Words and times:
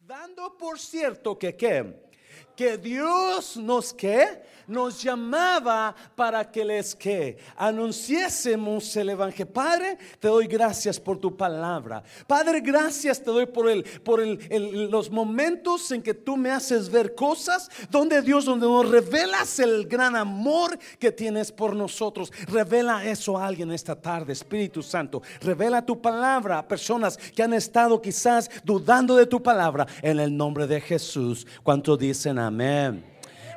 Dando 0.00 0.56
por 0.58 0.78
cierto 0.78 1.38
que 1.38 1.56
qué? 1.56 2.10
Que 2.56 2.76
Dios 2.78 3.56
nos 3.56 3.92
que 3.92 4.52
nos 4.66 5.02
llamaba 5.02 5.94
para 6.14 6.50
que 6.50 6.64
les 6.64 6.94
que 6.94 7.36
anunciésemos 7.56 8.96
el 8.96 9.10
evangelio. 9.10 9.52
Padre, 9.52 9.98
te 10.18 10.28
doy 10.28 10.46
gracias 10.46 10.98
por 10.98 11.18
tu 11.18 11.36
palabra. 11.36 12.02
Padre, 12.26 12.60
gracias 12.60 13.22
te 13.22 13.30
doy 13.30 13.46
por 13.46 13.68
el 13.68 13.82
por 13.82 14.20
el, 14.20 14.90
los 14.90 15.10
momentos 15.10 15.90
en 15.92 16.02
que 16.02 16.14
tú 16.14 16.36
me 16.36 16.50
haces 16.50 16.88
ver 16.90 17.14
cosas 17.14 17.70
donde 17.90 18.22
Dios 18.22 18.44
donde 18.44 18.66
nos 18.66 18.88
revelas 18.88 19.58
el 19.58 19.86
gran 19.86 20.16
amor 20.16 20.78
que 20.98 21.12
tienes 21.12 21.52
por 21.52 21.74
nosotros. 21.74 22.32
Revela 22.48 23.04
eso 23.04 23.38
a 23.38 23.46
alguien 23.46 23.72
esta 23.72 24.00
tarde, 24.00 24.32
Espíritu 24.32 24.82
Santo. 24.82 25.22
Revela 25.40 25.84
tu 25.84 26.00
palabra 26.00 26.58
a 26.58 26.68
personas 26.68 27.16
que 27.16 27.42
han 27.42 27.54
estado 27.54 28.00
quizás 28.00 28.50
dudando 28.64 29.16
de 29.16 29.26
tu 29.26 29.42
palabra 29.42 29.86
en 30.02 30.20
el 30.20 30.36
nombre 30.36 30.66
de 30.66 30.80
Jesús. 30.80 31.46
¿Cuánto 31.62 31.96
dicen 31.96 32.38
amén? 32.46 33.12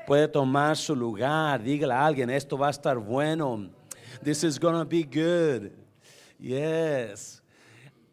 puede 0.05 0.27
tomar 0.27 0.77
su 0.77 0.95
lugar. 0.95 1.61
Dígale 1.61 1.93
a 1.93 2.05
alguien, 2.05 2.29
esto 2.29 2.57
va 2.57 2.67
a 2.67 2.71
estar 2.71 2.97
bueno. 2.97 3.69
This 4.23 4.43
is 4.43 4.59
gonna 4.59 4.85
be 4.85 5.03
good. 5.03 5.71
Yes. 6.39 7.41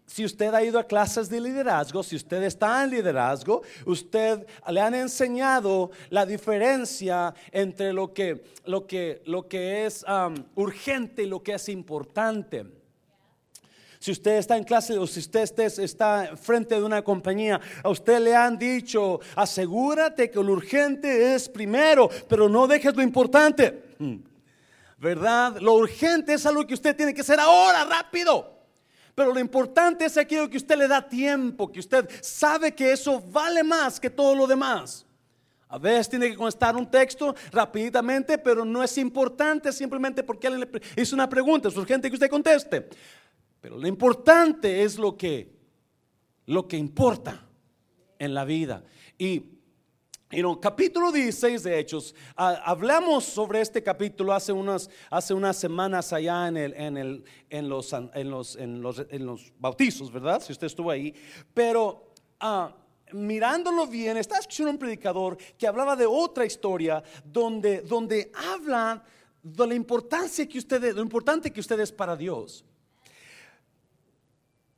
Si 0.06 0.24
usted 0.24 0.52
ha 0.52 0.62
ido 0.62 0.78
a 0.78 0.84
clases 0.84 1.28
de 1.30 1.40
liderazgo, 1.40 2.02
si 2.02 2.16
usted 2.16 2.42
está 2.42 2.84
en 2.84 2.90
liderazgo, 2.90 3.62
usted 3.86 4.46
le 4.68 4.80
han 4.80 4.94
enseñado 4.94 5.90
la 6.10 6.26
diferencia 6.26 7.34
entre 7.50 7.94
lo 7.94 8.12
que, 8.12 8.44
lo 8.66 8.86
que, 8.86 9.22
lo 9.24 9.48
que 9.48 9.86
es 9.86 10.04
um, 10.04 10.34
urgente 10.54 11.22
y 11.22 11.26
lo 11.26 11.42
que 11.42 11.54
es 11.54 11.68
importante. 11.70 12.66
Si 14.02 14.10
usted 14.10 14.38
está 14.38 14.56
en 14.56 14.64
clase 14.64 14.98
o 14.98 15.06
si 15.06 15.20
usted 15.20 15.48
está 15.78 16.36
frente 16.36 16.74
de 16.74 16.82
una 16.82 17.02
compañía, 17.02 17.60
a 17.84 17.88
usted 17.88 18.18
le 18.18 18.34
han 18.34 18.58
dicho, 18.58 19.20
asegúrate 19.36 20.28
que 20.28 20.42
lo 20.42 20.54
urgente 20.54 21.36
es 21.36 21.48
primero, 21.48 22.10
pero 22.28 22.48
no 22.48 22.66
dejes 22.66 22.96
lo 22.96 23.02
importante. 23.04 23.84
Hmm. 24.00 24.16
¿Verdad? 24.98 25.58
Lo 25.60 25.74
urgente 25.74 26.34
es 26.34 26.44
algo 26.44 26.66
que 26.66 26.74
usted 26.74 26.96
tiene 26.96 27.14
que 27.14 27.20
hacer 27.20 27.38
ahora, 27.38 27.84
rápido. 27.84 28.52
Pero 29.14 29.32
lo 29.32 29.38
importante 29.38 30.04
es 30.04 30.16
aquello 30.16 30.50
que 30.50 30.56
usted 30.56 30.76
le 30.76 30.88
da 30.88 31.08
tiempo, 31.08 31.70
que 31.70 31.78
usted 31.78 32.10
sabe 32.20 32.74
que 32.74 32.90
eso 32.90 33.20
vale 33.20 33.62
más 33.62 34.00
que 34.00 34.10
todo 34.10 34.34
lo 34.34 34.48
demás. 34.48 35.06
A 35.68 35.78
veces 35.78 36.08
tiene 36.08 36.28
que 36.28 36.34
contestar 36.34 36.74
un 36.74 36.90
texto 36.90 37.36
rapidamente, 37.52 38.36
pero 38.36 38.64
no 38.64 38.82
es 38.82 38.98
importante 38.98 39.70
simplemente 39.72 40.24
porque 40.24 40.48
alguien 40.48 40.68
le 40.72 41.02
hizo 41.02 41.14
una 41.14 41.28
pregunta. 41.28 41.68
Es 41.68 41.76
urgente 41.76 42.10
que 42.10 42.14
usted 42.14 42.28
conteste. 42.28 42.88
Pero 43.62 43.78
lo 43.78 43.86
importante 43.86 44.82
es 44.82 44.98
lo 44.98 45.16
que, 45.16 45.54
lo 46.46 46.66
que 46.66 46.76
importa 46.76 47.46
en 48.18 48.34
la 48.34 48.44
vida. 48.44 48.82
Y 49.16 49.44
en 50.30 50.46
el 50.46 50.58
capítulo 50.58 51.12
16 51.12 51.62
de 51.62 51.78
Hechos, 51.78 52.12
hablamos 52.34 53.22
sobre 53.22 53.60
este 53.60 53.80
capítulo 53.80 54.32
hace 54.32 54.52
unas, 54.52 54.90
hace 55.08 55.32
unas 55.32 55.56
semanas 55.56 56.12
allá 56.12 56.48
en, 56.48 56.56
el, 56.56 56.74
en, 56.74 56.96
el, 56.96 57.24
en, 57.50 57.68
los, 57.68 57.92
en, 57.92 58.30
los, 58.30 58.56
en, 58.56 58.82
los, 58.82 59.06
en 59.08 59.26
los 59.26 59.52
bautizos, 59.60 60.10
¿verdad? 60.10 60.42
Si 60.42 60.50
usted 60.50 60.66
estuvo 60.66 60.90
ahí. 60.90 61.14
Pero 61.54 62.14
ah, 62.40 62.74
mirándolo 63.12 63.86
bien, 63.86 64.16
estaba 64.16 64.40
escuchando 64.40 64.72
un 64.72 64.78
predicador 64.78 65.38
que 65.56 65.68
hablaba 65.68 65.94
de 65.94 66.06
otra 66.06 66.44
historia 66.44 67.00
donde, 67.24 67.82
donde 67.82 68.32
habla 68.34 69.04
de 69.40 69.66
la 69.68 69.74
importancia 69.76 70.48
que 70.48 70.58
usted, 70.58 70.96
lo 70.96 71.02
importante 71.02 71.52
que 71.52 71.60
usted 71.60 71.78
es 71.78 71.92
para 71.92 72.16
Dios. 72.16 72.64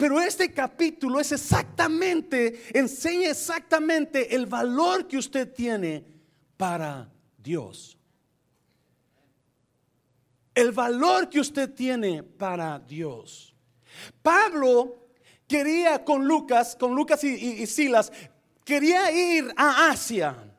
Pero 0.04 0.20
este 0.20 0.52
capítulo 0.52 1.18
es 1.18 1.32
exactamente, 1.32 2.60
enseña 2.78 3.30
exactamente 3.30 4.34
el 4.34 4.44
valor 4.44 5.08
que 5.08 5.16
usted 5.16 5.50
tiene 5.50 6.04
para 6.58 7.10
Dios. 7.38 7.96
El 10.54 10.72
valor 10.72 11.30
que 11.30 11.40
usted 11.40 11.72
tiene 11.72 12.22
para 12.22 12.78
Dios. 12.80 13.54
Pablo 14.20 15.08
quería 15.48 16.04
con 16.04 16.28
Lucas, 16.28 16.76
con 16.78 16.94
Lucas 16.94 17.24
y, 17.24 17.62
y 17.62 17.66
Silas, 17.66 18.12
quería 18.62 19.10
ir 19.10 19.54
a 19.56 19.88
Asia. 19.88 20.53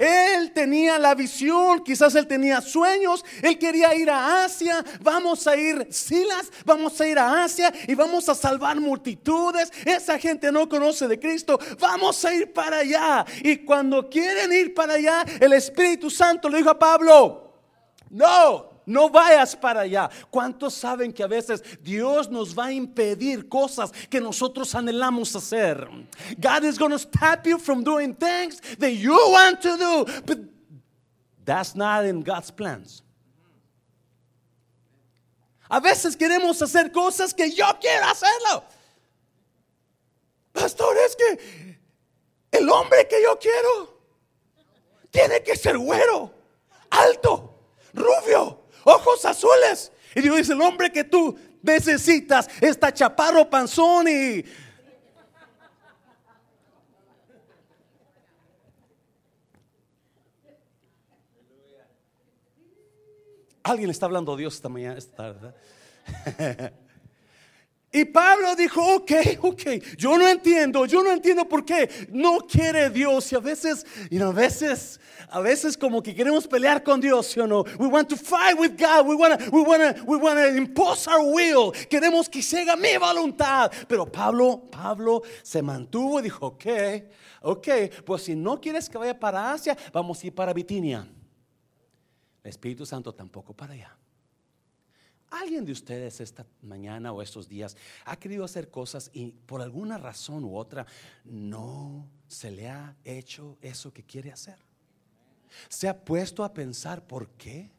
Él 0.00 0.50
tenía 0.52 0.98
la 0.98 1.14
visión, 1.14 1.84
quizás 1.84 2.14
él 2.14 2.26
tenía 2.26 2.62
sueños, 2.62 3.22
él 3.42 3.58
quería 3.58 3.94
ir 3.94 4.08
a 4.08 4.44
Asia, 4.44 4.82
vamos 5.02 5.46
a 5.46 5.54
ir, 5.58 5.88
Silas, 5.90 6.50
vamos 6.64 6.98
a 6.98 7.06
ir 7.06 7.18
a 7.18 7.44
Asia 7.44 7.70
y 7.86 7.94
vamos 7.94 8.26
a 8.30 8.34
salvar 8.34 8.80
multitudes. 8.80 9.70
Esa 9.84 10.18
gente 10.18 10.50
no 10.50 10.66
conoce 10.70 11.06
de 11.06 11.20
Cristo, 11.20 11.60
vamos 11.78 12.24
a 12.24 12.32
ir 12.32 12.50
para 12.50 12.78
allá. 12.78 13.26
Y 13.42 13.58
cuando 13.58 14.08
quieren 14.08 14.50
ir 14.54 14.72
para 14.72 14.94
allá, 14.94 15.22
el 15.38 15.52
Espíritu 15.52 16.08
Santo 16.08 16.48
le 16.48 16.56
dijo 16.56 16.70
a 16.70 16.78
Pablo, 16.78 17.52
no, 18.08 18.69
no 18.90 19.08
vayas 19.08 19.54
para 19.54 19.82
allá. 19.82 20.10
¿Cuántos 20.30 20.74
saben 20.74 21.12
que 21.12 21.22
a 21.22 21.28
veces 21.28 21.62
Dios 21.80 22.28
nos 22.28 22.54
va 22.54 22.66
a 22.66 22.72
impedir 22.72 23.48
cosas 23.48 23.92
que 24.10 24.20
nosotros 24.20 24.74
anhelamos 24.74 25.34
hacer? 25.36 25.88
God 26.38 26.64
is 26.64 26.76
going 26.76 26.90
to 26.90 26.98
stop 26.98 27.46
you 27.46 27.58
from 27.58 27.84
doing 27.84 28.14
things 28.14 28.60
that 28.78 28.92
you 28.92 29.14
want 29.14 29.62
to 29.62 29.76
do, 29.76 30.04
but 30.26 30.38
that's 31.44 31.76
not 31.76 32.04
in 32.04 32.22
God's 32.22 32.50
plans. 32.50 33.02
A 35.70 35.80
veces 35.80 36.16
queremos 36.16 36.60
hacer 36.60 36.90
cosas 36.90 37.32
que 37.32 37.48
yo 37.54 37.66
quiero 37.80 38.06
hacerlo. 38.06 38.64
Pastor, 40.52 40.96
es 41.06 41.14
que 41.14 41.78
el 42.50 42.68
hombre 42.68 43.06
que 43.08 43.22
yo 43.22 43.38
quiero 43.38 44.00
tiene 45.12 45.44
que 45.44 45.54
ser 45.54 45.78
güero, 45.78 46.32
alto, 46.90 47.54
rubio, 47.94 48.59
ojos 48.84 49.24
azules. 49.24 49.92
Y 50.14 50.20
Dios 50.20 50.36
dice, 50.36 50.52
el 50.52 50.62
hombre 50.62 50.90
que 50.90 51.04
tú 51.04 51.36
necesitas 51.62 52.48
está 52.60 52.92
chaparro 52.92 53.48
panzón 53.48 54.08
y... 54.08 54.44
Alguien 63.62 63.90
está 63.90 64.06
hablando 64.06 64.32
a 64.32 64.36
Dios 64.36 64.54
esta 64.54 64.68
mañana, 64.68 64.96
esta 64.96 65.34
tarde. 65.34 65.54
Y 67.92 68.04
Pablo 68.04 68.54
dijo, 68.54 68.80
ok, 68.94 69.12
ok, 69.40 69.62
yo 69.96 70.16
no 70.16 70.28
entiendo, 70.28 70.86
yo 70.86 71.02
no 71.02 71.10
entiendo 71.10 71.48
por 71.48 71.64
qué 71.64 71.90
no 72.10 72.38
quiere 72.38 72.88
Dios. 72.88 73.32
Y 73.32 73.34
a 73.34 73.40
veces, 73.40 73.84
y 74.08 74.20
a 74.20 74.30
veces, 74.30 74.99
a 75.30 75.40
veces 75.40 75.76
como 75.76 76.02
que 76.02 76.14
queremos 76.14 76.46
pelear 76.46 76.82
con 76.82 77.00
Dios, 77.00 77.26
¿sí 77.26 77.40
o 77.40 77.46
no? 77.46 77.64
We 77.78 77.86
want 77.86 78.08
to 78.08 78.16
fight 78.16 78.58
with 78.58 78.72
God, 78.76 79.06
we 79.06 79.14
want 79.14 79.38
to, 79.38 79.50
we 79.50 79.62
want 79.62 79.96
to, 79.96 80.04
we 80.04 80.16
want 80.16 80.38
to 80.38 80.56
impose 80.56 81.08
our 81.08 81.22
will. 81.22 81.72
Queremos 81.88 82.28
que 82.28 82.42
siga 82.42 82.76
mi 82.76 82.96
voluntad. 82.98 83.70
Pero 83.88 84.06
Pablo, 84.06 84.68
Pablo 84.70 85.22
se 85.42 85.62
mantuvo 85.62 86.18
y 86.18 86.24
dijo, 86.24 86.46
ok, 86.46 86.66
ok, 87.42 87.68
pues 88.04 88.24
si 88.24 88.34
no 88.34 88.60
quieres 88.60 88.88
que 88.88 88.98
vaya 88.98 89.18
para 89.18 89.52
Asia, 89.52 89.76
vamos 89.92 90.22
a 90.22 90.26
ir 90.26 90.34
para 90.34 90.52
Bitinia. 90.52 91.08
El 92.42 92.48
Espíritu 92.48 92.84
Santo 92.84 93.14
tampoco 93.14 93.54
para 93.54 93.74
allá. 93.74 93.96
¿Alguien 95.30 95.64
de 95.64 95.70
ustedes 95.70 96.20
esta 96.20 96.44
mañana 96.60 97.12
o 97.12 97.22
estos 97.22 97.48
días 97.48 97.76
ha 98.04 98.16
querido 98.16 98.44
hacer 98.44 98.68
cosas 98.68 99.10
y 99.12 99.30
por 99.46 99.62
alguna 99.62 99.96
razón 99.96 100.44
u 100.44 100.56
otra 100.56 100.86
no 101.24 102.10
se 102.26 102.50
le 102.50 102.68
ha 102.68 102.96
hecho 103.04 103.56
eso 103.60 103.92
que 103.92 104.02
quiere 104.02 104.32
hacer? 104.32 104.69
¿Se 105.68 105.88
ha 105.88 105.94
puesto 105.94 106.44
a 106.44 106.52
pensar 106.52 107.06
por 107.06 107.28
qué? 107.36 107.70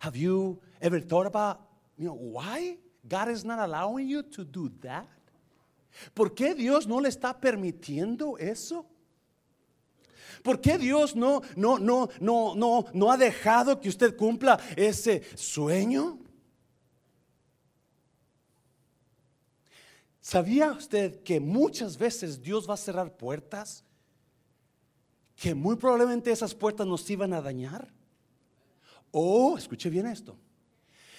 Have 0.00 0.16
you 0.18 0.60
ever 0.80 1.00
thought 1.00 1.26
about, 1.26 1.60
you 1.96 2.06
know, 2.06 2.14
why 2.14 2.78
God 3.08 3.28
is 3.30 3.44
not 3.44 3.58
allowing 3.58 4.08
you 4.08 4.22
to 4.22 4.44
do 4.44 4.70
that? 4.82 5.08
¿Por 6.14 6.34
qué 6.34 6.54
Dios 6.54 6.86
no 6.86 7.00
le 7.00 7.08
está 7.08 7.40
permitiendo 7.40 8.36
eso? 8.38 8.86
¿Por 10.42 10.60
qué 10.60 10.78
Dios 10.78 11.16
no, 11.16 11.42
no, 11.56 11.78
no, 11.78 12.08
no, 12.20 12.54
no, 12.54 12.84
no 12.92 13.10
ha 13.10 13.16
dejado 13.16 13.80
que 13.80 13.88
usted 13.88 14.16
cumpla 14.16 14.60
ese 14.76 15.22
sueño? 15.34 16.18
¿Sabía 20.20 20.72
usted 20.72 21.22
que 21.22 21.40
muchas 21.40 21.96
veces 21.96 22.42
Dios 22.42 22.68
va 22.68 22.74
a 22.74 22.76
cerrar 22.76 23.16
puertas? 23.16 23.84
Que 25.36 25.54
muy 25.54 25.76
probablemente 25.76 26.32
esas 26.32 26.54
puertas 26.54 26.86
nos 26.86 27.08
iban 27.08 27.32
a 27.32 27.40
dañar. 27.40 27.92
O, 29.12 29.56
escuche 29.56 29.88
bien 29.88 30.06
esto, 30.06 30.36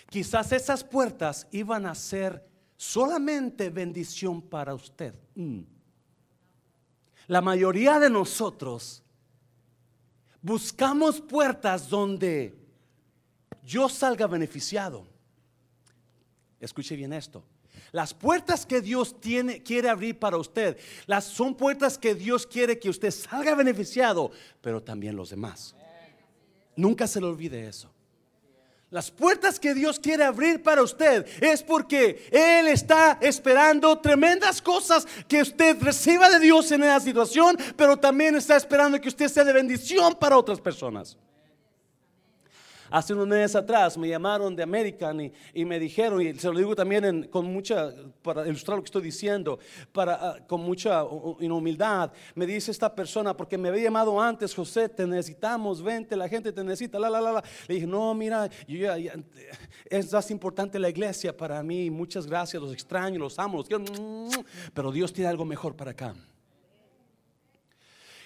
quizás 0.09 0.51
esas 0.51 0.83
puertas 0.83 1.47
iban 1.51 1.85
a 1.85 1.95
ser 1.95 2.45
solamente 2.75 3.69
bendición 3.69 4.41
para 4.41 4.75
usted. 4.75 5.15
Mm. 5.35 5.61
La 7.27 7.41
mayoría 7.41 7.99
de 7.99 8.09
nosotros 8.09 9.03
buscamos 10.41 11.19
puertas 11.21 11.89
donde 11.89 12.57
yo 13.63 13.89
salga 13.89 14.27
beneficiado. 14.27 15.07
Escuche 16.59 16.95
bien 16.95 17.13
esto 17.13 17.43
Las 17.91 18.13
puertas 18.13 18.65
que 18.65 18.81
Dios 18.81 19.19
tiene, 19.19 19.63
quiere 19.63 19.89
abrir 19.89 20.19
para 20.19 20.37
usted, 20.37 20.77
las, 21.05 21.25
son 21.25 21.55
puertas 21.55 21.97
que 21.97 22.15
Dios 22.15 22.45
quiere 22.45 22.79
que 22.79 22.89
usted 22.89 23.11
salga 23.11 23.55
beneficiado, 23.55 24.31
pero 24.61 24.81
también 24.81 25.15
los 25.15 25.29
demás. 25.29 25.75
Nunca 26.75 27.07
se 27.07 27.19
le 27.19 27.27
olvide 27.27 27.67
eso. 27.67 27.91
Las 28.89 29.11
puertas 29.11 29.59
que 29.59 29.73
Dios 29.73 29.99
quiere 29.99 30.23
abrir 30.23 30.63
para 30.63 30.81
usted 30.81 31.25
es 31.41 31.61
porque 31.61 32.25
Él 32.31 32.69
está 32.69 33.17
esperando 33.19 33.99
tremendas 33.99 34.61
cosas 34.61 35.05
que 35.27 35.41
usted 35.41 35.81
reciba 35.81 36.29
de 36.29 36.39
Dios 36.39 36.71
en 36.71 36.83
esa 36.83 37.01
situación, 37.01 37.57
pero 37.75 37.97
también 37.97 38.35
está 38.35 38.55
esperando 38.55 39.01
que 39.01 39.09
usted 39.09 39.27
sea 39.27 39.43
de 39.43 39.51
bendición 39.51 40.15
para 40.15 40.37
otras 40.37 40.61
personas. 40.61 41.17
Hace 42.89 43.13
unos 43.13 43.27
meses 43.27 43.55
atrás 43.55 43.97
me 43.97 44.07
llamaron 44.07 44.55
de 44.55 44.63
American 44.63 45.31
y, 45.53 45.65
me 45.65 45.79
dijeron, 45.79 46.21
y 46.21 46.33
se 46.35 46.51
lo 46.51 46.57
digo 46.57 46.75
también 46.75 47.27
con 47.29 47.45
mucha, 47.45 47.93
para 48.21 48.47
ilustrar 48.47 48.77
lo 48.77 48.83
que 48.83 48.87
estoy 48.87 49.01
diciendo, 49.01 49.59
para, 49.91 50.13
ah, 50.15 50.37
con 50.47 50.61
mucha 50.61 51.03
humildad, 51.03 52.11
me 52.35 52.45
dice 52.45 52.71
esta 52.71 52.93
persona, 52.93 53.35
porque 53.35 53.57
me 53.57 53.69
había 53.69 53.83
llamado 53.83 54.19
antes, 54.21 54.53
José, 54.53 54.89
te 54.89 55.05
necesitamos, 55.05 55.81
vente, 55.81 56.15
la 56.15 56.29
gente 56.29 56.51
te 56.51 56.63
necesita, 56.63 56.99
la, 56.99 57.09
la, 57.09 57.21
la, 57.21 57.31
la. 57.33 57.43
Le 57.67 57.75
dije, 57.75 57.87
no, 57.87 58.13
mira, 58.13 58.49
es 59.89 60.13
más 60.13 60.31
importante 60.31 60.79
la 60.79 60.89
iglesia 60.89 61.35
para 61.35 61.61
mí, 61.63 61.89
muchas 61.89 62.25
gracias, 62.27 62.61
los 62.61 62.73
extraño, 62.73 63.19
los 63.19 63.37
amo, 63.39 63.57
los 63.57 63.67
quiero, 63.67 63.83
pero 64.73 64.91
Dios 64.91 65.11
tiene 65.13 65.29
algo 65.29 65.45
mejor 65.45 65.75
para 65.75 65.91
acá. 65.91 66.15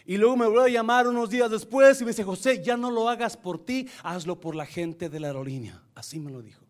Y 0.06 0.18
luego 0.18 0.36
me 0.36 0.46
volvió 0.46 0.64
a 0.64 0.70
llamar 0.70 1.08
unos 1.08 1.30
días 1.30 1.50
después 1.52 2.02
y 2.02 2.06
me 2.06 2.12
dice, 2.12 2.24
José, 2.24 2.64
ya 2.64 2.76
no 2.76 2.90
lo 2.90 3.08
hagas 3.08 3.38
por 3.38 3.64
ti, 3.64 3.88
hazlo 4.04 4.40
por 4.40 4.56
la 4.56 4.66
gente 4.66 5.10
de 5.10 5.20
la 5.20 5.28
aerolínea. 5.28 5.84
Así 5.96 6.20
me 6.20 6.32
lo 6.32 6.42
dijo. 6.42 6.66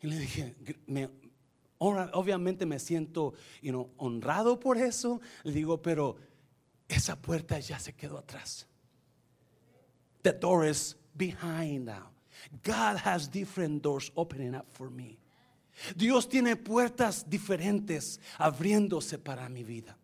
Y 0.00 0.06
le 0.06 0.18
dije, 0.18 0.54
obviamente 1.78 2.66
me 2.66 2.78
siento 2.78 3.34
honrado 3.96 4.60
por 4.60 4.78
eso. 4.78 5.20
Le 5.42 5.52
digo, 5.52 5.82
pero 5.82 6.16
esa 6.86 7.20
puerta 7.20 7.58
ya 7.58 7.78
se 7.78 7.94
quedó 7.94 8.18
atrás. 8.18 8.66
The 10.22 10.32
door 10.32 10.66
is 10.66 10.96
behind 11.14 11.86
now. 11.86 12.10
God 12.62 12.96
has 13.04 13.28
different 13.28 13.82
doors 13.82 14.12
opening 14.14 14.54
up 14.54 14.66
for 14.70 14.90
me. 14.90 15.18
Dios 15.96 16.28
tiene 16.28 16.56
puertas 16.56 17.28
diferentes 17.28 18.20
abriéndose 18.38 19.18
para 19.18 19.48
mi 19.48 19.64
vida. 19.64 19.96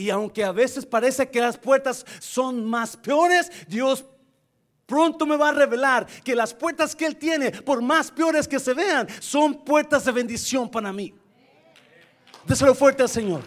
Y 0.00 0.08
aunque 0.08 0.42
a 0.42 0.50
veces 0.50 0.86
parece 0.86 1.28
que 1.28 1.42
las 1.42 1.58
puertas 1.58 2.06
son 2.20 2.64
más 2.64 2.96
peores, 2.96 3.52
Dios 3.68 4.02
pronto 4.86 5.26
me 5.26 5.36
va 5.36 5.50
a 5.50 5.52
revelar 5.52 6.06
que 6.24 6.34
las 6.34 6.54
puertas 6.54 6.96
que 6.96 7.04
Él 7.04 7.16
tiene, 7.16 7.50
por 7.50 7.82
más 7.82 8.10
peores 8.10 8.48
que 8.48 8.58
se 8.58 8.72
vean, 8.72 9.06
son 9.20 9.62
puertas 9.62 10.06
de 10.06 10.12
bendición 10.12 10.70
para 10.70 10.90
mí. 10.90 11.12
Déselo 12.46 12.74
fuerte 12.74 13.02
al 13.02 13.10
Señor. 13.10 13.42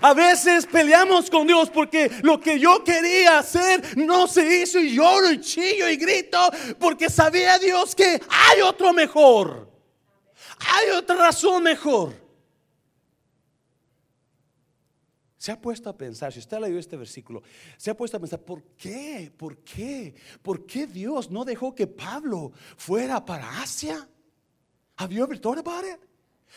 A 0.00 0.14
veces 0.14 0.64
peleamos 0.64 1.28
con 1.28 1.46
Dios 1.46 1.68
porque 1.68 2.10
lo 2.22 2.40
que 2.40 2.58
yo 2.58 2.82
quería 2.82 3.38
hacer 3.40 3.98
no 3.98 4.26
se 4.26 4.62
hizo 4.62 4.78
y 4.78 4.94
lloro 4.94 5.30
y 5.30 5.42
chillo 5.42 5.90
y 5.90 5.96
grito 5.96 6.38
porque 6.78 7.10
sabía 7.10 7.58
Dios 7.58 7.94
que 7.94 8.18
hay 8.30 8.62
otro 8.62 8.94
mejor. 8.94 9.70
Hay 10.58 10.88
otra 10.92 11.16
razón 11.16 11.64
mejor. 11.64 12.19
Se 15.40 15.50
ha 15.50 15.58
puesto 15.58 15.88
a 15.88 15.96
pensar, 15.96 16.30
si 16.34 16.38
usted 16.38 16.58
leído 16.60 16.78
este 16.78 16.98
versículo, 16.98 17.42
se 17.78 17.90
ha 17.90 17.96
puesto 17.96 18.18
a 18.18 18.20
pensar, 18.20 18.40
¿por 18.40 18.62
qué? 18.76 19.32
¿Por 19.34 19.56
qué? 19.64 20.14
¿Por 20.42 20.66
qué 20.66 20.86
Dios 20.86 21.30
no 21.30 21.46
dejó 21.46 21.74
que 21.74 21.86
Pablo 21.86 22.52
fuera 22.76 23.24
para 23.24 23.62
Asia? 23.62 24.06
¿Have 24.98 25.14
you 25.14 25.24
ever 25.24 25.40
thought 25.40 25.56
about 25.56 25.82
it? 25.86 25.98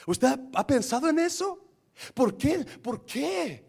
¿Usted 0.05 0.37
ha 0.53 0.67
pensado 0.67 1.07
en 1.07 1.17
eso? 1.19 1.65
¿Por 2.13 2.37
qué? 2.37 2.65
¿Por 2.81 3.05
qué? 3.05 3.65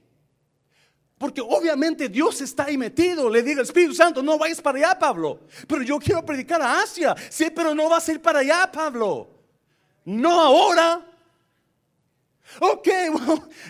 Porque 1.17 1.41
obviamente 1.41 2.09
Dios 2.09 2.41
está 2.41 2.65
ahí 2.65 2.77
metido. 2.77 3.31
Le 3.31 3.45
diga 3.45 3.61
el 3.61 3.67
Espíritu 3.67 3.95
Santo, 3.95 4.21
no 4.21 4.37
vayas 4.37 4.61
para 4.61 4.79
allá, 4.79 4.99
Pablo. 4.99 5.43
Pero 5.69 5.83
yo 5.85 6.01
quiero 6.01 6.27
predicar 6.27 6.61
a 6.61 6.83
Asia. 6.83 7.15
Sí, 7.31 7.53
pero 7.55 7.73
no 7.73 7.89
vas 7.89 8.09
a 8.09 8.13
ir 8.15 8.21
para 8.21 8.41
allá, 8.41 8.69
Pablo. 8.73 9.31
No 10.07 10.41
ahora. 10.41 11.14
Ok, 12.61 12.89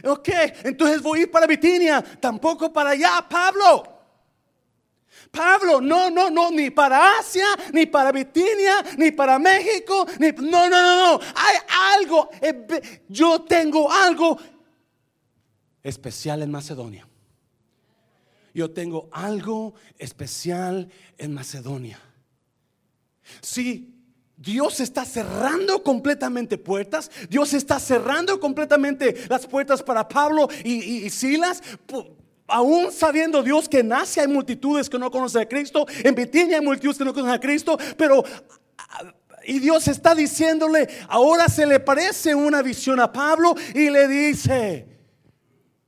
ok, 0.05 0.29
entonces 0.65 1.01
voy 1.01 1.21
a 1.21 1.23
ir 1.23 1.31
para 1.31 1.47
Bitinia, 1.47 2.03
tampoco 2.21 2.73
para 2.73 2.91
allá, 2.91 3.25
Pablo. 3.29 3.95
Pablo, 5.31 5.81
no, 5.81 6.11
no, 6.11 6.31
no, 6.31 6.51
ni 6.51 6.71
para 6.71 7.19
Asia, 7.19 7.47
ni 7.73 7.87
para 7.87 8.13
Bitinia, 8.13 8.85
ni 8.97 9.11
para 9.11 9.39
México, 9.39 10.07
ni, 10.19 10.31
no, 10.31 10.69
no, 10.69 10.71
no, 10.71 11.19
no, 11.19 11.21
hay 11.35 11.57
algo, 11.99 12.31
eh, 12.41 13.03
yo 13.09 13.43
tengo 13.43 13.91
algo 13.91 14.39
especial 15.83 16.43
en 16.43 16.51
Macedonia. 16.51 17.09
Yo 18.55 18.71
tengo 18.71 19.09
algo 19.11 19.75
especial 19.99 20.89
en 21.19 21.35
Macedonia. 21.35 22.01
Sí, 23.41 23.94
Dios 24.37 24.81
está 24.81 25.05
cerrando 25.05 25.83
completamente 25.83 26.59
puertas. 26.59 27.11
Dios 27.29 27.55
está 27.55 27.79
cerrando 27.79 28.41
completamente 28.41 29.15
las 29.29 29.47
puertas 29.47 29.83
para 29.83 30.09
Pablo 30.09 30.49
y, 30.65 31.09
Silas. 31.11 31.63
Aún 32.47 32.93
sabiendo 32.93 33.43
Dios 33.43 33.69
que 33.69 33.81
en 33.81 33.93
Asia 33.93 34.23
hay 34.23 34.29
multitudes 34.29 34.91
que 34.91 34.99
no 34.99 35.11
conocen 35.11 35.43
a 35.43 35.49
Cristo, 35.49 35.87
en 36.03 36.15
Bitinia 36.15 36.59
hay 36.59 36.65
multitudes 36.65 36.99
que 36.99 37.05
no 37.05 37.15
conocen 37.15 37.35
a 37.35 37.41
Cristo, 37.41 37.79
pero 37.97 38.23
y 39.47 39.59
Dios 39.59 39.89
está 39.89 40.15
diciéndole, 40.15 40.89
ahora 41.09 41.49
se 41.49 41.67
le 41.67 41.81
parece 41.81 42.35
una 42.35 42.63
visión 42.63 43.01
a 43.01 43.13
Pablo 43.13 43.55
y 43.75 43.91
le 43.91 44.09
dice, 44.09 44.89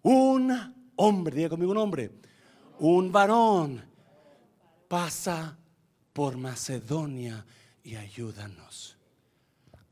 un 0.03 0.93
hombre, 0.97 1.37
diga 1.37 1.49
conmigo 1.51 1.73
un 1.73 1.79
hombre, 1.79 2.11
un 2.79 3.11
varón 3.11 3.83
pasa 4.89 5.59
por 6.13 6.37
Macedonia 6.37 7.45
y 7.87 7.95
ayúdanos. 7.95 8.97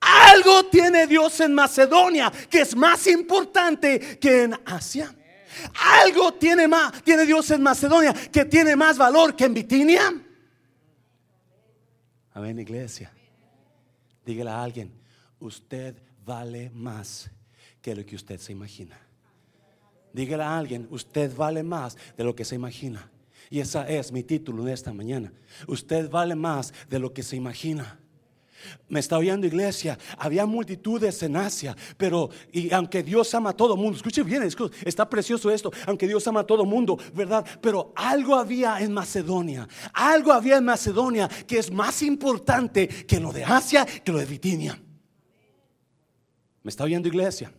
Algo 0.00 0.66
tiene 0.66 1.06
Dios 1.06 1.38
en 1.40 1.54
Macedonia 1.54 2.30
que 2.50 2.62
es 2.62 2.74
más 2.74 3.06
importante 3.06 4.18
que 4.18 4.42
en 4.42 4.54
Asia. 4.66 5.14
Algo 6.02 6.34
tiene 6.34 6.66
más, 6.66 7.04
tiene 7.04 7.24
Dios 7.24 7.48
en 7.52 7.62
Macedonia 7.62 8.12
que 8.12 8.44
tiene 8.46 8.74
más 8.74 8.98
valor 8.98 9.36
que 9.36 9.44
en 9.44 9.54
Bitinia. 9.54 10.12
Amén, 12.32 12.58
iglesia. 12.58 13.12
Dígale 14.26 14.50
a 14.50 14.60
alguien, 14.60 14.92
usted 15.38 15.94
vale 16.24 16.70
más 16.70 17.30
que 17.80 17.94
lo 17.94 18.04
que 18.04 18.16
usted 18.16 18.40
se 18.40 18.50
imagina. 18.50 18.98
Dígale 20.12 20.42
a 20.42 20.58
alguien, 20.58 20.88
usted 20.90 21.34
vale 21.34 21.62
más 21.62 21.96
de 22.16 22.24
lo 22.24 22.34
que 22.34 22.44
se 22.44 22.56
imagina. 22.56 23.08
Y 23.54 23.60
esa 23.60 23.86
es 23.86 24.10
mi 24.10 24.24
título 24.24 24.64
de 24.64 24.72
esta 24.72 24.92
mañana. 24.92 25.32
Usted 25.68 26.10
vale 26.10 26.34
más 26.34 26.74
de 26.90 26.98
lo 26.98 27.12
que 27.12 27.22
se 27.22 27.36
imagina. 27.36 28.00
Me 28.88 28.98
está 28.98 29.16
oyendo 29.16 29.46
iglesia, 29.46 29.96
había 30.18 30.44
multitudes 30.44 31.22
en 31.22 31.36
Asia, 31.36 31.76
pero 31.96 32.30
y 32.50 32.74
aunque 32.74 33.04
Dios 33.04 33.32
ama 33.32 33.50
a 33.50 33.52
todo 33.52 33.76
mundo, 33.76 33.96
escuche 33.96 34.24
bien, 34.24 34.42
está 34.84 35.08
precioso 35.08 35.52
esto, 35.52 35.70
aunque 35.86 36.08
Dios 36.08 36.26
ama 36.26 36.40
a 36.40 36.44
todo 36.44 36.64
mundo, 36.64 36.98
¿verdad? 37.14 37.46
Pero 37.60 37.92
algo 37.94 38.34
había 38.34 38.80
en 38.80 38.92
Macedonia, 38.92 39.68
algo 39.92 40.32
había 40.32 40.56
en 40.56 40.64
Macedonia 40.64 41.28
que 41.46 41.60
es 41.60 41.70
más 41.70 42.02
importante 42.02 42.88
que 42.88 43.20
lo 43.20 43.32
de 43.32 43.44
Asia, 43.44 43.86
que 43.86 44.10
lo 44.10 44.18
de 44.18 44.26
Bitinia. 44.26 44.82
¿Me 46.64 46.70
está 46.70 46.82
oyendo 46.82 47.06
iglesia? 47.06 47.52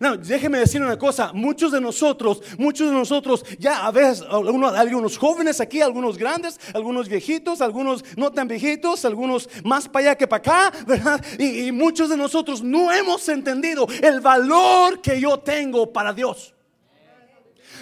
No, 0.00 0.16
déjeme 0.16 0.58
decir 0.58 0.82
una 0.82 0.98
cosa, 0.98 1.32
muchos 1.32 1.72
de 1.72 1.80
nosotros, 1.80 2.42
muchos 2.58 2.88
de 2.88 2.94
nosotros, 2.94 3.44
ya 3.58 3.86
a 3.86 3.90
veces, 3.90 4.24
algunos, 4.28 5.18
jóvenes 5.18 5.60
aquí, 5.60 5.80
algunos 5.80 6.18
grandes, 6.18 6.58
algunos 6.74 7.08
viejitos, 7.08 7.60
algunos 7.60 8.04
no 8.16 8.32
tan 8.32 8.48
viejitos, 8.48 9.04
algunos 9.04 9.48
más 9.64 9.88
para 9.88 10.06
allá 10.06 10.14
que 10.16 10.26
para 10.26 10.38
acá, 10.38 10.72
¿verdad? 10.86 11.24
y 11.38 11.70
muchos 11.72 12.08
de 12.08 12.16
nosotros 12.16 12.62
no 12.62 12.92
hemos 12.92 13.28
entendido 13.28 13.86
el 14.02 14.20
valor 14.20 15.00
que 15.00 15.20
yo 15.20 15.38
tengo 15.38 15.92
para 15.92 16.12
Dios. 16.12 16.53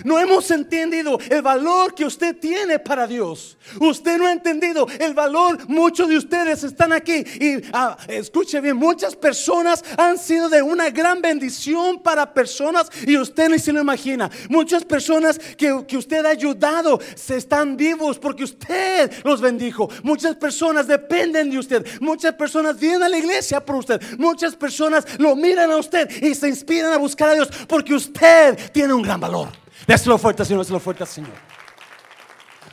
No 0.05 0.19
hemos 0.19 0.51
entendido 0.51 1.19
el 1.31 1.43
valor 1.43 1.95
que 1.95 2.05
usted 2.05 2.37
tiene 2.37 2.79
para 2.79 3.07
Dios. 3.07 3.57
Usted 3.79 4.19
no 4.19 4.27
ha 4.27 4.33
entendido 4.33 4.87
el 4.99 5.15
valor. 5.15 5.59
Muchos 5.69 6.09
de 6.09 6.17
ustedes 6.17 6.65
están 6.65 6.93
aquí 6.93 7.25
y 7.41 7.63
ah, 7.73 7.97
escuche 8.09 8.61
bien, 8.61 8.77
muchas 8.77 9.17
personas 9.17 9.85
han 9.97 10.19
sido 10.19 10.49
de 10.49 10.63
una 10.63 10.91
gran 10.91 11.21
bendición 11.21 12.01
para 12.01 12.33
personas 12.33 12.91
y 13.07 13.17
usted 13.17 13.49
ni 13.49 13.59
se 13.59 13.73
lo 13.73 13.81
imagina. 13.81 14.31
Muchas 14.49 14.85
personas 14.85 15.39
que, 15.39 15.85
que 15.87 15.97
usted 15.97 16.25
ha 16.25 16.31
ayudado 16.31 17.01
se 17.15 17.37
están 17.37 17.77
vivos 17.77 18.19
porque 18.19 18.45
usted 18.45 19.13
los 19.25 19.41
bendijo. 19.41 19.89
Muchas 20.03 20.37
personas 20.37 20.87
dependen 20.87 21.51
de 21.51 21.59
usted. 21.59 21.87
Muchas 22.01 22.35
personas 22.35 22.79
vienen 22.79 23.03
a 23.03 23.09
la 23.09 23.19
iglesia 23.19 23.65
por 23.65 23.77
usted. 23.77 24.01
Muchas 24.19 24.57
personas 24.57 25.07
lo 25.19 25.37
miran 25.37 25.71
a 25.71 25.77
usted 25.77 26.09
y 26.23 26.35
se 26.35 26.49
inspiran 26.49 26.93
a 26.93 26.99
buscar 26.99 27.31
a 27.31 27.35
Dios 27.35 27.49
porque 27.69 27.95
usted 27.95 28.59
tiene 28.73 28.93
un 28.93 29.03
gran 29.03 29.21
valor. 29.21 29.62
Déselo 29.87 30.17
fuerte, 30.17 30.45
Señor, 30.45 30.63
déselo 30.63 30.79
fuerte, 30.79 31.05
Señor. 31.07 31.35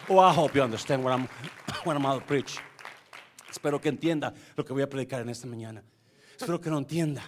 Oh, 0.08 0.20
I 0.20 0.32
hope 0.32 0.56
you 0.56 0.63
understand 0.63 1.04
what 1.04 1.12
I'm, 1.12 1.28
what 1.84 1.96
I'm 1.96 2.06
about 2.06 2.22
to 2.22 2.25
preach. 2.25 2.60
Espero 3.50 3.82
que 3.82 3.89
entienda 3.89 4.34
lo 4.56 4.63
que 4.63 4.74
voy 4.74 4.84
a 4.84 4.89
predicar 4.89 5.22
en 5.22 5.30
esta 5.30 5.48
mañana. 5.48 5.84
Espero 6.38 6.62
que 6.62 6.70
lo 6.70 6.78
entienda, 6.78 7.24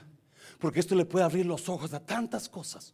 porque 0.59 0.79
esto 0.79 0.95
le 0.95 1.05
puede 1.05 1.25
abrir 1.25 1.45
los 1.45 1.67
ojos 1.67 1.93
a 1.93 1.99
tantas 1.99 2.47
cosas, 2.47 2.93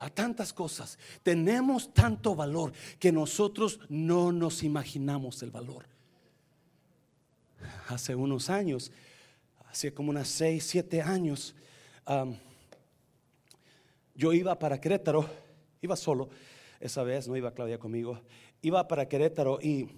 a 0.00 0.10
tantas 0.10 0.52
cosas. 0.52 0.98
Tenemos 1.22 1.94
tanto 1.94 2.34
valor 2.34 2.72
que 2.98 3.12
nosotros 3.12 3.80
no 3.88 4.32
nos 4.32 4.62
imaginamos 4.62 5.42
el 5.42 5.50
valor. 5.50 5.86
Hace 7.88 8.14
unos 8.14 8.50
años, 8.50 8.90
hace 9.70 9.94
como 9.94 10.10
unas 10.10 10.28
seis, 10.28 10.64
siete 10.64 11.00
años, 11.00 11.54
yo 14.14 14.32
iba 14.32 14.58
para 14.58 14.80
Querétaro, 14.80 15.47
iba 15.82 15.96
solo, 15.96 16.28
esa 16.80 17.02
vez 17.02 17.28
no 17.28 17.36
iba 17.36 17.52
Claudia 17.52 17.78
conmigo, 17.78 18.20
iba 18.62 18.86
para 18.86 19.08
Querétaro 19.08 19.58
y 19.60 19.88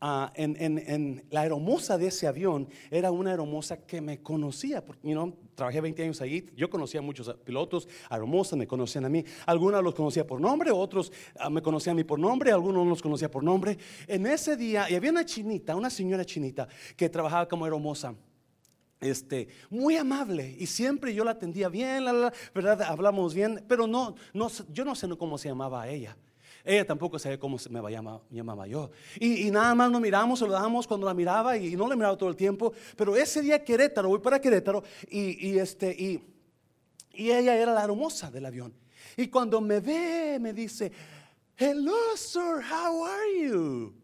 ah, 0.00 0.32
en, 0.34 1.24
la 1.30 1.40
aeromoza 1.42 1.98
de 1.98 2.08
ese 2.08 2.26
avión 2.26 2.68
era 2.90 3.10
una 3.10 3.30
aeromoza 3.30 3.78
que 3.78 4.00
me 4.00 4.22
conocía, 4.22 4.84
porque 4.84 5.08
you 5.08 5.36
trabajé 5.54 5.80
20 5.80 6.02
años 6.04 6.20
ahí, 6.20 6.46
yo 6.56 6.70
conocía 6.70 7.00
a 7.00 7.02
muchos 7.02 7.34
pilotos, 7.44 7.88
aeromosas 8.08 8.58
me 8.58 8.66
conocían 8.66 9.04
a 9.04 9.08
mí, 9.08 9.24
algunos 9.44 9.82
los 9.82 9.94
conocía 9.94 10.26
por 10.26 10.40
nombre, 10.40 10.70
otros 10.70 11.10
ah, 11.38 11.50
me 11.50 11.62
conocían 11.62 11.94
a 11.94 11.96
mí 11.96 12.04
por 12.04 12.18
nombre, 12.18 12.52
algunos 12.52 12.84
no 12.84 12.90
los 12.90 13.02
conocía 13.02 13.30
por 13.30 13.42
nombre. 13.42 13.76
En 14.06 14.26
ese 14.26 14.56
día, 14.56 14.88
y 14.88 14.94
había 14.94 15.10
una 15.10 15.24
chinita, 15.24 15.74
una 15.74 15.90
señora 15.90 16.24
chinita 16.24 16.68
que 16.96 17.08
trabajaba 17.08 17.48
como 17.48 17.64
aeromoza 17.64 18.14
este, 19.00 19.48
muy 19.70 19.96
amable 19.96 20.56
y 20.58 20.66
siempre 20.66 21.14
yo 21.14 21.24
la 21.24 21.32
atendía 21.32 21.68
bien, 21.68 22.04
la, 22.04 22.32
¿verdad? 22.54 22.82
Hablamos 22.82 23.34
bien, 23.34 23.64
pero 23.68 23.86
no, 23.86 24.14
no, 24.32 24.48
yo 24.72 24.84
no 24.84 24.94
sé 24.94 25.08
cómo 25.16 25.38
se 25.38 25.48
llamaba 25.48 25.88
ella. 25.88 26.16
Ella 26.64 26.84
tampoco 26.84 27.18
sabía 27.18 27.38
cómo 27.38 27.58
se 27.58 27.70
me 27.70 27.80
llamaba, 27.90 28.20
llamaba 28.30 28.66
yo. 28.66 28.90
Y, 29.18 29.50
nada 29.50 29.74
más 29.74 29.90
nos 29.90 30.00
miramos, 30.00 30.38
saludamos 30.38 30.86
cuando 30.86 31.06
la 31.06 31.14
miraba 31.14 31.56
y, 31.56 31.74
no 31.76 31.88
la 31.88 31.96
miraba 31.96 32.16
todo 32.16 32.28
el 32.28 32.36
tiempo. 32.36 32.72
Pero 32.96 33.16
ese 33.16 33.40
día 33.40 33.64
Querétaro, 33.64 34.08
voy 34.08 34.18
para 34.18 34.40
Querétaro 34.40 34.82
y, 35.08 35.56
este, 35.56 35.90
y, 35.90 36.20
y 37.14 37.30
ella 37.30 37.56
era 37.56 37.72
la 37.72 37.84
hermosa 37.84 38.30
del 38.30 38.44
avión. 38.44 38.74
Y 39.16 39.28
cuando 39.28 39.60
me 39.60 39.80
ve, 39.80 40.38
me 40.40 40.52
dice, 40.52 40.92
hello 41.56 41.96
sir, 42.16 42.62
how 42.70 43.04
are 43.04 43.48
you? 43.48 43.94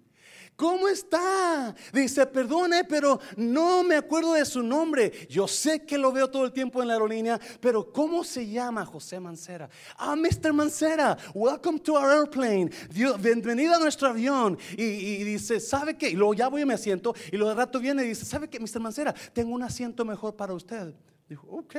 ¿Cómo 0.56 0.86
está? 0.86 1.74
Dice, 1.92 2.26
perdone, 2.26 2.84
pero 2.84 3.18
no 3.36 3.82
me 3.82 3.96
acuerdo 3.96 4.34
de 4.34 4.44
su 4.44 4.62
nombre. 4.62 5.26
Yo 5.28 5.48
sé 5.48 5.84
que 5.84 5.98
lo 5.98 6.12
veo 6.12 6.30
todo 6.30 6.44
el 6.44 6.52
tiempo 6.52 6.80
en 6.80 6.88
la 6.88 6.94
aerolínea, 6.94 7.40
pero 7.60 7.92
¿cómo 7.92 8.22
se 8.22 8.46
llama 8.48 8.86
José 8.86 9.18
Mancera? 9.18 9.68
Ah, 9.96 10.14
Mr. 10.14 10.52
Mancera, 10.52 11.18
welcome 11.34 11.80
to 11.80 11.94
our 11.94 12.08
airplane. 12.08 12.70
bienvenido 13.18 13.74
a 13.74 13.80
nuestro 13.80 14.08
avión. 14.08 14.56
Y, 14.76 15.24
dice, 15.24 15.58
¿sabe 15.58 15.96
qué? 15.98 16.10
Y 16.10 16.14
luego 16.14 16.34
ya 16.34 16.46
voy 16.46 16.62
a 16.62 16.66
mi 16.66 16.74
asiento 16.74 17.14
y 17.32 17.36
luego 17.36 17.50
de 17.50 17.56
rato 17.56 17.80
viene 17.80 18.04
y 18.04 18.08
dice, 18.08 18.24
¿sabe 18.24 18.48
qué, 18.48 18.60
Mr. 18.60 18.78
Mancera? 18.78 19.12
Tengo 19.32 19.52
un 19.52 19.62
asiento 19.64 20.04
mejor 20.04 20.36
para 20.36 20.54
usted. 20.54 20.94
Dijo, 21.28 21.48
ok, 21.48 21.76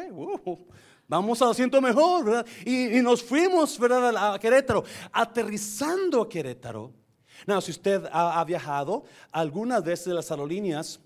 Vamos 1.08 1.40
al 1.42 1.52
asiento 1.52 1.80
mejor, 1.80 2.26
¿verdad? 2.26 2.46
Y, 2.66 2.98
y 2.98 3.02
nos 3.02 3.24
fuimos, 3.24 3.80
¿verdad? 3.80 4.34
A 4.34 4.40
Querétaro. 4.40 4.84
Aterrizando 5.14 6.24
a 6.24 6.28
Querétaro 6.28 7.05
no, 7.48 7.62
si 7.62 7.72
usted 7.72 8.04
ha, 8.12 8.44
viajado 8.44 9.04
algunas 9.32 9.84
veces 9.84 10.08
las 10.14 10.32
aerolíneas, 10.32 11.00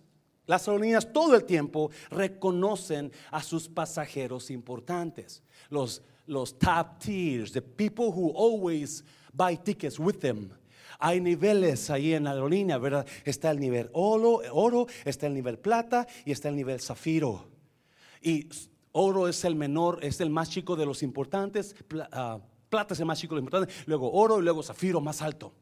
las 0.45 0.67
aerolíneas 0.67 1.11
todo 1.11 1.35
el 1.35 1.43
tiempo 1.43 1.91
reconocen 2.09 3.11
a 3.31 3.43
sus 3.43 3.67
pasajeros 3.67 4.49
importantes, 4.49 5.43
los, 5.69 6.01
los 6.27 6.57
top 6.57 6.99
tiers, 6.99 7.51
the 7.51 7.61
people 7.61 8.05
who 8.05 8.31
always 8.35 9.03
buy 9.33 9.57
tickets 9.57 9.99
with 9.99 10.19
them. 10.19 10.51
Hay 10.97 11.21
niveles 11.21 11.89
ahí 11.89 12.13
en 12.13 12.25
la 12.25 12.31
aerolínea, 12.31 12.77
¿verdad? 12.77 13.05
Está 13.23 13.51
el 13.51 13.59
nivel 13.59 13.89
oro, 13.93 14.41
oro, 14.51 14.87
está 15.05 15.27
el 15.27 15.33
nivel 15.33 15.57
plata 15.57 16.07
y 16.25 16.31
está 16.31 16.49
el 16.49 16.55
nivel 16.55 16.81
zafiro. 16.81 17.45
Y 18.21 18.49
oro 18.91 19.27
es 19.27 19.45
el 19.45 19.55
menor, 19.55 19.99
es 20.03 20.19
el 20.19 20.29
más 20.29 20.49
chico 20.49 20.75
de 20.75 20.85
los 20.85 21.03
importantes, 21.03 21.75
ah, 22.11 22.39
plata 22.69 22.93
es 22.93 22.99
el 22.99 23.05
más 23.05 23.19
chico 23.19 23.35
de 23.35 23.41
los 23.41 23.45
importantes, 23.45 23.87
luego 23.87 24.11
oro 24.11 24.39
y 24.39 24.43
luego 24.43 24.61
zafiro 24.61 24.99
más 24.99 25.21
alto. 25.21 25.53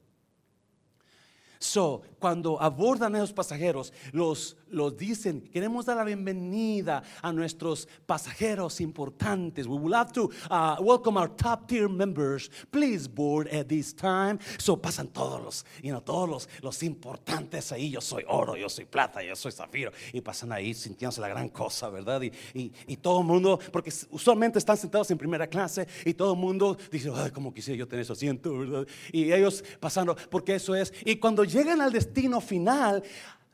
So, 1.59 2.01
cuando 2.19 2.61
abordan 2.61 3.15
a 3.15 3.19
esos 3.19 3.33
pasajeros, 3.33 3.93
los, 4.11 4.55
los 4.69 4.95
dicen, 4.95 5.41
queremos 5.41 5.85
dar 5.85 5.97
la 5.97 6.03
bienvenida 6.03 7.03
a 7.21 7.31
nuestros 7.31 7.87
pasajeros 8.05 8.79
importantes. 8.81 9.65
We 9.65 9.77
would 9.77 9.91
love 9.91 10.11
to 10.13 10.31
uh, 10.49 10.77
welcome 10.79 11.17
our 11.17 11.29
top 11.29 11.67
tier 11.67 11.89
members. 11.89 12.49
Please 12.71 13.07
board 13.07 13.47
at 13.47 13.67
this 13.67 13.93
time. 13.93 14.39
So, 14.59 14.77
pasan 14.77 15.07
todos 15.07 15.41
los, 15.41 15.65
you 15.81 15.91
know, 15.91 16.01
todos 16.01 16.29
los, 16.29 16.49
los 16.61 16.83
importantes 16.83 17.71
ahí. 17.71 17.89
Yo 17.91 18.01
soy 18.01 18.23
oro, 18.27 18.55
yo 18.55 18.69
soy 18.69 18.85
plata, 18.85 19.23
yo 19.23 19.35
soy 19.35 19.51
zafiro. 19.51 19.91
Y 20.13 20.21
pasan 20.21 20.51
ahí 20.51 20.73
sintiéndose 20.73 21.21
la 21.21 21.29
gran 21.29 21.49
cosa, 21.49 21.89
¿verdad? 21.89 22.21
Y, 22.21 22.31
y, 22.53 22.71
y 22.87 22.97
todo 22.97 23.21
el 23.21 23.27
mundo, 23.27 23.59
porque 23.71 23.91
usualmente 24.11 24.59
están 24.59 24.77
sentados 24.77 25.09
en 25.11 25.17
primera 25.17 25.47
clase 25.47 25.87
y 26.05 26.13
todo 26.13 26.33
el 26.33 26.39
mundo 26.39 26.77
dice, 26.91 27.11
ay, 27.13 27.31
como 27.31 27.53
quisiera 27.53 27.77
yo 27.77 27.87
tener 27.87 28.03
ese 28.03 28.13
asiento, 28.13 28.57
¿verdad? 28.57 28.87
Y 29.11 29.31
ellos 29.31 29.63
pasando, 29.79 30.15
porque 30.29 30.55
eso 30.55 30.75
es. 30.75 30.93
Y 31.05 31.15
cuando 31.15 31.46
llegan 31.47 31.81
al 31.81 31.91
destino 31.91 32.41
final, 32.41 33.03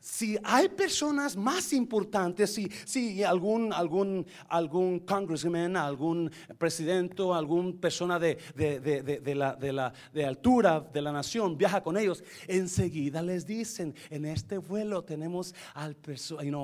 si 0.04 0.38
hay 0.44 0.68
personas 0.68 1.38
más 1.38 1.72
importantes, 1.72 2.54
si, 2.54 2.70
si 2.84 3.24
algún, 3.24 3.72
algún, 3.72 4.28
algún 4.50 5.00
congressman, 5.00 5.78
algún 5.78 6.30
presidente, 6.58 7.24
alguna 7.34 7.72
persona 7.80 8.20
de, 8.20 8.38
de, 8.54 8.82
de, 8.82 9.02
de, 9.02 9.36
la, 9.36 9.56
de, 9.56 9.72
la, 9.72 9.94
de 10.14 10.26
altura 10.26 10.82
de 10.82 11.02
la 11.02 11.14
nación 11.14 11.58
viaja 11.58 11.82
con 11.82 11.96
ellos, 11.96 12.22
enseguida 12.50 13.22
les 13.22 13.48
dicen, 13.48 13.96
en 14.10 14.26
este 14.26 14.58
vuelo 14.58 15.06
tenemos 15.06 15.56
al, 15.74 15.96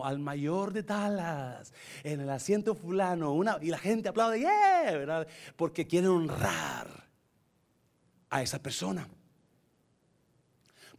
al 0.04 0.20
mayor 0.20 0.74
de 0.74 0.84
Dallas, 0.84 1.72
en 2.04 2.20
el 2.20 2.30
asiento 2.30 2.76
fulano, 2.76 3.32
una, 3.32 3.58
y 3.62 3.68
la 3.68 3.78
gente 3.78 4.10
aplaude, 4.10 4.40
yeah, 4.40 4.92
¿verdad? 4.92 5.26
porque 5.56 5.88
quieren 5.88 6.10
honrar 6.10 7.08
a 8.30 8.42
esa 8.44 8.62
persona. 8.62 9.08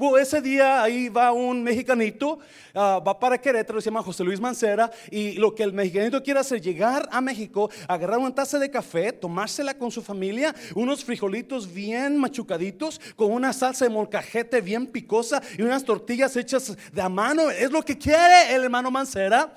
Pues 0.01 0.29
ese 0.29 0.41
día 0.41 0.83
ahí 0.83 1.11
va 1.11 1.31
un 1.31 1.63
mexicanito, 1.63 2.39
ah, 2.73 3.03
va 3.07 3.21
para 3.21 3.37
Querétaro, 3.39 3.83
se 3.83 3.91
llama 3.91 4.03
José 4.03 4.25
Luis 4.25 4.41
Mancera, 4.41 4.91
y 5.11 5.33
lo 5.33 5.55
que 5.55 5.63
el 5.63 5.75
mexicanito 5.75 6.23
quiere 6.23 6.41
hacer, 6.41 6.59
llegar 6.59 7.07
a 7.13 7.21
México, 7.21 7.71
agarrar 7.87 8.19
una 8.19 8.35
taza 8.35 8.59
de 8.59 8.71
café, 8.71 9.13
tomársela 9.13 9.77
con 9.77 9.91
su 9.91 10.01
familia, 10.01 10.55
unos 10.75 11.05
frijolitos 11.05 11.71
bien 11.71 12.17
machucaditos, 12.17 12.99
con 13.15 13.31
una 13.31 13.53
salsa 13.53 13.85
de 13.85 13.91
molcajete 13.91 14.63
bien 14.63 14.87
picosa 14.87 15.43
y 15.59 15.61
unas 15.61 15.85
tortillas 15.85 16.35
hechas 16.35 16.75
de 16.91 17.03
a 17.03 17.11
mano. 17.11 17.51
Es 17.51 17.71
lo 17.71 17.83
que 17.83 17.99
quiere 17.99 18.55
el 18.55 18.65
hermano 18.65 18.91
Mancera. 18.91 19.55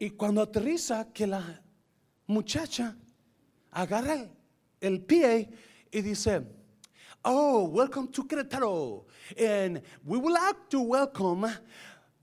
Y 0.00 0.10
cuando 0.10 0.42
aterriza, 0.42 1.06
que 1.12 1.28
la 1.28 1.62
muchacha 2.26 2.96
agarra 3.70 4.26
el 4.80 5.00
pie 5.00 5.48
y 5.92 6.00
dice, 6.00 6.42
Oh, 7.22 7.68
welcome 7.68 8.08
to 8.08 8.26
Querétaro. 8.26 9.04
And 9.38 9.82
we 10.04 10.18
would 10.18 10.32
like 10.32 10.68
to 10.70 10.80
welcome 10.80 11.46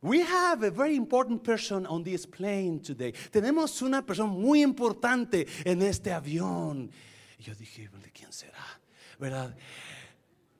We 0.02 0.22
have 0.22 0.62
a 0.62 0.70
very 0.70 0.96
important 0.96 1.44
person 1.44 1.88
on 1.88 2.04
this 2.04 2.26
plane 2.26 2.80
today. 2.80 3.14
Tenemos 3.32 3.82
una 3.82 4.04
persona 4.04 4.30
muy 4.30 4.62
importante 4.62 5.48
en 5.66 5.82
este 5.82 6.12
avión. 6.12 6.92
Y 7.40 7.44
yo 7.44 7.54
dije, 7.56 7.90
¿de 8.04 8.12
quién 8.12 8.32
será? 8.32 8.64
¿Verdad? 9.20 9.56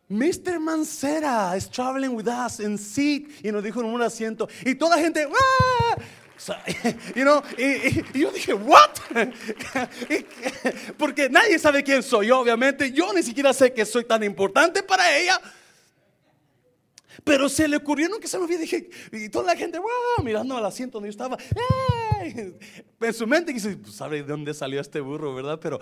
Mr. 0.10 0.60
Mancera 0.60 1.56
is 1.56 1.70
traveling 1.70 2.16
with 2.16 2.28
us 2.28 2.60
in 2.60 2.80
seat. 2.80 3.30
Y 3.44 3.52
nos 3.52 3.64
dijo 3.64 3.80
en 3.80 3.86
un 3.86 4.02
asiento. 4.02 4.50
Y 4.66 4.74
toda 4.74 4.96
la 4.96 5.04
gente, 5.04 5.28
¡ah! 5.28 5.98
you 7.16 7.24
know, 7.24 7.42
y, 7.58 8.20
yo 8.20 8.32
dije, 8.32 8.54
¿what? 8.54 9.00
Porque 10.98 11.30
nadie 11.30 11.60
sabe 11.60 11.84
quién 11.84 12.02
soy 12.02 12.28
yo, 12.28 12.40
obviamente. 12.40 12.92
Yo 12.92 13.14
ni 13.14 13.22
siquiera 13.22 13.54
sé 13.54 13.72
que 13.72 13.86
soy 13.86 14.06
tan 14.06 14.24
importante 14.24 14.82
para 14.82 15.16
ella. 15.16 15.40
Pero 17.24 17.50
se 17.50 17.68
le 17.68 17.78
ocurrió, 17.78 18.10
que 18.20 18.28
se 18.28 18.38
me 18.38 18.46
olvidó, 18.46 18.60
dije, 18.60 18.90
y 19.12 19.30
toda 19.30 19.54
la 19.54 19.56
gente, 19.56 19.80
wow, 19.80 20.24
mirando 20.24 20.58
al 20.58 20.66
asiento 20.66 20.98
donde 20.98 21.08
yo 21.08 21.12
estaba, 21.12 21.38
en 23.00 23.14
su 23.14 23.28
mente 23.28 23.54
dice, 23.54 23.78
pues 23.78 23.96
sabe 23.96 24.18
de 24.18 24.28
dónde 24.28 24.54
salió 24.54 24.82
este 24.82 25.00
burro, 25.00 25.34
¿verdad? 25.34 25.60
Pero, 25.60 25.80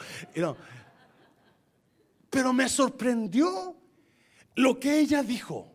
pero 2.30 2.54
me 2.54 2.70
sorprendió 2.70 3.76
lo 4.56 4.80
que 4.80 5.00
ella 5.00 5.24
dijo. 5.24 5.72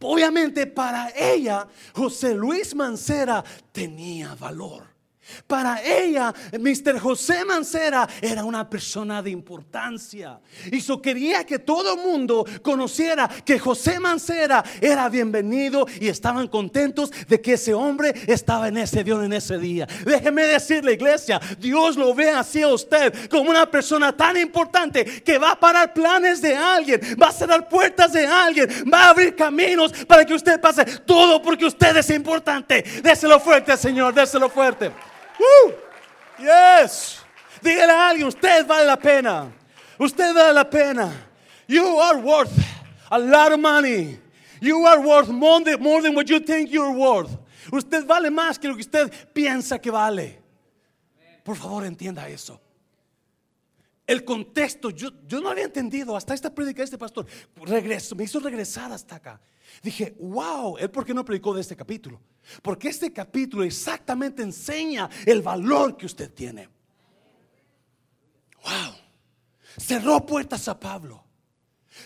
Obviamente 0.00 0.66
para 0.66 1.10
ella 1.10 1.66
José 1.92 2.34
Luis 2.34 2.74
Mancera 2.74 3.44
tenía 3.72 4.34
valor. 4.36 4.97
Para 5.46 5.82
ella, 5.82 6.34
Mr. 6.52 6.98
José 6.98 7.44
Mancera 7.44 8.08
era 8.20 8.44
una 8.44 8.68
persona 8.68 9.22
de 9.22 9.30
importancia. 9.30 10.40
Y 10.70 10.78
eso 10.78 11.00
quería 11.00 11.44
que 11.44 11.58
todo 11.58 11.94
el 11.94 12.00
mundo 12.00 12.44
conociera 12.62 13.28
que 13.28 13.58
José 13.58 14.00
Mancera 14.00 14.64
era 14.80 15.08
bienvenido 15.08 15.86
y 16.00 16.08
estaban 16.08 16.48
contentos 16.48 17.10
de 17.28 17.40
que 17.40 17.54
ese 17.54 17.74
hombre 17.74 18.14
estaba 18.26 18.68
en 18.68 18.78
ese 18.78 19.04
Dios 19.04 19.24
en 19.24 19.32
ese 19.32 19.58
día. 19.58 19.86
Déjeme 20.04 20.44
decirle, 20.44 20.92
iglesia, 20.92 21.40
Dios 21.58 21.96
lo 21.96 22.14
ve 22.14 22.30
así 22.30 22.62
a 22.62 22.68
usted 22.68 23.28
como 23.28 23.50
una 23.50 23.70
persona 23.70 24.16
tan 24.16 24.36
importante 24.36 25.04
que 25.04 25.38
va 25.38 25.52
a 25.52 25.60
parar 25.60 25.92
planes 25.92 26.40
de 26.40 26.54
alguien, 26.54 27.00
va 27.20 27.28
a 27.28 27.32
cerrar 27.32 27.68
puertas 27.68 28.12
de 28.12 28.26
alguien, 28.26 28.68
va 28.92 29.04
a 29.04 29.10
abrir 29.10 29.34
caminos 29.34 29.92
para 30.06 30.24
que 30.24 30.34
usted 30.34 30.60
pase 30.60 30.84
todo 30.84 31.40
porque 31.42 31.66
usted 31.66 31.96
es 31.96 32.10
importante. 32.10 32.82
Déselo 33.02 33.40
fuerte, 33.40 33.76
Señor, 33.76 34.14
déselo 34.14 34.48
fuerte. 34.48 34.92
Uh, 35.38 35.72
yes. 36.38 37.24
Dígale 37.62 37.92
a 37.92 38.08
alguien, 38.08 38.28
usted 38.28 38.66
vale 38.66 38.86
la 38.86 38.96
pena. 38.96 39.52
Usted 39.98 40.34
vale 40.34 40.54
la 40.54 40.64
pena. 40.64 41.12
You 41.66 41.98
are 41.98 42.18
worth 42.18 42.52
a 43.10 43.18
lot 43.18 43.52
of 43.52 43.60
money. 43.60 44.18
You 44.60 44.86
are 44.86 45.00
worth 45.00 45.28
more 45.28 45.62
than, 45.62 45.80
more 45.80 46.02
than 46.02 46.14
what 46.14 46.28
you 46.28 46.40
think 46.40 46.70
you're 46.70 46.92
worth. 46.92 47.36
Usted 47.72 48.06
vale 48.06 48.30
más 48.30 48.58
que 48.58 48.68
lo 48.68 48.74
que 48.74 48.80
usted 48.80 49.12
piensa 49.34 49.80
que 49.80 49.90
vale. 49.90 50.38
Por 51.44 51.56
favor, 51.56 51.84
entienda 51.84 52.28
eso. 52.28 52.60
El 54.08 54.24
contexto, 54.24 54.88
yo, 54.88 55.10
yo 55.26 55.38
no 55.38 55.50
había 55.50 55.64
entendido 55.64 56.16
hasta 56.16 56.32
esta 56.32 56.54
predica 56.54 56.78
de 56.78 56.84
este 56.84 56.96
pastor. 56.96 57.26
Regreso, 57.56 58.16
me 58.16 58.24
hizo 58.24 58.40
regresar 58.40 58.90
hasta 58.90 59.16
acá. 59.16 59.38
Dije, 59.82 60.16
wow, 60.18 60.78
él 60.78 60.90
por 60.90 61.04
qué 61.04 61.12
no 61.12 61.22
predicó 61.22 61.52
de 61.52 61.60
este 61.60 61.76
capítulo. 61.76 62.18
Porque 62.62 62.88
este 62.88 63.12
capítulo 63.12 63.64
exactamente 63.64 64.42
enseña 64.42 65.10
el 65.26 65.42
valor 65.42 65.94
que 65.98 66.06
usted 66.06 66.32
tiene. 66.32 66.70
Wow. 68.64 68.94
Cerró 69.76 70.24
puertas 70.24 70.66
a 70.68 70.80
Pablo. 70.80 71.22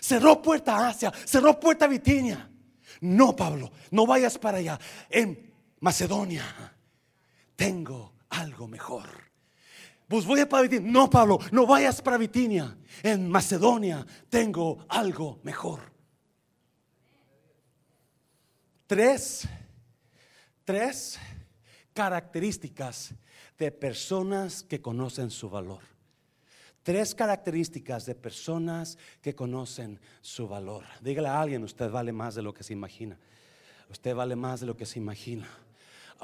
Cerró 0.00 0.42
puerta 0.42 0.76
a 0.76 0.88
Asia. 0.88 1.12
Cerró 1.24 1.60
puerta 1.60 1.84
a 1.84 1.88
Bitinia. 1.88 2.50
No, 3.00 3.36
Pablo, 3.36 3.70
no 3.92 4.06
vayas 4.06 4.36
para 4.38 4.58
allá. 4.58 4.76
En 5.08 5.54
Macedonia 5.78 6.44
tengo 7.54 8.14
algo 8.28 8.66
mejor. 8.66 9.21
Pues 10.12 10.26
voy 10.26 10.40
a 10.40 10.46
para 10.46 10.64
Bitinia. 10.64 10.92
No, 10.92 11.08
Pablo, 11.08 11.38
no 11.52 11.66
vayas 11.66 12.02
para 12.02 12.18
Bitinia. 12.18 12.76
En 13.02 13.30
Macedonia 13.30 14.06
tengo 14.28 14.84
algo 14.90 15.40
mejor. 15.42 15.80
Tres, 18.86 19.48
tres 20.66 21.18
características 21.94 23.14
de 23.56 23.72
personas 23.72 24.62
que 24.62 24.82
conocen 24.82 25.30
su 25.30 25.48
valor. 25.48 25.80
Tres 26.82 27.14
características 27.14 28.04
de 28.04 28.14
personas 28.14 28.98
que 29.22 29.34
conocen 29.34 29.98
su 30.20 30.46
valor. 30.46 30.84
Dígale 31.00 31.28
a 31.28 31.40
alguien, 31.40 31.64
usted 31.64 31.90
vale 31.90 32.12
más 32.12 32.34
de 32.34 32.42
lo 32.42 32.52
que 32.52 32.64
se 32.64 32.74
imagina. 32.74 33.18
Usted 33.88 34.14
vale 34.14 34.36
más 34.36 34.60
de 34.60 34.66
lo 34.66 34.76
que 34.76 34.84
se 34.84 34.98
imagina. 34.98 35.48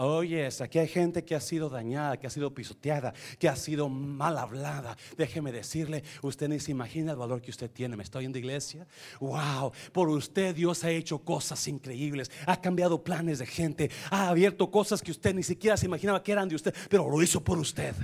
Oye, 0.00 0.48
aquí 0.60 0.78
hay 0.78 0.86
gente 0.86 1.24
que 1.24 1.34
ha 1.34 1.40
sido 1.40 1.68
dañada, 1.68 2.16
que 2.16 2.28
ha 2.28 2.30
sido 2.30 2.54
pisoteada, 2.54 3.12
que 3.36 3.48
ha 3.48 3.56
sido 3.56 3.88
mal 3.88 4.38
hablada. 4.38 4.96
Déjeme 5.16 5.50
decirle, 5.50 6.04
usted 6.22 6.48
ni 6.48 6.60
se 6.60 6.70
imagina 6.70 7.10
el 7.10 7.18
valor 7.18 7.42
que 7.42 7.50
usted 7.50 7.68
tiene. 7.68 7.96
¿Me 7.96 8.04
estoy 8.04 8.24
en 8.24 8.30
la 8.30 8.38
iglesia? 8.38 8.86
Wow, 9.18 9.72
por 9.92 10.08
usted 10.08 10.54
Dios 10.54 10.84
ha 10.84 10.90
hecho 10.90 11.18
cosas 11.18 11.66
increíbles. 11.66 12.30
Ha 12.46 12.60
cambiado 12.60 13.02
planes 13.02 13.40
de 13.40 13.46
gente. 13.46 13.90
Ha 14.12 14.28
abierto 14.28 14.70
cosas 14.70 15.02
que 15.02 15.10
usted 15.10 15.34
ni 15.34 15.42
siquiera 15.42 15.76
se 15.76 15.86
imaginaba 15.86 16.22
que 16.22 16.30
eran 16.30 16.48
de 16.48 16.54
usted, 16.54 16.72
pero 16.88 17.10
lo 17.10 17.20
hizo 17.20 17.42
por 17.42 17.58
usted. 17.58 17.96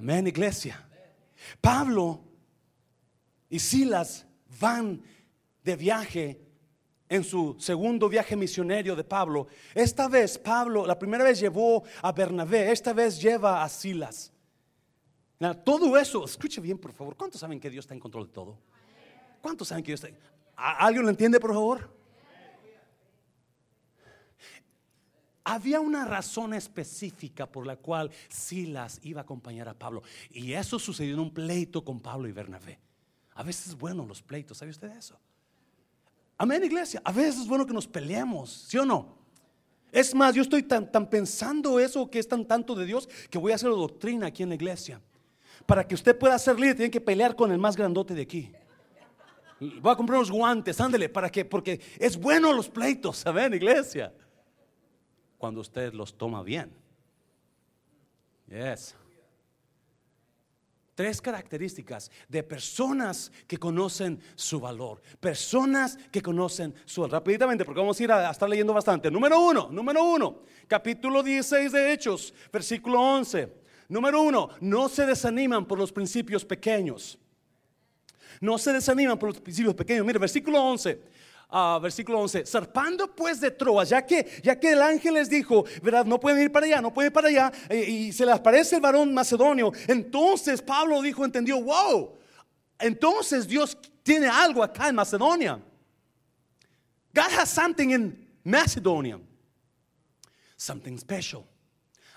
Amén, 0.00 0.26
iglesia. 0.26 0.84
Pablo 1.60 2.24
y 3.48 3.60
Silas 3.60 4.26
van 4.58 5.00
de 5.62 5.76
viaje 5.76 6.45
en 7.08 7.24
su 7.24 7.56
segundo 7.58 8.08
viaje 8.08 8.36
misionero 8.36 8.96
de 8.96 9.04
Pablo. 9.04 9.46
Esta 9.74 10.08
vez 10.08 10.38
Pablo, 10.38 10.86
la 10.86 10.98
primera 10.98 11.24
vez 11.24 11.38
llevó 11.38 11.84
a 12.02 12.12
Bernabé, 12.12 12.72
esta 12.72 12.92
vez 12.92 13.20
lleva 13.20 13.62
a 13.62 13.68
Silas. 13.68 14.32
todo 15.64 15.96
eso, 15.96 16.24
escuche 16.24 16.60
bien 16.60 16.78
por 16.78 16.92
favor, 16.92 17.16
¿cuántos 17.16 17.40
saben 17.40 17.60
que 17.60 17.70
Dios 17.70 17.84
está 17.84 17.94
en 17.94 18.00
control 18.00 18.26
de 18.26 18.32
todo? 18.32 18.58
¿Cuántos 19.40 19.68
saben 19.68 19.84
que 19.84 19.92
Dios 19.92 20.02
está? 20.02 20.18
¿Alguien 20.56 21.04
lo 21.04 21.10
entiende 21.10 21.38
por 21.38 21.52
favor? 21.52 21.96
Había 25.48 25.80
una 25.80 26.04
razón 26.04 26.54
específica 26.54 27.46
por 27.46 27.68
la 27.68 27.76
cual 27.76 28.10
Silas 28.28 28.98
iba 29.04 29.20
a 29.20 29.22
acompañar 29.22 29.68
a 29.68 29.74
Pablo. 29.74 30.02
Y 30.30 30.54
eso 30.54 30.76
sucedió 30.80 31.14
en 31.14 31.20
un 31.20 31.32
pleito 31.32 31.84
con 31.84 32.00
Pablo 32.00 32.26
y 32.26 32.32
Bernabé. 32.32 32.80
A 33.34 33.44
veces 33.44 33.68
es 33.68 33.78
bueno 33.78 34.04
los 34.04 34.22
pleitos, 34.22 34.58
¿sabe 34.58 34.72
usted 34.72 34.90
eso? 34.90 35.16
Amén, 36.38 36.62
iglesia. 36.64 37.00
A 37.04 37.12
veces 37.12 37.40
es 37.40 37.48
bueno 37.48 37.66
que 37.66 37.72
nos 37.72 37.86
peleemos, 37.86 38.50
¿sí 38.68 38.76
o 38.76 38.84
no? 38.84 39.16
Es 39.90 40.14
más, 40.14 40.34
yo 40.34 40.42
estoy 40.42 40.62
tan, 40.62 40.90
tan 40.90 41.08
pensando 41.08 41.80
eso 41.80 42.10
que 42.10 42.18
es 42.18 42.28
tan 42.28 42.44
tanto 42.44 42.74
de 42.74 42.84
Dios 42.84 43.08
que 43.30 43.38
voy 43.38 43.52
a 43.52 43.54
hacer 43.54 43.70
doctrina 43.70 44.26
aquí 44.26 44.42
en 44.42 44.50
la 44.50 44.54
iglesia. 44.54 45.00
Para 45.64 45.86
que 45.86 45.94
usted 45.94 46.16
pueda 46.18 46.38
ser 46.38 46.60
líder, 46.60 46.76
tiene 46.76 46.90
que 46.90 47.00
pelear 47.00 47.34
con 47.34 47.50
el 47.50 47.58
más 47.58 47.76
grandote 47.76 48.14
de 48.14 48.22
aquí. 48.22 48.52
Voy 49.58 49.90
a 49.90 49.96
comprar 49.96 50.18
unos 50.18 50.30
guantes, 50.30 50.78
ándele, 50.80 51.08
para 51.08 51.30
que, 51.30 51.44
porque 51.44 51.80
es 51.98 52.18
bueno 52.18 52.52
los 52.52 52.68
pleitos, 52.68 53.26
amén, 53.26 53.54
iglesia. 53.54 54.12
Cuando 55.38 55.62
usted 55.62 55.94
los 55.94 56.16
toma 56.16 56.42
bien. 56.42 56.70
Yes 58.48 58.94
tres 60.96 61.20
características 61.20 62.10
de 62.26 62.42
personas 62.42 63.30
que 63.46 63.58
conocen 63.58 64.18
su 64.34 64.58
valor. 64.58 65.00
Personas 65.20 65.96
que 66.10 66.22
conocen 66.22 66.74
su 66.86 67.02
valor. 67.02 67.12
Rápidamente, 67.12 67.64
porque 67.64 67.80
vamos 67.80 68.00
a 68.00 68.02
ir 68.02 68.10
a, 68.10 68.30
estar 68.30 68.48
leyendo 68.48 68.72
bastante. 68.72 69.10
Número 69.10 69.38
uno, 69.38 69.68
número 69.70 70.02
uno, 70.02 70.40
capítulo 70.66 71.22
16 71.22 71.70
de 71.70 71.92
Hechos, 71.92 72.34
versículo 72.50 73.00
11. 73.00 73.52
Número 73.88 74.22
uno, 74.22 74.48
no 74.60 74.88
se 74.88 75.06
desaniman 75.06 75.66
por 75.66 75.78
los 75.78 75.92
principios 75.92 76.44
pequeños. 76.44 77.18
No 78.40 78.58
se 78.58 78.72
desaniman 78.72 79.18
por 79.18 79.28
los 79.28 79.40
principios 79.40 79.74
pequeños. 79.74 80.04
Mire, 80.04 80.18
versículo 80.18 80.62
11 80.62 81.15
versículo 81.80 82.20
11, 82.20 82.44
zarpando 82.44 83.14
pues 83.14 83.40
de 83.40 83.50
Troas, 83.50 83.88
ya 83.88 84.04
que, 84.04 84.40
ya 84.42 84.58
que 84.58 84.72
el 84.72 84.82
ángel 84.82 85.14
les 85.14 85.30
dijo, 85.30 85.64
verdad, 85.82 86.04
no 86.04 86.18
pueden 86.18 86.42
ir 86.42 86.52
para 86.52 86.66
allá, 86.66 86.80
no 86.80 86.92
pueden 86.92 87.10
ir 87.10 87.12
para 87.12 87.28
allá, 87.28 87.52
eh, 87.68 87.84
y 87.88 88.12
se 88.12 88.26
les 88.26 88.34
aparece 88.34 88.76
el 88.76 88.82
varón 88.82 89.14
macedonio, 89.14 89.72
entonces 89.86 90.60
Pablo 90.60 91.00
dijo, 91.02 91.24
entendió, 91.24 91.62
wow, 91.62 92.16
entonces 92.78 93.46
Dios 93.46 93.76
tiene 94.02 94.28
algo 94.28 94.62
acá 94.62 94.88
en 94.88 94.94
Macedonia. 94.94 95.60
God 97.14 97.32
has 97.38 97.48
something 97.48 97.90
in 97.90 98.28
Macedonia, 98.44 99.18
something 100.56 100.98
special, 100.98 101.44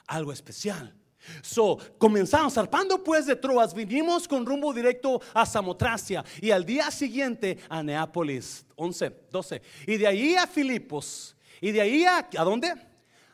algo 0.08 0.34
especial. 0.34 0.94
So, 1.42 1.78
comenzamos 1.98 2.54
zarpando 2.54 3.04
pues 3.04 3.26
de 3.26 3.36
Troas, 3.36 3.74
vinimos 3.74 4.28
con 4.28 4.46
rumbo 4.46 4.74
directo 4.74 5.22
a 5.34 5.46
Samotracia 5.46 6.24
y 6.42 6.52
al 6.52 6.66
día 6.66 6.90
siguiente 6.92 7.58
a 7.70 7.84
Neápolis, 7.84 8.66
11, 8.76 9.16
12. 9.32 9.62
Y 9.88 9.98
de 9.98 10.08
ahí 10.08 10.36
a 10.36 10.48
Filipos. 10.48 11.36
Y 11.62 11.72
de 11.72 11.82
ahí 11.82 12.06
a, 12.06 12.28
¿a 12.38 12.44
dónde? 12.44 12.74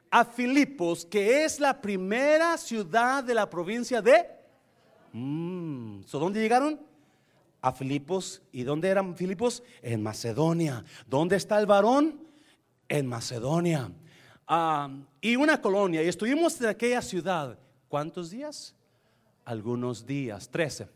A 0.10 0.26
Filipos, 0.26 1.06
que 1.06 1.46
es 1.46 1.60
la 1.60 1.80
primera 1.80 2.58
ciudad 2.58 3.24
de 3.24 3.34
la 3.34 3.50
provincia 3.50 4.02
de... 4.02 4.26
Mm, 5.14 6.02
¿Dónde 6.12 6.42
llegaron? 6.42 6.80
A 7.62 7.72
Filipos. 7.72 8.42
¿Y 8.52 8.64
dónde 8.64 8.90
eran 8.90 9.16
Filipos? 9.16 9.64
En 9.82 10.02
Macedonia. 10.02 10.84
¿Dónde 11.08 11.36
está 11.36 11.60
el 11.60 11.66
varón? 11.66 12.20
En 12.88 13.08
Macedonia. 13.08 13.92
Ah, 14.48 14.90
y 15.22 15.36
una 15.36 15.62
colonia. 15.62 16.04
Y 16.04 16.08
estuvimos 16.08 16.60
en 16.62 16.68
aquella 16.68 17.02
ciudad 17.02 17.60
¿Cuántos 17.96 18.30
días? 18.30 18.76
Algunos 19.46 20.06
días, 20.06 20.50
trece. 20.50 20.90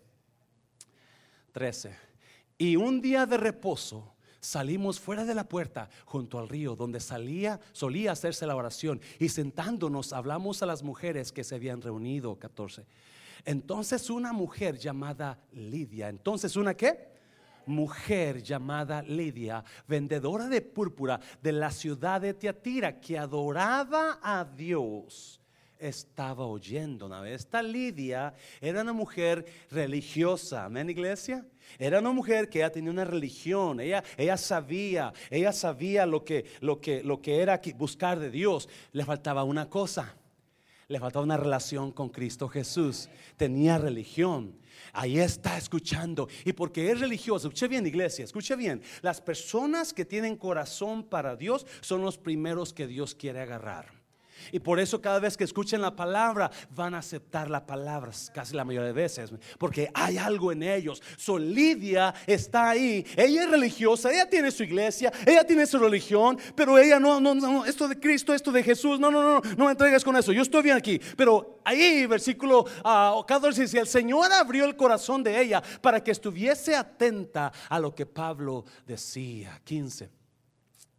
Trece. 1.53 1.95
Y 2.57 2.75
un 2.75 2.99
día 2.99 3.25
de 3.25 3.37
reposo 3.37 4.15
salimos 4.41 4.99
fuera 4.99 5.23
de 5.23 5.33
la 5.33 5.47
puerta 5.47 5.89
junto 6.03 6.37
al 6.37 6.49
río 6.49 6.75
donde 6.75 6.99
salía, 6.99 7.57
solía 7.71 8.11
hacerse 8.11 8.45
la 8.45 8.57
oración 8.57 8.99
y 9.17 9.29
sentándonos 9.29 10.11
hablamos 10.11 10.61
a 10.61 10.65
las 10.65 10.83
mujeres 10.83 11.31
que 11.31 11.45
se 11.45 11.55
habían 11.55 11.81
reunido, 11.81 12.37
14. 12.37 12.85
Entonces 13.45 14.09
una 14.09 14.33
mujer 14.33 14.77
llamada 14.77 15.39
Lidia, 15.53 16.09
entonces 16.09 16.57
una 16.57 16.73
qué? 16.73 17.13
Mujer 17.65 18.43
llamada 18.43 19.01
Lidia, 19.03 19.63
vendedora 19.87 20.49
de 20.49 20.59
púrpura 20.59 21.21
de 21.41 21.53
la 21.53 21.71
ciudad 21.71 22.19
de 22.19 22.33
Tiatira, 22.33 22.99
que 22.99 23.17
adoraba 23.17 24.19
a 24.21 24.43
Dios 24.43 25.38
estaba 25.79 26.45
oyendo. 26.45 27.25
Esta 27.25 27.63
Lidia 27.63 28.33
era 28.61 28.81
una 28.81 28.93
mujer 28.93 29.45
religiosa, 29.71 30.65
amén 30.65 30.89
iglesia. 30.89 31.45
Era 31.77 31.99
una 31.99 32.11
mujer 32.11 32.49
que 32.49 32.59
ya 32.59 32.71
tenía 32.71 32.91
una 32.91 33.05
religión, 33.05 33.79
ella, 33.79 34.03
ella 34.17 34.37
sabía, 34.37 35.13
ella 35.29 35.53
sabía 35.53 36.05
lo 36.05 36.25
que, 36.25 36.45
lo, 36.61 36.81
que, 36.81 37.03
lo 37.03 37.21
que 37.21 37.41
era 37.41 37.61
buscar 37.77 38.19
de 38.19 38.31
Dios. 38.31 38.67
Le 38.91 39.05
faltaba 39.05 39.43
una 39.43 39.69
cosa, 39.69 40.15
Le 40.87 40.99
faltaba 40.99 41.23
una 41.23 41.37
relación 41.37 41.91
con 41.91 42.09
Cristo 42.09 42.47
Jesús. 42.47 43.09
Tenía 43.37 43.77
religión. 43.77 44.57
Ahí 44.91 45.19
está 45.19 45.55
escuchando. 45.57 46.27
Y 46.45 46.53
porque 46.53 46.89
es 46.89 46.99
religioso, 46.99 47.47
escuche 47.47 47.67
bien 47.67 47.85
iglesia, 47.85 48.25
escuche 48.25 48.55
bien. 48.55 48.81
Las 49.01 49.21
personas 49.21 49.93
que 49.93 50.05
tienen 50.05 50.35
corazón 50.35 51.03
para 51.03 51.35
Dios 51.35 51.67
son 51.81 52.01
los 52.01 52.17
primeros 52.17 52.73
que 52.73 52.87
Dios 52.87 53.13
quiere 53.13 53.39
agarrar. 53.41 53.98
Y 54.51 54.59
por 54.59 54.79
eso 54.79 55.01
cada 55.01 55.19
vez 55.19 55.37
que 55.37 55.43
escuchen 55.43 55.81
la 55.81 55.95
palabra 55.95 56.51
van 56.75 56.93
a 56.93 56.99
aceptar 56.99 57.49
la 57.49 57.65
palabra, 57.65 58.11
casi 58.33 58.55
la 58.55 58.65
mayoría 58.65 58.87
de 58.87 58.93
veces, 58.93 59.31
porque 59.57 59.89
hay 59.93 60.17
algo 60.17 60.51
en 60.51 60.63
ellos. 60.63 61.01
So 61.17 61.37
Lidia 61.37 62.13
está 62.25 62.69
ahí, 62.69 63.05
ella 63.15 63.43
es 63.43 63.49
religiosa, 63.49 64.11
ella 64.11 64.29
tiene 64.29 64.51
su 64.51 64.63
iglesia, 64.63 65.11
ella 65.25 65.43
tiene 65.45 65.65
su 65.65 65.79
religión, 65.79 66.37
pero 66.55 66.77
ella 66.77 66.99
no, 66.99 67.19
no, 67.19 67.35
no, 67.35 67.65
esto 67.65 67.87
de 67.87 67.99
Cristo, 67.99 68.33
esto 68.33 68.51
de 68.51 68.63
Jesús, 68.63 68.99
no, 68.99 69.11
no, 69.11 69.21
no, 69.21 69.41
no 69.57 69.65
me 69.65 69.71
entregues 69.71 70.03
con 70.03 70.15
eso, 70.15 70.31
yo 70.31 70.41
estoy 70.41 70.63
bien 70.63 70.77
aquí. 70.77 70.99
Pero 71.15 71.59
ahí, 71.63 72.05
versículo 72.05 72.65
uh, 72.83 73.23
14 73.25 73.61
dice, 73.61 73.79
el 73.79 73.87
Señor 73.87 74.31
abrió 74.31 74.65
el 74.65 74.75
corazón 74.75 75.23
de 75.23 75.39
ella 75.41 75.61
para 75.81 76.03
que 76.03 76.11
estuviese 76.11 76.75
atenta 76.75 77.51
a 77.69 77.79
lo 77.79 77.93
que 77.93 78.05
Pablo 78.05 78.65
decía. 78.85 79.59
15. 79.63 80.09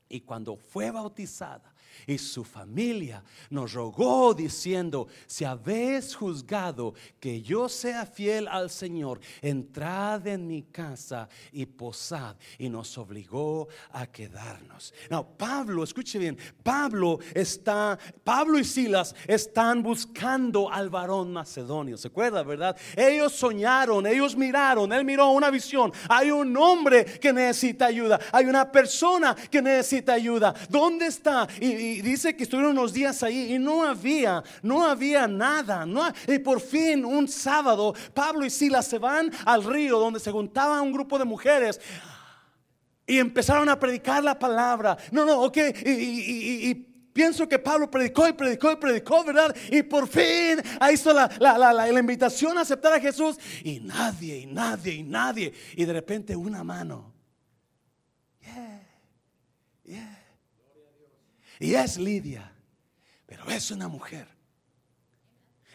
Y 0.08 0.20
cuando 0.20 0.56
fue 0.56 0.90
bautizada, 0.90 1.72
y 2.06 2.18
su 2.18 2.44
familia 2.44 3.22
nos 3.50 3.72
rogó 3.72 4.34
diciendo, 4.34 5.08
si 5.26 5.44
habéis 5.44 6.14
juzgado 6.14 6.94
que 7.18 7.42
yo 7.42 7.68
sea 7.68 8.06
fiel 8.06 8.48
al 8.48 8.70
Señor, 8.70 9.20
entrad 9.40 10.26
en 10.26 10.46
mi 10.46 10.62
casa 10.62 11.28
y 11.52 11.66
posad. 11.66 12.36
Y 12.58 12.68
nos 12.68 12.96
obligó 12.98 13.68
a 13.92 14.06
quedarnos. 14.06 14.92
No, 15.10 15.26
Pablo, 15.36 15.84
escuche 15.84 16.18
bien, 16.18 16.38
Pablo 16.62 17.18
está, 17.34 17.98
Pablo 18.24 18.58
y 18.58 18.64
Silas 18.64 19.14
están 19.26 19.82
buscando 19.82 20.70
al 20.70 20.90
varón 20.90 21.32
macedonio. 21.32 21.96
¿Se 21.96 22.08
acuerda, 22.08 22.42
verdad? 22.42 22.76
Ellos 22.96 23.32
soñaron, 23.32 24.06
ellos 24.06 24.36
miraron, 24.36 24.92
él 24.92 25.04
miró 25.04 25.30
una 25.30 25.50
visión. 25.50 25.92
Hay 26.08 26.30
un 26.30 26.56
hombre 26.56 27.04
que 27.04 27.32
necesita 27.32 27.86
ayuda, 27.86 28.18
hay 28.32 28.46
una 28.46 28.70
persona 28.70 29.34
que 29.34 29.62
necesita 29.62 30.14
ayuda. 30.14 30.54
¿Dónde 30.68 31.06
está? 31.06 31.46
Y 31.80 32.02
dice 32.02 32.36
que 32.36 32.44
estuvieron 32.44 32.72
unos 32.72 32.92
días 32.92 33.22
ahí 33.22 33.54
y 33.54 33.58
no 33.58 33.84
había, 33.84 34.44
no 34.62 34.84
había 34.84 35.26
nada. 35.26 35.86
No, 35.86 36.02
y 36.28 36.38
por 36.38 36.60
fin, 36.60 37.04
un 37.04 37.26
sábado, 37.26 37.94
Pablo 38.12 38.44
y 38.44 38.50
Silas 38.50 38.86
se 38.86 38.98
van 38.98 39.30
al 39.44 39.64
río 39.64 39.98
donde 39.98 40.20
se 40.20 40.30
juntaba 40.30 40.80
un 40.82 40.92
grupo 40.92 41.18
de 41.18 41.24
mujeres. 41.24 41.80
Y 43.06 43.18
empezaron 43.18 43.68
a 43.68 43.78
predicar 43.78 44.22
la 44.22 44.38
palabra. 44.38 44.96
No, 45.10 45.24
no, 45.24 45.40
ok. 45.42 45.56
Y, 45.84 46.86
pienso 47.12 47.48
que 47.48 47.58
Pablo 47.58 47.90
predicó 47.90 48.28
y 48.28 48.32
predicó 48.32 48.70
y 48.70 48.76
predicó, 48.76 49.24
¿verdad? 49.24 49.54
Y 49.70 49.82
por 49.82 50.06
fin 50.06 50.62
hizo 50.92 51.12
la, 51.12 51.28
la, 51.40 51.58
la, 51.58 51.72
la, 51.72 51.98
invitación 51.98 52.56
a 52.56 52.60
aceptar 52.60 52.92
a 52.92 53.00
Jesús. 53.00 53.36
Y 53.64 53.80
nadie, 53.80 54.38
y 54.38 54.46
nadie, 54.46 54.94
y 54.94 55.02
nadie. 55.02 55.52
Y 55.74 55.84
de 55.84 55.92
repente 55.92 56.36
una 56.36 56.62
mano. 56.62 57.12
Yeah, 58.42 58.82
yeah. 59.84 60.19
Y 61.60 61.74
es 61.74 61.98
Lidia, 61.98 62.50
pero 63.26 63.48
es 63.48 63.70
una 63.70 63.86
mujer. 63.86 64.26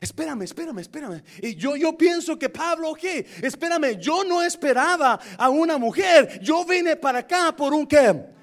Espérame, 0.02 0.42
espérame, 0.42 0.80
espérame. 0.80 1.24
Y 1.42 1.56
yo, 1.56 1.78
yo 1.78 1.98
pienso 1.98 2.38
que 2.38 2.50
Pablo, 2.50 2.94
¿qué? 2.94 3.26
Espérame, 3.42 3.98
yo 3.98 4.24
no 4.26 4.42
esperaba 4.44 5.20
a 5.38 5.50
una 5.50 5.78
mujer. 5.78 6.42
Yo 6.42 6.66
vine 6.66 6.98
para 6.98 7.20
acá 7.20 7.56
por 7.56 7.74
un 7.74 7.88
qué? 7.88 8.35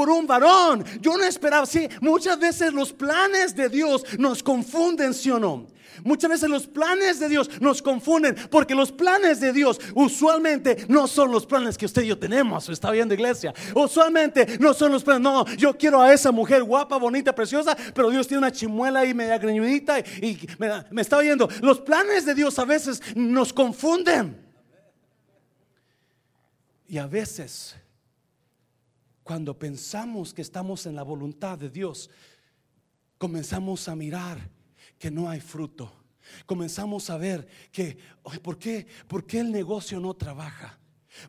Por 0.00 0.08
un 0.08 0.26
varón. 0.26 0.82
Yo 1.02 1.18
no 1.18 1.24
esperaba. 1.24 1.66
Sí, 1.66 1.86
muchas 2.00 2.38
veces 2.38 2.72
los 2.72 2.90
planes 2.90 3.54
de 3.54 3.68
Dios 3.68 4.02
nos 4.18 4.42
confunden, 4.42 5.12
¿sí 5.12 5.30
o 5.30 5.38
no? 5.38 5.66
Muchas 6.02 6.30
veces 6.30 6.48
los 6.48 6.66
planes 6.66 7.20
de 7.20 7.28
Dios 7.28 7.50
nos 7.60 7.82
confunden 7.82 8.34
porque 8.50 8.74
los 8.74 8.92
planes 8.92 9.40
de 9.40 9.52
Dios 9.52 9.78
usualmente 9.94 10.86
no 10.88 11.06
son 11.06 11.30
los 11.30 11.44
planes 11.44 11.76
que 11.76 11.84
usted 11.84 12.00
y 12.04 12.06
yo 12.06 12.18
tenemos. 12.18 12.66
Está 12.70 12.90
viendo 12.90 13.12
iglesia. 13.12 13.52
Usualmente 13.74 14.56
no 14.58 14.72
son 14.72 14.90
los 14.90 15.04
planes. 15.04 15.20
No, 15.20 15.44
yo 15.58 15.76
quiero 15.76 16.00
a 16.00 16.14
esa 16.14 16.32
mujer 16.32 16.62
guapa, 16.62 16.96
bonita, 16.96 17.34
preciosa, 17.34 17.76
pero 17.94 18.08
Dios 18.08 18.26
tiene 18.26 18.38
una 18.38 18.52
chimuela 18.52 19.04
y 19.04 19.12
media 19.12 19.36
greñudita 19.36 19.98
y, 20.00 20.48
me, 20.56 20.70
me 20.90 21.02
está 21.02 21.18
oyendo. 21.18 21.46
Los 21.60 21.78
planes 21.78 22.24
de 22.24 22.34
Dios 22.34 22.58
a 22.58 22.64
veces 22.64 23.02
nos 23.14 23.52
confunden. 23.52 24.48
Y 26.88 26.96
a 26.96 27.06
veces, 27.06 27.76
cuando 29.30 29.56
pensamos 29.56 30.34
que 30.34 30.42
estamos 30.42 30.86
en 30.86 30.96
la 30.96 31.04
voluntad 31.04 31.56
de 31.56 31.70
Dios, 31.70 32.10
comenzamos 33.16 33.86
a 33.86 33.94
mirar 33.94 34.50
que 34.98 35.08
no 35.08 35.30
hay 35.30 35.38
fruto. 35.38 35.88
Comenzamos 36.46 37.08
a 37.10 37.16
ver 37.16 37.46
que, 37.70 37.96
¿por 38.42 38.58
qué, 38.58 38.88
¿por 39.06 39.24
qué 39.24 39.38
el 39.38 39.52
negocio 39.52 40.00
no 40.00 40.14
trabaja? 40.14 40.80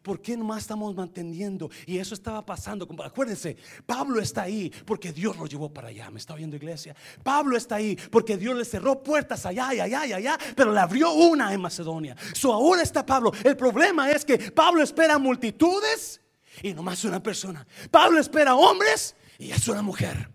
¿Por 0.01 0.19
qué 0.19 0.35
nomás 0.35 0.63
estamos 0.63 0.95
manteniendo? 0.95 1.69
Y 1.85 1.99
eso 1.99 2.15
estaba 2.15 2.43
pasando. 2.43 2.89
Acuérdense, 3.03 3.55
Pablo 3.85 4.19
está 4.19 4.41
ahí 4.41 4.73
porque 4.83 5.13
Dios 5.13 5.37
lo 5.37 5.45
llevó 5.45 5.71
para 5.71 5.89
allá. 5.89 6.09
¿Me 6.09 6.17
está 6.17 6.33
oyendo 6.33 6.55
iglesia? 6.55 6.95
Pablo 7.21 7.55
está 7.55 7.75
ahí 7.75 7.95
porque 8.09 8.35
Dios 8.35 8.57
le 8.57 8.65
cerró 8.65 9.03
puertas 9.03 9.45
allá 9.45 9.75
y 9.75 9.79
allá 9.79 10.07
y 10.07 10.13
allá, 10.13 10.39
pero 10.55 10.73
le 10.73 10.79
abrió 10.79 11.13
una 11.13 11.53
en 11.53 11.61
Macedonia. 11.61 12.15
So 12.33 12.51
ahora 12.51 12.81
está 12.81 13.05
Pablo. 13.05 13.31
El 13.43 13.55
problema 13.55 14.09
es 14.09 14.25
que 14.25 14.39
Pablo 14.39 14.81
espera 14.81 15.19
multitudes 15.19 16.20
y 16.61 16.73
nomás 16.73 17.03
una 17.05 17.21
persona. 17.21 17.65
Pablo 17.89 18.19
espera 18.19 18.55
hombres 18.55 19.15
y 19.37 19.51
es 19.51 19.67
una 19.67 19.81
mujer. 19.81 20.29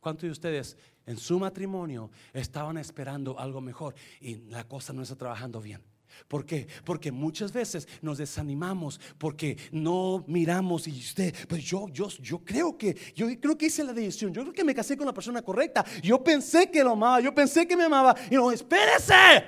¿Cuántos 0.00 0.22
de 0.22 0.30
ustedes 0.30 0.76
en 1.04 1.18
su 1.18 1.38
matrimonio 1.38 2.10
estaban 2.32 2.78
esperando 2.78 3.38
algo 3.38 3.60
mejor 3.60 3.94
y 4.20 4.36
la 4.48 4.64
cosa 4.64 4.92
no 4.92 5.02
está 5.02 5.16
trabajando 5.16 5.60
bien? 5.60 5.82
¿Por 6.28 6.46
qué? 6.46 6.66
Porque 6.84 7.12
muchas 7.12 7.52
veces 7.52 7.86
nos 8.00 8.18
desanimamos 8.18 9.00
porque 9.18 9.56
no 9.70 10.24
miramos 10.26 10.88
y 10.88 10.92
usted, 10.92 11.34
pues 11.48 11.64
yo, 11.64 11.88
yo, 11.88 12.08
yo 12.08 12.38
creo 12.38 12.76
que, 12.76 12.96
yo 13.14 13.28
creo 13.40 13.56
que 13.58 13.66
hice 13.66 13.84
la 13.84 13.92
decisión, 13.92 14.32
yo 14.32 14.42
creo 14.42 14.54
que 14.54 14.64
me 14.64 14.74
casé 14.74 14.96
con 14.96 15.06
la 15.06 15.12
persona 15.12 15.42
correcta, 15.42 15.84
yo 16.02 16.22
pensé 16.22 16.70
que 16.70 16.82
lo 16.82 16.92
amaba, 16.92 17.20
yo 17.20 17.34
pensé 17.34 17.66
que 17.66 17.76
me 17.76 17.84
amaba 17.84 18.14
y 18.30 18.34
no, 18.34 18.50
espérese. 18.50 19.44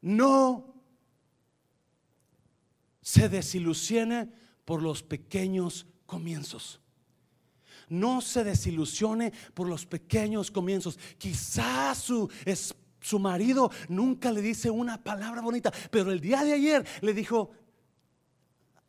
No 0.00 0.73
se 3.04 3.28
desilusione 3.28 4.30
por 4.64 4.82
los 4.82 5.02
pequeños 5.02 5.86
comienzos. 6.06 6.80
No 7.90 8.22
se 8.22 8.42
desilusione 8.42 9.30
por 9.52 9.68
los 9.68 9.84
pequeños 9.84 10.50
comienzos. 10.50 10.98
Quizás 11.18 11.98
su, 11.98 12.30
su 13.02 13.18
marido 13.18 13.70
nunca 13.90 14.32
le 14.32 14.40
dice 14.40 14.70
una 14.70 15.04
palabra 15.04 15.42
bonita, 15.42 15.70
pero 15.90 16.10
el 16.10 16.18
día 16.18 16.42
de 16.44 16.54
ayer 16.54 16.86
le 17.02 17.12
dijo, 17.12 17.50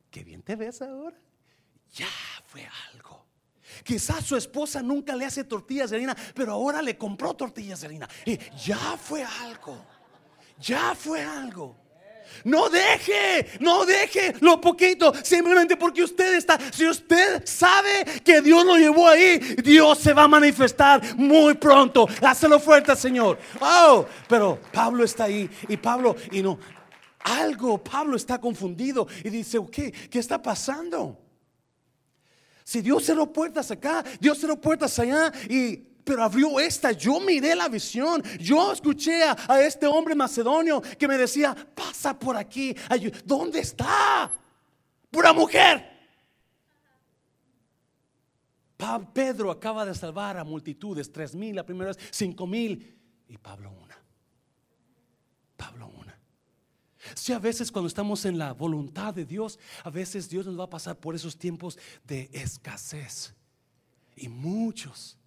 qué 0.09 0.23
bien 0.23 0.41
te 0.41 0.55
ves 0.55 0.81
ahora. 0.81 1.19
Ya 1.93 2.07
fue 2.45 2.65
algo. 2.93 3.25
Quizás 3.83 4.23
su 4.23 4.37
esposa 4.37 4.81
nunca 4.81 5.13
le 5.13 5.25
hace 5.25 5.43
tortillas 5.43 5.89
de 5.89 5.97
harina, 5.97 6.15
pero 6.33 6.53
ahora 6.53 6.81
le 6.81 6.97
compró 6.97 7.33
tortillas 7.33 7.81
de 7.81 7.87
harina. 7.87 8.09
Y 8.25 8.39
ya 8.65 8.95
fue 8.97 9.25
algo. 9.25 9.85
Ya 10.57 10.95
fue 10.95 11.21
algo. 11.21 11.84
No 12.43 12.69
deje, 12.69 13.47
no 13.59 13.85
deje 13.85 14.35
lo 14.41 14.59
poquito, 14.59 15.13
simplemente 15.23 15.77
porque 15.77 16.03
usted 16.03 16.35
está, 16.35 16.59
si 16.71 16.87
usted 16.87 17.45
sabe 17.45 18.05
que 18.23 18.41
Dios 18.41 18.65
lo 18.65 18.75
llevó 18.75 19.07
ahí, 19.07 19.39
Dios 19.63 19.99
se 19.99 20.13
va 20.13 20.23
a 20.23 20.27
manifestar 20.27 21.15
muy 21.15 21.55
pronto. 21.55 22.07
Hácelo 22.21 22.59
fuerte, 22.59 22.95
Señor. 22.95 23.39
Oh, 23.59 24.05
pero 24.27 24.59
Pablo 24.71 25.03
está 25.03 25.25
ahí 25.25 25.49
y 25.67 25.77
Pablo, 25.77 26.15
y 26.31 26.41
no, 26.41 26.59
algo, 27.19 27.83
Pablo 27.83 28.15
está 28.15 28.39
confundido 28.39 29.07
y 29.23 29.29
dice, 29.29 29.59
¿qué, 29.71 29.91
qué 29.91 30.19
está 30.19 30.41
pasando? 30.41 31.19
Si 32.63 32.81
Dios 32.81 33.03
cerró 33.03 33.31
puertas 33.31 33.69
acá, 33.71 34.03
Dios 34.19 34.39
cerró 34.39 34.59
puertas 34.59 34.97
allá 34.99 35.31
y 35.49 35.94
pero 36.05 36.23
abrió 36.23 36.59
esta. 36.59 36.91
Yo 36.91 37.19
miré 37.19 37.55
la 37.55 37.67
visión. 37.67 38.23
Yo 38.39 38.71
escuché 38.71 39.23
a, 39.23 39.59
este 39.59 39.87
hombre 39.87 40.15
macedonio 40.15 40.81
que 40.81 41.07
me 41.07 41.17
decía, 41.17 41.53
pasa 41.75 42.17
por 42.17 42.37
aquí. 42.37 42.73
¿Dónde 43.25 43.59
está? 43.59 44.31
Pura 45.11 45.33
mujer. 45.33 45.93
Pedro 49.13 49.49
acaba 49.49 49.83
de 49.85 49.95
salvar 49.95 50.37
a 50.37 50.43
multitudes, 50.43 51.11
tres 51.11 51.33
mil 51.33 51.55
la 51.55 51.65
primera 51.65 51.91
vez, 51.91 51.97
cinco 52.11 52.45
mil 52.45 52.95
y 53.27 53.37
Pablo 53.37 53.71
una. 53.71 53.97
Pablo 55.57 55.87
una. 55.87 56.15
Si 57.15 57.33
a 57.33 57.39
veces 57.39 57.71
cuando 57.71 57.87
estamos 57.87 58.25
en 58.25 58.37
la 58.37 58.53
voluntad 58.53 59.13
de 59.13 59.25
Dios, 59.25 59.57
a 59.83 59.89
veces 59.89 60.29
Dios 60.29 60.45
nos 60.45 60.59
va 60.59 60.65
a 60.65 60.69
pasar 60.69 60.97
por 60.97 61.15
esos 61.15 61.35
tiempos 61.35 61.79
de 62.03 62.29
escasez. 62.31 63.33
Y 64.15 64.27
muchos 64.27 65.17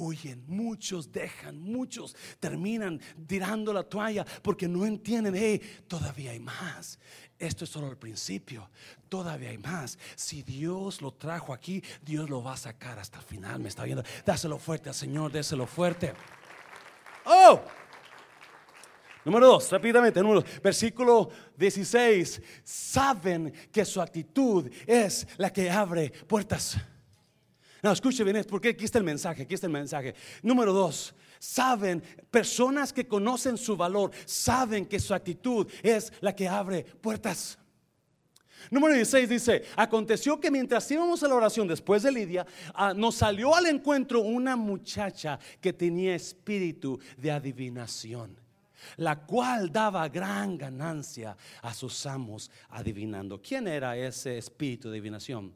huyen, 0.00 0.44
muchos 0.46 1.12
dejan, 1.12 1.60
muchos 1.60 2.16
terminan 2.38 3.00
tirando 3.26 3.72
la 3.72 3.82
toalla 3.82 4.24
porque 4.42 4.66
no 4.66 4.86
entienden, 4.86 5.34
hey, 5.36 5.60
todavía 5.86 6.32
hay 6.32 6.40
más. 6.40 6.98
Esto 7.38 7.64
es 7.64 7.70
solo 7.70 7.90
el 7.90 7.96
principio, 7.96 8.70
todavía 9.08 9.50
hay 9.50 9.58
más. 9.58 9.98
Si 10.16 10.42
Dios 10.42 11.00
lo 11.02 11.12
trajo 11.12 11.52
aquí, 11.52 11.82
Dios 12.02 12.28
lo 12.28 12.42
va 12.42 12.54
a 12.54 12.56
sacar 12.56 12.98
hasta 12.98 13.18
el 13.18 13.24
final. 13.24 13.60
Me 13.60 13.68
está 13.68 13.84
viendo, 13.84 14.02
dáselo 14.24 14.58
fuerte 14.58 14.88
al 14.88 14.94
Señor, 14.94 15.32
dáselo 15.32 15.66
fuerte. 15.66 16.12
Oh, 17.24 17.60
Número 19.22 19.48
dos, 19.48 19.70
rápidamente, 19.70 20.22
número 20.22 20.42
versículo 20.62 21.28
16. 21.54 22.40
Saben 22.64 23.52
que 23.70 23.84
su 23.84 24.00
actitud 24.00 24.70
es 24.86 25.26
la 25.36 25.52
que 25.52 25.70
abre 25.70 26.10
puertas. 26.10 26.78
No, 27.82 27.92
escuche 27.92 28.24
bien, 28.24 28.44
porque 28.48 28.70
aquí 28.70 28.84
está 28.84 28.98
el 28.98 29.04
mensaje, 29.04 29.42
aquí 29.42 29.54
está 29.54 29.66
el 29.66 29.72
mensaje. 29.72 30.14
Número 30.42 30.72
dos, 30.72 31.14
saben, 31.38 32.02
personas 32.30 32.92
que 32.92 33.06
conocen 33.06 33.56
su 33.56 33.76
valor, 33.76 34.10
saben 34.26 34.86
que 34.86 35.00
su 35.00 35.14
actitud 35.14 35.66
es 35.82 36.12
la 36.20 36.34
que 36.34 36.48
abre 36.48 36.84
puertas. 36.84 37.58
Número 38.70 38.94
16 38.94 39.28
dice, 39.28 39.64
aconteció 39.74 40.38
que 40.38 40.50
mientras 40.50 40.90
íbamos 40.90 41.22
a 41.22 41.28
la 41.28 41.34
oración 41.34 41.66
después 41.66 42.02
de 42.02 42.12
Lidia, 42.12 42.46
ah, 42.74 42.92
nos 42.94 43.14
salió 43.14 43.54
al 43.54 43.66
encuentro 43.66 44.20
una 44.20 44.54
muchacha 44.54 45.38
que 45.60 45.72
tenía 45.72 46.14
espíritu 46.14 47.00
de 47.16 47.30
adivinación 47.30 48.38
la 48.96 49.26
cual 49.26 49.70
daba 49.70 50.08
gran 50.08 50.56
ganancia 50.56 51.36
a 51.62 51.74
sus 51.74 52.06
amos 52.06 52.50
adivinando. 52.70 53.40
¿Quién 53.40 53.68
era 53.68 53.96
ese 53.96 54.38
espíritu 54.38 54.88
de 54.88 54.96
adivinación? 54.98 55.54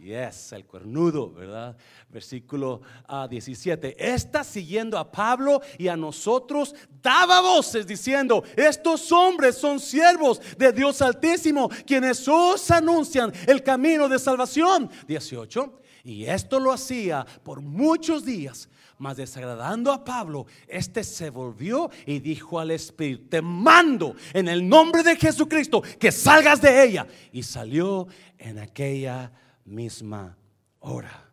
Yes, 0.00 0.52
el 0.52 0.64
cuernudo, 0.64 1.32
¿verdad? 1.32 1.76
Versículo 2.08 2.82
17. 3.28 3.96
Ah, 3.98 4.04
Esta 4.04 4.44
siguiendo 4.44 4.96
a 4.96 5.10
Pablo 5.10 5.60
y 5.76 5.88
a 5.88 5.96
nosotros 5.96 6.74
daba 7.02 7.40
voces 7.40 7.86
diciendo, 7.86 8.44
estos 8.56 9.10
hombres 9.10 9.56
son 9.56 9.80
siervos 9.80 10.40
de 10.56 10.72
Dios 10.72 11.02
Altísimo, 11.02 11.68
quienes 11.84 12.26
os 12.28 12.70
anuncian 12.70 13.32
el 13.46 13.62
camino 13.62 14.08
de 14.08 14.20
salvación. 14.20 14.88
18. 15.08 15.80
Y 16.04 16.24
esto 16.26 16.60
lo 16.60 16.72
hacía 16.72 17.26
por 17.42 17.60
muchos 17.60 18.24
días 18.24 18.68
mas 19.00 19.16
desagradando 19.16 19.92
a 19.92 20.04
Pablo, 20.04 20.46
este 20.66 21.04
se 21.04 21.30
volvió 21.30 21.88
y 22.04 22.18
dijo 22.18 22.58
al 22.58 22.72
Espíritu, 22.72 23.28
te 23.28 23.40
mando 23.40 24.16
en 24.32 24.48
el 24.48 24.68
nombre 24.68 25.04
de 25.04 25.14
Jesucristo 25.14 25.82
que 26.00 26.10
salgas 26.10 26.60
de 26.60 26.82
ella. 26.82 27.06
Y 27.30 27.44
salió 27.44 28.08
en 28.38 28.58
aquella 28.58 29.30
misma 29.68 30.36
hora. 30.80 31.32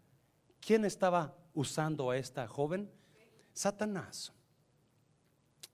¿Quién 0.59 0.85
estaba 0.85 1.35
usando 1.53 2.09
a 2.11 2.17
esta 2.17 2.47
joven? 2.47 2.91
Satanás. 3.53 4.34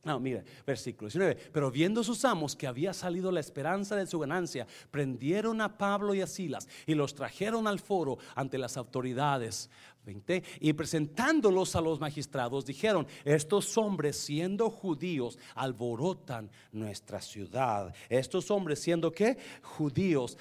No, 0.04 0.20
mire, 0.20 0.44
versículo 0.66 1.10
19. 1.10 1.52
Pero 1.52 1.70
viendo 1.70 2.04
sus 2.04 2.26
amos 2.26 2.56
que 2.56 2.66
había 2.66 2.92
salido 2.92 3.32
la 3.32 3.40
esperanza 3.40 3.96
de 3.96 4.08
su 4.08 4.18
ganancia, 4.18 4.66
prendieron 4.90 5.62
a 5.62 5.78
Pablo 5.78 6.16
y 6.16 6.22
a 6.22 6.28
Silas 6.28 6.68
y 6.88 6.96
los 6.96 7.14
trajeron 7.14 7.68
al 7.68 7.80
foro 7.80 8.18
ante 8.36 8.58
las 8.58 8.78
autoridades. 8.78 9.70
20, 10.04 10.44
y 10.62 10.74
presentándolos 10.74 11.76
a 11.76 11.82
los 11.82 12.00
magistrados, 12.00 12.66
dijeron: 12.66 13.06
Estos 13.24 13.78
hombres, 13.78 14.18
siendo 14.18 14.72
judíos, 14.72 15.38
alborotan 15.54 16.50
nuestra 16.72 17.22
ciudad. 17.22 17.94
Estos 18.10 18.50
hombres, 18.50 18.80
siendo 18.80 19.12
que 19.12 19.38
judíos, 19.62 20.40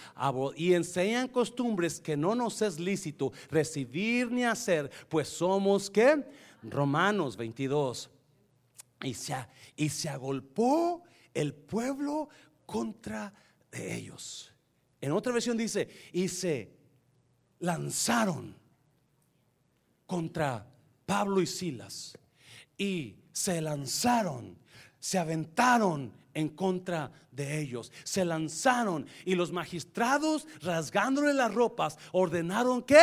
y 0.57 0.73
enseñan 0.73 1.29
costumbres 1.29 2.01
que 2.01 2.17
no 2.17 2.35
nos 2.35 2.63
es 2.63 2.81
lícito 2.81 3.33
recibir 3.51 4.31
ni 4.33 4.45
hacer, 4.45 4.91
pues 5.11 5.29
somos 5.29 5.91
que 5.91 6.25
Romanos 6.63 7.37
22 7.37 8.09
y 9.03 9.15
se, 9.15 10.09
agolpó 10.09 11.03
el 11.33 11.55
pueblo 11.55 12.29
contra 12.67 13.33
de 13.71 13.95
ellos. 13.97 14.53
En 15.01 15.13
otra 15.13 15.33
versión 15.33 15.57
dice, 15.57 15.89
y 16.13 16.29
se 16.29 16.77
lanzaron 17.61 18.57
contra 20.07 20.67
Pablo 21.07 21.41
y 21.41 21.47
Silas. 21.47 22.19
Y 22.77 23.17
se 23.33 23.61
lanzaron, 23.61 24.59
se 24.99 25.19
aventaron 25.19 26.13
en 26.35 26.51
contra 26.51 27.11
de 27.31 27.61
ellos. 27.61 27.93
Se 28.05 28.25
lanzaron 28.25 29.07
y 29.25 29.35
los 29.35 29.53
magistrados, 29.53 30.47
rasgándole 30.61 31.33
las 31.33 31.53
ropas, 31.53 31.99
ordenaron 32.13 32.83
que, 32.83 33.01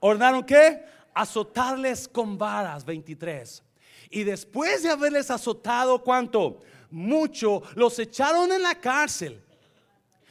ordenaron 0.00 0.44
que, 0.44 0.84
azotarles 1.14 2.08
con 2.08 2.38
varas, 2.38 2.84
23. 2.84 3.62
Y 4.10 4.24
después 4.24 4.82
de 4.82 4.90
haberles 4.90 5.30
azotado, 5.30 6.02
¿cuánto? 6.02 6.60
Mucho, 6.90 7.62
los 7.74 7.98
echaron 7.98 8.52
en 8.52 8.62
la 8.62 8.74
cárcel. 8.74 9.42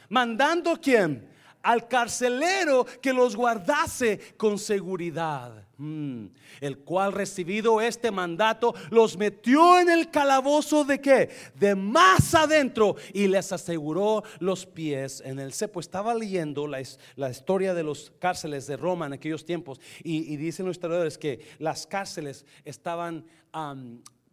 Mandando 0.08 0.80
quién? 0.80 1.28
Al 1.66 1.88
carcelero 1.88 2.86
que 3.02 3.12
los 3.12 3.34
guardase 3.34 4.36
con 4.36 4.56
seguridad. 4.56 5.66
Mm. 5.78 6.28
El 6.60 6.78
cual 6.78 7.12
recibido 7.12 7.80
este 7.80 8.12
mandato 8.12 8.72
los 8.90 9.18
metió 9.18 9.80
en 9.80 9.90
el 9.90 10.10
calabozo 10.10 10.84
de 10.84 11.00
qué? 11.00 11.28
De 11.54 11.74
más 11.74 12.34
adentro 12.36 12.94
y 13.12 13.26
les 13.26 13.50
aseguró 13.50 14.22
los 14.38 14.64
pies 14.64 15.20
en 15.24 15.40
el 15.40 15.52
cepo. 15.52 15.80
Estaba 15.80 16.14
leyendo 16.14 16.68
la, 16.68 16.80
la 17.16 17.30
historia 17.30 17.74
de 17.74 17.82
los 17.82 18.12
cárceles 18.20 18.68
de 18.68 18.76
Roma 18.76 19.06
en 19.06 19.14
aquellos 19.14 19.44
tiempos 19.44 19.80
y, 20.04 20.32
y 20.32 20.36
dicen 20.36 20.66
los 20.66 20.76
historiadores 20.76 21.18
que 21.18 21.40
las 21.58 21.84
cárceles 21.84 22.46
estaban 22.64 23.26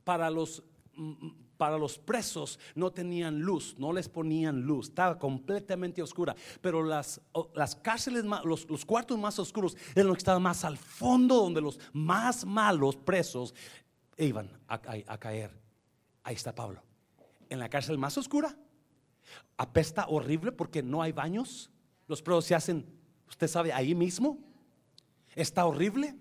para 0.03 0.29
los 0.29 0.63
para 1.57 1.77
los 1.77 1.97
presos 1.97 2.59
no 2.75 2.91
tenían 2.91 3.39
luz, 3.39 3.75
no 3.77 3.93
les 3.93 4.09
ponían 4.09 4.61
luz, 4.61 4.89
estaba 4.89 5.17
completamente 5.17 6.01
oscura. 6.01 6.35
Pero 6.61 6.83
las, 6.83 7.21
las 7.53 7.75
cárceles, 7.75 8.25
los, 8.43 8.69
los, 8.69 8.85
cuartos 8.85 9.17
más 9.17 9.39
oscuros 9.39 9.77
eran 9.95 10.07
los 10.07 10.17
que 10.17 10.21
estaban 10.21 10.41
más 10.41 10.63
al 10.65 10.77
fondo, 10.77 11.35
donde 11.35 11.61
los 11.61 11.79
más 11.93 12.45
malos 12.45 12.95
presos 12.95 13.53
iban 14.17 14.49
a, 14.67 14.75
a 15.07 15.17
caer. 15.17 15.51
Ahí 16.23 16.35
está 16.35 16.53
Pablo. 16.53 16.81
En 17.49 17.59
la 17.59 17.69
cárcel 17.69 17.97
más 17.97 18.17
oscura, 18.17 18.57
apesta 19.57 20.07
horrible 20.07 20.51
porque 20.51 20.81
no 20.81 21.01
hay 21.01 21.11
baños. 21.11 21.69
Los 22.07 22.21
presos 22.21 22.45
se 22.45 22.55
hacen, 22.55 22.85
usted 23.27 23.47
sabe, 23.47 23.73
ahí 23.73 23.95
mismo. 23.95 24.39
Está 25.35 25.65
horrible. 25.65 26.15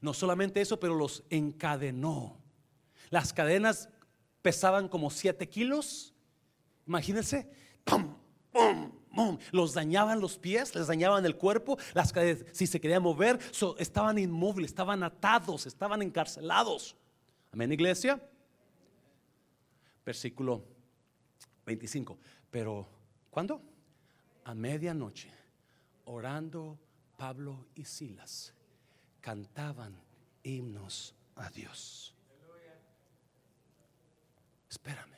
No 0.00 0.12
solamente 0.12 0.60
eso, 0.60 0.78
pero 0.78 0.94
los 0.94 1.24
encadenó. 1.30 2.40
Las 3.10 3.32
cadenas 3.32 3.88
pesaban 4.46 4.86
como 4.88 5.10
7 5.10 5.48
kilos. 5.48 6.14
Imagínense. 6.86 7.50
Los 9.50 9.74
dañaban 9.74 10.20
los 10.20 10.38
pies, 10.38 10.72
les 10.76 10.86
dañaban 10.86 11.26
el 11.26 11.34
cuerpo. 11.34 11.76
Las 11.94 12.14
si 12.52 12.68
se 12.68 12.80
querían 12.80 13.02
mover, 13.02 13.40
estaban 13.76 14.18
inmóviles, 14.18 14.70
estaban 14.70 15.02
atados, 15.02 15.66
estaban 15.66 16.00
encarcelados. 16.00 16.94
Amén, 17.50 17.72
iglesia. 17.72 18.22
Versículo 20.04 20.62
25. 21.64 22.16
Pero, 22.48 22.86
¿cuándo? 23.30 23.60
A 24.44 24.54
medianoche, 24.54 25.28
orando 26.04 26.78
Pablo 27.16 27.66
y 27.74 27.84
Silas 27.84 28.54
cantaban 29.20 30.00
himnos 30.44 31.16
a 31.34 31.50
Dios. 31.50 32.15
Espérame, 34.68 35.16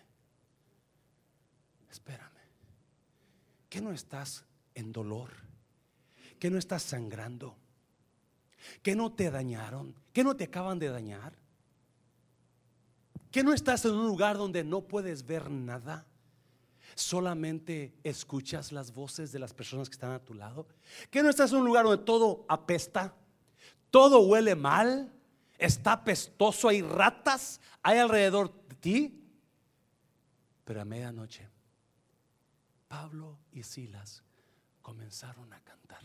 espérame. 1.91 2.29
¿Que 3.69 3.81
no 3.81 3.93
estás 3.93 4.45
en 4.75 4.93
dolor? 4.93 5.31
¿Que 6.39 6.51
no 6.51 6.59
estás 6.59 6.83
sangrando? 6.83 7.57
¿Que 8.83 8.95
no 8.95 9.13
te 9.13 9.31
dañaron? 9.31 9.95
¿Que 10.13 10.25
no 10.25 10.37
te 10.37 10.45
acaban 10.45 10.79
de 10.79 10.89
dañar? 10.89 11.35
¿Que 13.31 13.43
no 13.43 13.53
estás 13.53 13.85
en 13.85 13.93
un 13.93 14.07
lugar 14.07 14.37
donde 14.37 14.65
no 14.65 14.83
puedes 14.83 15.27
ver 15.27 15.51
nada? 15.51 16.07
solamente 16.95 17.95
escuchas 18.03 18.73
las 18.73 18.93
voces 18.93 19.31
de 19.31 19.39
las 19.39 19.55
personas 19.55 19.89
que 19.89 19.93
están 19.93 20.11
a 20.11 20.19
tu 20.19 20.35
lado? 20.35 20.67
¿Que 21.13 21.23
no 21.23 21.31
estás 21.31 21.53
en 21.53 21.59
un 21.59 21.67
lugar 21.67 21.85
donde 21.85 22.03
todo 22.03 22.45
apesta? 22.49 23.15
todo 23.91 24.21
huele 24.21 24.55
mal, 24.55 25.13
está 25.59 26.05
pestoso, 26.05 26.69
hay 26.69 26.83
ratas, 26.83 27.61
hay 27.83 27.99
alrededor 27.99 28.53
de 28.69 28.75
ti. 28.77 29.25
Pero 30.69 30.83
a 30.83 30.85
medianoche, 30.85 31.49
Pablo 32.89 33.39
y 33.53 33.63
Silas 33.63 34.23
comenzaron 34.83 35.51
a 35.55 35.61
cantar. 35.65 36.03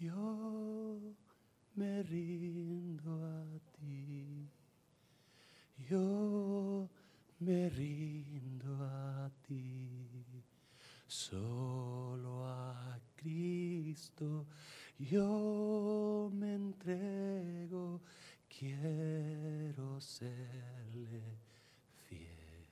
Yo 0.00 0.98
me 1.76 2.02
rindo 2.02 3.24
a 3.24 3.44
ti. 3.78 4.50
Yo 5.88 6.90
me 7.38 7.70
rindo 7.70 8.84
a 8.84 9.30
ti. 9.46 10.42
Solo 11.06 12.48
a 12.48 12.98
Cristo 13.14 14.48
yo 14.98 16.30
me 16.32 16.54
entrego, 16.54 18.00
quiero 18.62 20.00
serle 20.00 21.36
fiel. 22.06 22.68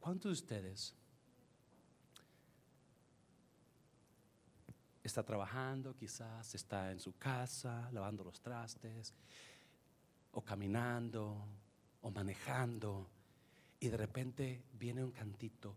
¿Cuántos 0.00 0.30
de 0.30 0.32
ustedes 0.32 0.94
está 5.04 5.22
trabajando, 5.22 5.94
quizás 5.94 6.52
está 6.56 6.90
en 6.90 6.98
su 6.98 7.16
casa, 7.16 7.88
lavando 7.92 8.24
los 8.24 8.40
trastes, 8.40 9.14
o 10.32 10.42
caminando, 10.42 11.46
o 12.02 12.10
manejando, 12.10 13.08
y 13.78 13.88
de 13.88 13.96
repente 13.96 14.64
viene 14.72 15.04
un 15.04 15.12
cantito 15.12 15.76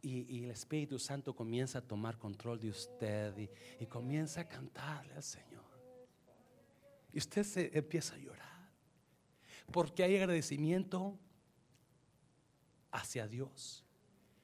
y, 0.00 0.44
el 0.44 0.52
Espíritu 0.52 0.98
Santo 0.98 1.34
comienza 1.34 1.80
a 1.80 1.82
tomar 1.82 2.16
control 2.16 2.58
de 2.60 2.70
usted 2.70 3.36
y, 3.36 3.50
y 3.80 3.86
comienza 3.86 4.42
a 4.42 4.48
cantarle 4.48 5.12
al 5.12 5.22
Señor. 5.22 5.47
Y 7.12 7.18
usted 7.18 7.44
se 7.44 7.76
empieza 7.76 8.14
a 8.14 8.18
llorar. 8.18 8.70
Porque 9.72 10.02
hay 10.02 10.16
agradecimiento 10.16 11.18
hacia 12.90 13.26
Dios. 13.26 13.84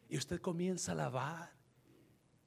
Y 0.09 0.17
usted 0.17 0.41
comienza 0.41 0.93
a 0.93 0.95
alabar. 0.95 1.53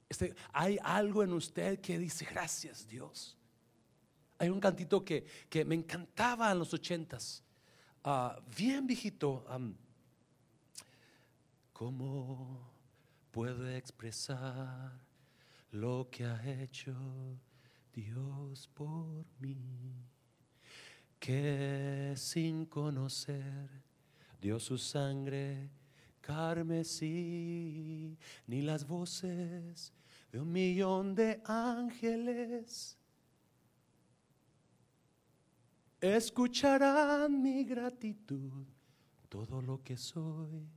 Este, 0.08 0.34
hay 0.52 0.78
algo 0.82 1.22
en 1.22 1.32
usted 1.32 1.80
que 1.80 1.98
dice 1.98 2.24
gracias 2.24 2.86
Dios. 2.86 3.36
Hay 4.38 4.48
un 4.48 4.60
cantito 4.60 5.04
que, 5.04 5.26
que 5.48 5.64
me 5.64 5.74
encantaba 5.74 6.50
en 6.52 6.58
los 6.60 6.72
ochentas. 6.72 7.42
Ah, 8.04 8.40
bien 8.56 8.86
viejito. 8.86 9.44
como 11.72 12.72
puedo 13.30 13.68
expresar 13.68 14.98
lo 15.72 16.08
que 16.10 16.24
ha 16.24 16.62
hecho 16.62 16.94
Dios 18.00 18.68
por 18.74 19.26
mí, 19.40 20.06
que 21.18 22.12
sin 22.16 22.66
conocer 22.66 23.68
dio 24.40 24.60
su 24.60 24.78
sangre 24.78 25.68
carmesí, 26.20 28.16
ni 28.46 28.62
las 28.62 28.86
voces 28.86 29.92
de 30.30 30.40
un 30.40 30.52
millón 30.52 31.16
de 31.16 31.42
ángeles 31.44 32.96
escucharán 36.00 37.42
mi 37.42 37.64
gratitud, 37.64 38.64
todo 39.28 39.60
lo 39.60 39.82
que 39.82 39.96
soy 39.96 40.68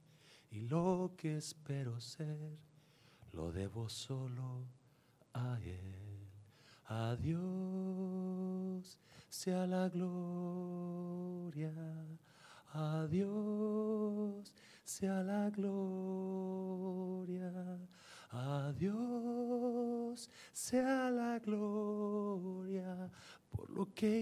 y 0.49 0.61
lo 0.61 1.13
que 1.15 1.37
espero 1.37 1.99
ser, 1.99 2.57
lo 3.31 3.51
debo 3.51 3.87
solo 3.89 4.65
a 5.33 5.59
Él. 5.63 6.00
A 6.93 7.15
Dios 7.15 8.99
sea 9.29 9.65
la 9.65 9.87
gloria, 9.87 11.71
a 12.73 13.07
Dios 13.09 14.53
sea 14.83 15.23
la 15.23 15.49
gloria, 15.51 15.89
a 18.31 18.73
Dios 18.77 20.29
sea 20.51 21.09
la 21.09 21.39
gloria 21.39 23.09
por 23.49 23.69
lo 23.69 23.93
que 23.93 24.19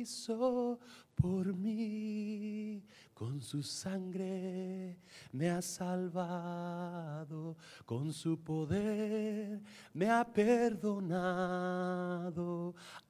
hizo 0.00 0.80
por 1.14 1.54
mí. 1.54 2.82
Con 3.20 3.42
su 3.42 3.62
sangre 3.62 4.96
me 5.32 5.50
ha 5.50 5.60
salvado, 5.60 7.54
con 7.84 8.14
su 8.14 8.42
poder 8.42 9.60
me 9.92 10.08
ha 10.08 10.24
perdonado. 10.24 11.14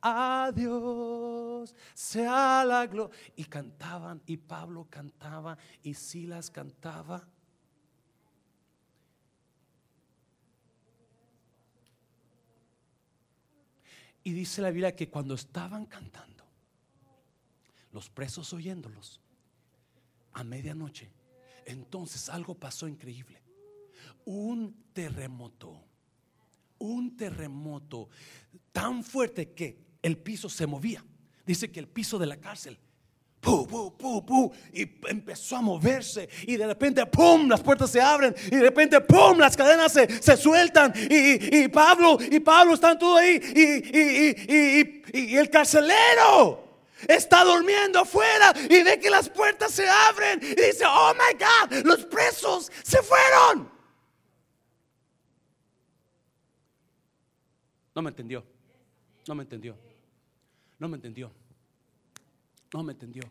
A 0.03 0.51
Dios 0.53 1.73
sea 1.94 2.64
la 2.64 2.88
gloria. 2.88 3.16
Y 3.37 3.44
cantaban, 3.44 4.20
y 4.27 4.37
Pablo 4.37 4.88
cantaba, 4.90 5.57
y 5.81 5.94
Silas 5.94 6.51
cantaba. 6.51 7.29
Y 14.25 14.33
dice 14.33 14.61
la 14.61 14.73
Biblia 14.73 14.96
que 14.96 15.09
cuando 15.09 15.35
estaban 15.35 15.87
cantando, 15.87 16.42
los 17.92 18.11
presos 18.11 18.53
oyéndolos, 18.53 19.20
a 20.33 20.45
medianoche, 20.45 21.11
entonces 21.64 22.29
algo 22.29 22.55
pasó 22.55 22.88
increíble. 22.88 23.43
Un 24.25 24.85
terremoto, 24.93 25.83
un 26.79 27.16
terremoto 27.16 28.09
tan 28.73 29.03
fuerte 29.03 29.53
que 29.53 29.79
el 30.03 30.19
piso 30.19 30.49
se 30.49 30.66
movía. 30.66 31.05
Dice 31.47 31.71
que 31.71 31.81
el 31.81 31.88
piso 31.88 32.19
de 32.19 32.27
la 32.27 32.37
cárcel 32.37 32.79
y 34.73 34.88
empezó 35.09 35.57
a 35.57 35.62
moverse. 35.62 36.29
Y 36.47 36.57
de 36.57 36.66
repente, 36.66 37.05
¡pum! 37.07 37.49
Las 37.49 37.61
puertas 37.61 37.90
se 37.90 38.01
abren. 38.01 38.35
Y 38.47 38.57
de 38.57 38.62
repente, 38.62 39.01
¡pum! 39.01 39.38
Las 39.38 39.57
cadenas 39.57 39.93
se, 39.93 40.37
sueltan. 40.37 40.93
Y, 41.11 41.69
Pablo, 41.69 42.19
y 42.21 42.40
Pablo 42.40 42.75
están 42.75 42.99
todo 42.99 43.16
ahí. 43.16 43.40
Y, 45.12 45.37
el 45.37 45.49
carcelero 45.51 46.69
está 47.09 47.45
durmiendo 47.45 48.01
afuera. 48.01 48.53
Y 48.69 48.83
ve 48.83 48.99
que 49.01 49.11
las 49.11 49.29
puertas 49.29 49.73
se 49.73 49.89
abren. 49.89 50.41
Y 50.43 50.55
dice, 50.55 50.85
¡Oh 50.87 51.13
my 51.15 51.39
God! 51.39 51.87
Los 51.87 52.05
presos 52.07 52.71
se 52.83 53.03
fueron. 53.03 53.71
No 57.95 58.03
me 58.03 58.11
entendió. 58.11 58.45
No 59.27 59.35
me 59.35 59.43
entendió. 59.43 59.77
No 60.79 60.89
me 60.89 60.97
entendió. 60.97 61.31
No 62.73 62.83
me 62.83 62.93
entendió. 62.93 63.23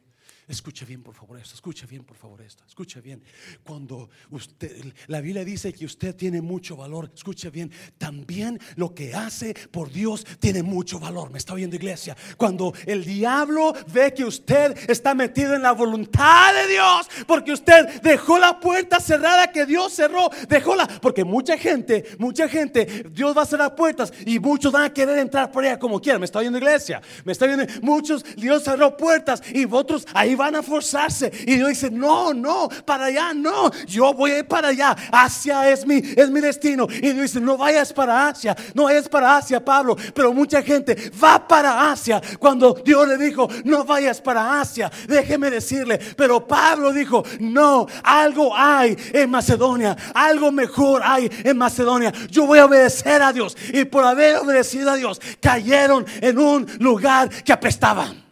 Escuche 0.49 0.83
bien, 0.83 1.03
por 1.03 1.13
favor, 1.13 1.37
esto. 1.37 1.53
Escuche 1.53 1.85
bien, 1.85 2.03
por 2.03 2.17
favor, 2.17 2.41
esto. 2.41 2.63
Escuche 2.67 2.99
bien. 3.01 3.21
Cuando 3.63 4.09
usted, 4.31 4.83
la 5.05 5.21
Biblia 5.21 5.45
dice 5.45 5.71
que 5.71 5.85
usted 5.85 6.15
tiene 6.15 6.41
mucho 6.41 6.75
valor. 6.75 7.11
Escuche 7.13 7.51
bien. 7.51 7.71
También 7.99 8.59
lo 8.75 8.95
que 8.95 9.13
hace 9.13 9.53
por 9.69 9.91
Dios 9.91 10.25
tiene 10.39 10.63
mucho 10.63 10.99
valor. 10.99 11.29
Me 11.29 11.37
está 11.37 11.53
oyendo, 11.53 11.75
iglesia. 11.75 12.17
Cuando 12.35 12.73
el 12.87 13.05
diablo 13.05 13.73
ve 13.93 14.11
que 14.11 14.23
usted 14.25 14.89
está 14.89 15.13
metido 15.13 15.53
en 15.53 15.61
la 15.61 15.71
voluntad 15.73 16.51
de 16.55 16.73
Dios, 16.73 17.07
porque 17.27 17.51
usted 17.51 18.01
dejó 18.01 18.39
la 18.39 18.59
puerta 18.59 18.99
cerrada 18.99 19.51
que 19.51 19.67
Dios 19.67 19.93
cerró, 19.93 20.31
la 20.75 20.87
porque 20.99 21.23
mucha 21.23 21.59
gente, 21.59 22.05
mucha 22.17 22.47
gente, 22.49 23.05
Dios 23.11 23.37
va 23.37 23.43
a 23.43 23.45
cerrar 23.45 23.75
puertas 23.75 24.11
y 24.25 24.39
muchos 24.39 24.71
van 24.71 24.85
a 24.85 24.93
querer 24.93 25.19
entrar 25.19 25.51
por 25.51 25.63
ella 25.63 25.77
como 25.77 26.01
quieran. 26.01 26.21
Me 26.21 26.25
está 26.25 26.39
oyendo, 26.39 26.57
iglesia. 26.57 27.03
Me 27.23 27.33
está 27.33 27.45
oyendo. 27.45 27.65
Muchos, 27.83 28.25
Dios 28.35 28.63
cerró 28.63 28.97
puertas 28.97 29.43
y 29.53 29.65
otros 29.65 30.07
ahí 30.15 30.38
van 30.39 30.55
a 30.55 30.63
forzarse. 30.63 31.31
Y 31.45 31.55
Dios 31.55 31.69
dice, 31.69 31.91
no, 31.91 32.33
no, 32.33 32.67
para 32.85 33.05
allá 33.05 33.33
no. 33.33 33.69
Yo 33.85 34.13
voy 34.13 34.31
a 34.31 34.39
ir 34.39 34.47
para 34.47 34.69
allá. 34.69 34.95
Asia 35.11 35.69
es 35.69 35.85
mi, 35.85 35.97
es 35.97 36.29
mi 36.31 36.39
destino. 36.39 36.87
Y 36.89 37.11
Dios 37.11 37.21
dice, 37.21 37.41
no 37.41 37.57
vayas 37.57 37.93
para 37.93 38.29
Asia. 38.29 38.55
No 38.73 38.85
vayas 38.85 39.07
para 39.07 39.37
Asia, 39.37 39.63
Pablo. 39.63 39.95
Pero 40.15 40.33
mucha 40.33 40.63
gente 40.63 41.11
va 41.21 41.47
para 41.47 41.91
Asia. 41.91 42.21
Cuando 42.39 42.73
Dios 42.73 43.07
le 43.07 43.17
dijo, 43.17 43.47
no 43.65 43.83
vayas 43.83 44.21
para 44.21 44.59
Asia. 44.59 44.91
Déjeme 45.07 45.51
decirle. 45.51 45.99
Pero 46.15 46.47
Pablo 46.47 46.91
dijo, 46.93 47.23
no, 47.39 47.85
algo 48.03 48.55
hay 48.55 48.97
en 49.13 49.29
Macedonia. 49.29 49.95
Algo 50.13 50.51
mejor 50.51 51.01
hay 51.03 51.29
en 51.43 51.57
Macedonia. 51.57 52.11
Yo 52.31 52.45
voy 52.45 52.59
a 52.59 52.65
obedecer 52.65 53.21
a 53.21 53.33
Dios. 53.33 53.55
Y 53.73 53.85
por 53.85 54.05
haber 54.05 54.37
obedecido 54.37 54.91
a 54.91 54.95
Dios, 54.95 55.19
cayeron 55.41 56.05
en 56.21 56.39
un 56.39 56.65
lugar 56.79 57.29
que 57.43 57.51
apestaban. 57.51 58.28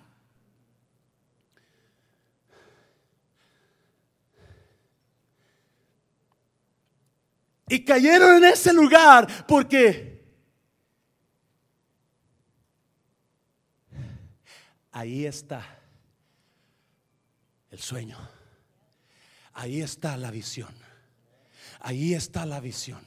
Y 7.69 7.83
cayeron 7.83 8.37
en 8.37 8.45
ese 8.45 8.71
lugar 8.73 9.45
porque 9.45 10.23
ahí 14.91 15.25
está 15.25 15.77
el 17.69 17.79
sueño. 17.79 18.17
Ahí 19.53 19.81
está 19.81 20.15
la 20.17 20.31
visión. 20.31 20.73
Ahí 21.79 22.13
está 22.13 22.45
la 22.45 22.59
visión. 22.59 23.01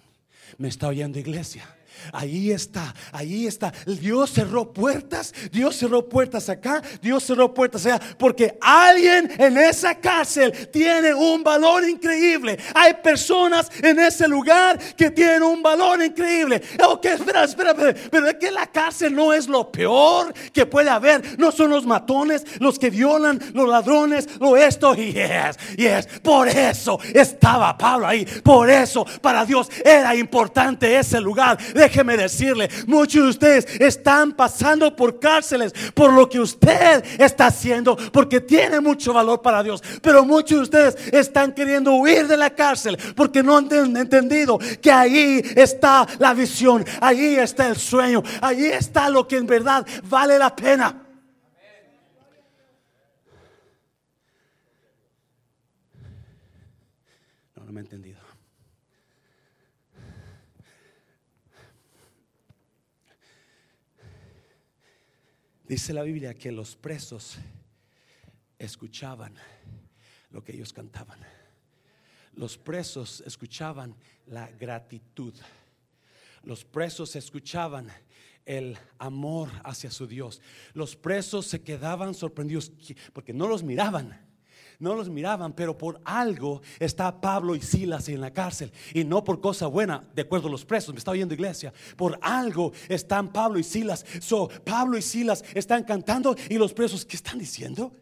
¿Me 0.59 0.69
está 0.69 0.89
oyendo 0.89 1.19
iglesia? 1.19 1.77
Ahí 2.13 2.51
está, 2.51 2.95
ahí 3.13 3.47
está. 3.47 3.73
Dios 3.87 4.31
cerró 4.31 4.73
puertas, 4.73 5.33
Dios 5.51 5.77
cerró 5.77 6.09
puertas 6.09 6.49
acá, 6.49 6.83
Dios 7.01 7.25
cerró 7.25 7.53
puertas 7.53 7.87
allá, 7.87 8.01
porque 8.19 8.57
alguien 8.61 9.31
en 9.39 9.59
esa 9.59 9.95
cárcel 9.95 10.69
tiene 10.73 11.15
un 11.15 11.43
valor 11.43 11.89
increíble. 11.89 12.59
Hay 12.75 12.95
personas 12.95 13.71
en 13.83 13.99
ese 13.99 14.27
lugar 14.29 14.79
que 14.97 15.11
tienen 15.11 15.43
un 15.43 15.63
valor 15.63 16.03
increíble. 16.03 16.63
Ok, 16.87 17.05
espera, 17.07 17.45
espera, 17.45 17.75
pero 17.75 18.29
es 18.29 18.35
que 18.35 18.51
la 18.51 18.67
cárcel 18.67 19.15
no 19.15 19.33
es 19.33 19.49
lo 19.49 19.71
peor 19.71 20.33
que 20.53 20.67
puede 20.67 20.91
haber. 20.91 21.39
No 21.39 21.53
son 21.53 21.71
los 21.71 21.87
matones, 21.87 22.45
los 22.59 22.79
que 22.79 22.91
violan, 22.91 23.41
los 23.55 23.69
ladrones, 23.69 24.29
lo 24.39 24.57
esto. 24.57 24.95
Y 24.95 25.13
yes, 25.13 25.59
yes. 25.77 26.07
Por 26.23 26.49
eso 26.49 26.99
estaba 27.15 27.77
Pablo 27.77 28.07
ahí. 28.07 28.25
Por 28.25 28.71
eso 28.71 29.05
para 29.21 29.45
Dios 29.45 29.71
era 29.85 30.15
importante 30.15 30.99
ese 30.99 31.21
lugar 31.21 31.59
déjeme 31.91 32.17
decirle, 32.17 32.71
muchos 32.87 33.25
de 33.25 33.31
ustedes 33.31 33.81
están 33.81 34.33
pasando 34.33 34.95
por 34.95 35.19
cárceles 35.19 35.73
por 35.93 36.13
lo 36.13 36.29
que 36.29 36.39
usted 36.39 37.05
está 37.19 37.47
haciendo, 37.47 37.97
porque 38.13 38.41
tiene 38.41 38.81
mucho 38.81 39.13
valor 39.13 39.43
para 39.43 39.63
Dios. 39.63 39.83
Pero 40.01 40.25
muchos 40.25 40.59
de 40.59 40.63
ustedes 40.63 41.13
están 41.13 41.53
queriendo 41.53 41.95
huir 41.95 42.29
de 42.29 42.37
la 42.37 42.51
cárcel 42.51 42.97
porque 43.17 43.43
no 43.43 43.57
han 43.57 43.97
entendido 43.97 44.59
que 44.81 44.93
ahí 44.93 45.43
está 45.57 46.07
la 46.19 46.33
visión, 46.33 46.85
ahí 47.01 47.35
está 47.35 47.67
el 47.67 47.77
sueño, 47.77 48.23
ahí 48.41 48.67
está 48.67 49.11
lo 49.11 49.27
que 49.27 49.37
en 49.37 49.47
verdad 49.47 49.85
vale 50.05 50.39
la 50.39 50.55
pena. 50.55 50.95
No, 57.57 57.65
no 57.65 57.73
me 57.73 57.81
he 57.81 57.83
entendido. 57.83 58.21
Dice 65.71 65.93
la 65.93 66.03
Biblia 66.03 66.35
que 66.35 66.51
los 66.51 66.75
presos 66.75 67.37
escuchaban 68.59 69.37
lo 70.33 70.43
que 70.43 70.51
ellos 70.53 70.73
cantaban. 70.73 71.21
Los 72.35 72.59
presos 72.59 73.23
escuchaban 73.25 73.95
la 74.27 74.51
gratitud. 74.51 75.33
Los 76.43 76.65
presos 76.65 77.15
escuchaban 77.15 77.87
el 78.45 78.77
amor 78.99 79.49
hacia 79.63 79.93
su 79.93 80.09
Dios. 80.09 80.43
Los 80.75 80.97
presos 80.97 81.47
se 81.47 81.63
quedaban 81.63 82.15
sorprendidos 82.15 82.73
porque 83.13 83.33
no 83.33 83.47
los 83.47 83.63
miraban 83.63 84.19
no 84.81 84.95
los 84.95 85.09
miraban, 85.09 85.53
pero 85.53 85.79
por 85.79 86.01
algo 86.05 86.63
está 86.79 87.21
Pablo 87.21 87.55
y 87.55 87.61
Silas 87.61 88.09
en 88.09 88.21
la 88.21 88.33
cárcel. 88.33 88.73
Y 88.93 89.05
no 89.05 89.23
por 89.23 89.41
cosa 89.41 89.67
buena, 89.67 90.03
de 90.15 90.23
acuerdo 90.23 90.49
a 90.49 90.51
los 90.51 90.65
presos, 90.65 90.93
me 90.93 90.99
está 90.99 91.13
oyendo 91.13 91.35
iglesia. 91.35 91.73
Por 91.97 92.19
algo 92.23 92.73
están 92.89 93.33
Pablo 93.33 93.59
y 93.59 93.63
Silas. 93.63 94.05
So, 94.21 94.49
Pablo 94.65 94.97
y 94.99 95.03
Silas 95.03 95.45
están 95.55 95.85
cantando 95.85 96.35
y 96.49 96.57
los 96.57 96.73
presos, 96.73 97.05
¿qué 97.05 97.17
están 97.17 97.39
diciendo? 97.39 97.93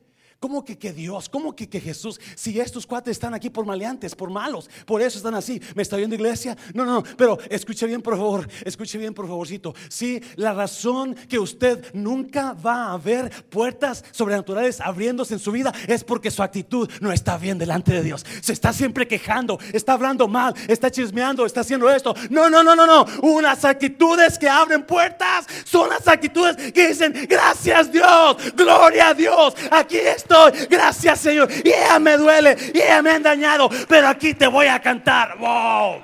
¿Cómo 0.40 0.64
que, 0.64 0.78
que 0.78 0.92
Dios? 0.92 1.28
¿Cómo 1.28 1.56
que, 1.56 1.68
que 1.68 1.80
Jesús? 1.80 2.20
Si 2.36 2.60
estos 2.60 2.86
cuatro 2.86 3.10
están 3.10 3.34
aquí 3.34 3.50
por 3.50 3.66
maleantes, 3.66 4.14
por 4.14 4.30
malos, 4.30 4.70
por 4.86 5.02
eso 5.02 5.18
están 5.18 5.34
así. 5.34 5.60
¿Me 5.74 5.82
está 5.82 5.96
viendo 5.96 6.14
iglesia? 6.14 6.56
No, 6.74 6.84
no, 6.84 6.92
no, 6.92 7.02
pero 7.16 7.40
escuche 7.50 7.86
bien 7.88 8.00
por 8.00 8.16
favor, 8.16 8.48
escuche 8.64 8.98
bien 8.98 9.14
por 9.14 9.26
favorcito. 9.26 9.74
Si 9.88 10.22
la 10.36 10.52
razón 10.52 11.16
que 11.28 11.40
usted 11.40 11.92
nunca 11.92 12.52
va 12.52 12.92
a 12.92 12.98
ver 12.98 13.46
puertas 13.46 14.04
sobrenaturales 14.12 14.80
abriéndose 14.80 15.34
en 15.34 15.40
su 15.40 15.50
vida 15.50 15.72
es 15.88 16.04
porque 16.04 16.30
su 16.30 16.40
actitud 16.40 16.88
no 17.00 17.10
está 17.10 17.36
bien 17.36 17.58
delante 17.58 17.92
de 17.92 18.04
Dios. 18.04 18.24
Se 18.40 18.52
está 18.52 18.72
siempre 18.72 19.08
quejando, 19.08 19.58
está 19.72 19.94
hablando 19.94 20.28
mal, 20.28 20.54
está 20.68 20.88
chismeando, 20.88 21.46
está 21.46 21.62
haciendo 21.62 21.90
esto. 21.90 22.14
No, 22.30 22.48
no, 22.48 22.62
no, 22.62 22.76
no, 22.76 22.86
no. 22.86 23.06
Unas 23.22 23.64
actitudes 23.64 24.38
que 24.38 24.48
abren 24.48 24.86
puertas 24.86 25.46
son 25.64 25.88
las 25.88 26.06
actitudes 26.06 26.72
que 26.72 26.90
dicen, 26.90 27.12
gracias 27.28 27.90
Dios, 27.90 28.36
gloria 28.54 29.08
a 29.08 29.14
Dios, 29.14 29.54
aquí 29.72 29.96
está 29.96 30.27
Gracias, 30.68 31.20
Señor. 31.20 31.48
Y 31.64 31.68
ella 31.68 31.98
me 31.98 32.16
duele, 32.16 32.56
y 32.74 32.78
ella 32.78 33.02
me 33.02 33.10
ha 33.10 33.18
dañado, 33.18 33.68
pero 33.88 34.08
aquí 34.08 34.34
te 34.34 34.46
voy 34.46 34.66
a 34.66 34.80
cantar. 34.80 35.36
Wow. 35.38 36.02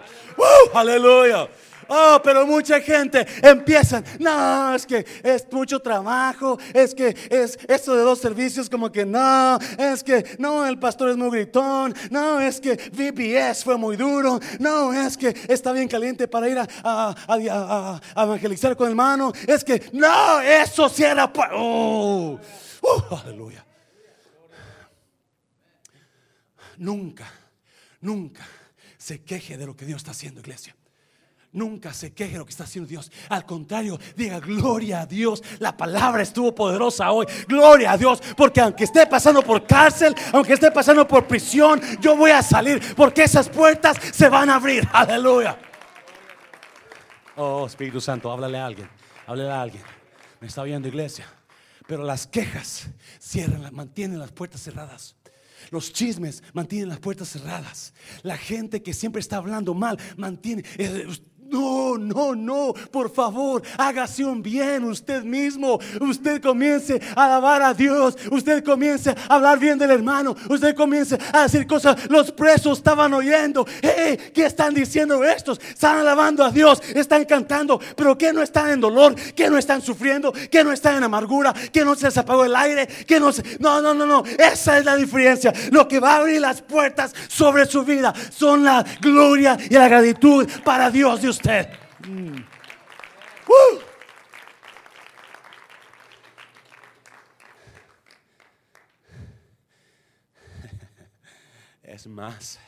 aleluya. 0.74 1.48
Oh, 1.88 2.20
pero 2.22 2.46
mucha 2.46 2.80
gente 2.80 3.26
empiezan, 3.42 4.04
no, 4.18 4.74
es 4.74 4.86
que 4.86 5.04
es 5.22 5.46
mucho 5.50 5.80
trabajo, 5.80 6.58
es 6.72 6.94
que 6.94 7.14
es 7.30 7.58
esto 7.68 7.94
de 7.94 8.02
dos 8.02 8.18
servicios 8.20 8.70
como 8.70 8.90
que 8.90 9.04
no, 9.04 9.58
es 9.78 10.02
que 10.02 10.36
no, 10.38 10.66
el 10.66 10.78
pastor 10.78 11.10
es 11.10 11.16
muy 11.16 11.30
gritón, 11.30 11.94
no, 12.10 12.40
es 12.40 12.60
que 12.60 12.76
VBS 12.92 13.64
fue 13.64 13.76
muy 13.76 13.96
duro, 13.96 14.40
no, 14.58 14.92
es 14.92 15.16
que 15.16 15.34
está 15.48 15.72
bien 15.72 15.88
caliente 15.88 16.26
para 16.26 16.48
ir 16.48 16.58
a, 16.58 18.00
evangelizar 18.16 18.76
con 18.76 18.86
el 18.86 18.92
hermano, 18.92 19.32
es 19.46 19.62
que 19.62 19.82
no, 19.92 20.40
eso 20.40 20.88
cierra. 20.88 21.30
Oh, 21.52 22.38
uh, 22.82 23.14
aleluya. 23.24 23.64
Nunca, 26.78 27.30
nunca 28.00 28.46
se 28.96 29.22
queje 29.22 29.56
de 29.56 29.66
lo 29.66 29.76
que 29.76 29.84
Dios 29.86 29.98
está 29.98 30.12
haciendo, 30.12 30.40
iglesia. 30.40 30.74
Nunca 31.54 31.94
se 31.94 32.12
queje 32.12 32.32
de 32.32 32.38
lo 32.38 32.44
que 32.44 32.50
está 32.50 32.64
haciendo 32.64 32.88
Dios. 32.88 33.12
Al 33.28 33.46
contrario, 33.46 33.96
diga 34.16 34.40
gloria 34.40 35.02
a 35.02 35.06
Dios. 35.06 35.40
La 35.60 35.76
palabra 35.76 36.20
estuvo 36.20 36.52
poderosa 36.52 37.12
hoy. 37.12 37.26
Gloria 37.46 37.92
a 37.92 37.96
Dios. 37.96 38.20
Porque 38.36 38.60
aunque 38.60 38.82
esté 38.82 39.06
pasando 39.06 39.40
por 39.40 39.64
cárcel, 39.64 40.16
aunque 40.32 40.54
esté 40.54 40.72
pasando 40.72 41.06
por 41.06 41.28
prisión, 41.28 41.80
yo 42.00 42.16
voy 42.16 42.32
a 42.32 42.42
salir. 42.42 42.82
Porque 42.96 43.22
esas 43.22 43.48
puertas 43.48 43.96
se 44.12 44.28
van 44.28 44.50
a 44.50 44.56
abrir. 44.56 44.88
Aleluya. 44.92 45.56
Oh, 47.36 47.66
Espíritu 47.66 48.00
Santo, 48.00 48.32
háblale 48.32 48.58
a 48.58 48.66
alguien. 48.66 48.88
Háblale 49.24 49.50
a 49.50 49.62
alguien. 49.62 49.84
Me 50.40 50.48
está 50.48 50.64
viendo, 50.64 50.88
iglesia. 50.88 51.26
Pero 51.86 52.02
las 52.02 52.26
quejas 52.26 52.88
cierran, 53.20 53.72
mantienen 53.72 54.18
las 54.18 54.32
puertas 54.32 54.60
cerradas. 54.60 55.14
Los 55.70 55.92
chismes 55.92 56.42
mantienen 56.52 56.88
las 56.88 57.00
puertas 57.00 57.28
cerradas. 57.28 57.94
La 58.22 58.36
gente 58.36 58.82
que 58.82 58.94
siempre 58.94 59.20
está 59.20 59.36
hablando 59.36 59.74
mal 59.74 59.98
mantiene... 60.16 60.64
Eh, 61.54 61.98
no, 61.98 61.98
no, 61.98 62.34
no, 62.34 62.74
por 62.90 63.10
favor, 63.10 63.62
hágase 63.78 64.24
un 64.24 64.42
bien 64.42 64.84
usted 64.84 65.22
mismo. 65.22 65.78
Usted 66.00 66.42
comience 66.42 67.00
a 67.14 67.26
alabar 67.26 67.62
a 67.62 67.74
Dios. 67.74 68.16
Usted 68.30 68.64
comience 68.64 69.10
a 69.10 69.34
hablar 69.34 69.58
bien 69.58 69.78
del 69.78 69.90
hermano. 69.90 70.34
Usted 70.48 70.74
comience 70.74 71.18
a 71.32 71.42
decir 71.42 71.66
cosas. 71.66 72.10
Los 72.10 72.32
presos 72.32 72.78
estaban 72.78 73.12
oyendo. 73.14 73.66
Hey, 73.82 74.18
¿qué 74.34 74.46
están 74.46 74.74
diciendo 74.74 75.22
estos? 75.24 75.60
Están 75.60 75.98
alabando 75.98 76.44
a 76.44 76.50
Dios, 76.50 76.82
están 76.94 77.24
cantando, 77.24 77.80
pero 77.96 78.16
que 78.18 78.32
no 78.32 78.42
están 78.42 78.70
en 78.70 78.80
dolor, 78.80 79.14
que 79.14 79.48
no 79.48 79.58
están 79.58 79.80
sufriendo, 79.80 80.32
que 80.32 80.64
no 80.64 80.72
están 80.72 80.96
en 80.96 81.04
amargura, 81.04 81.54
que 81.72 81.84
no 81.84 81.94
se 81.94 82.06
les 82.06 82.18
apagó 82.18 82.44
el 82.44 82.56
aire, 82.56 82.86
que 82.86 83.20
no 83.20 83.32
se... 83.32 83.42
No, 83.58 83.80
no, 83.80 83.94
no, 83.94 84.06
no. 84.06 84.24
Esa 84.38 84.78
es 84.78 84.84
la 84.84 84.96
diferencia. 84.96 85.52
Lo 85.70 85.86
que 85.86 86.00
va 86.00 86.14
a 86.14 86.16
abrir 86.16 86.40
las 86.40 86.62
puertas 86.62 87.14
sobre 87.28 87.66
su 87.66 87.84
vida 87.84 88.12
son 88.30 88.64
la 88.64 88.84
gloria 89.00 89.56
y 89.68 89.74
la 89.74 89.88
gratitud 89.88 90.48
para 90.64 90.90
Dios 90.90 91.22
usted. 91.28 91.43
Mm. 91.44 92.40
Es 101.82 102.06
más, 102.06 102.58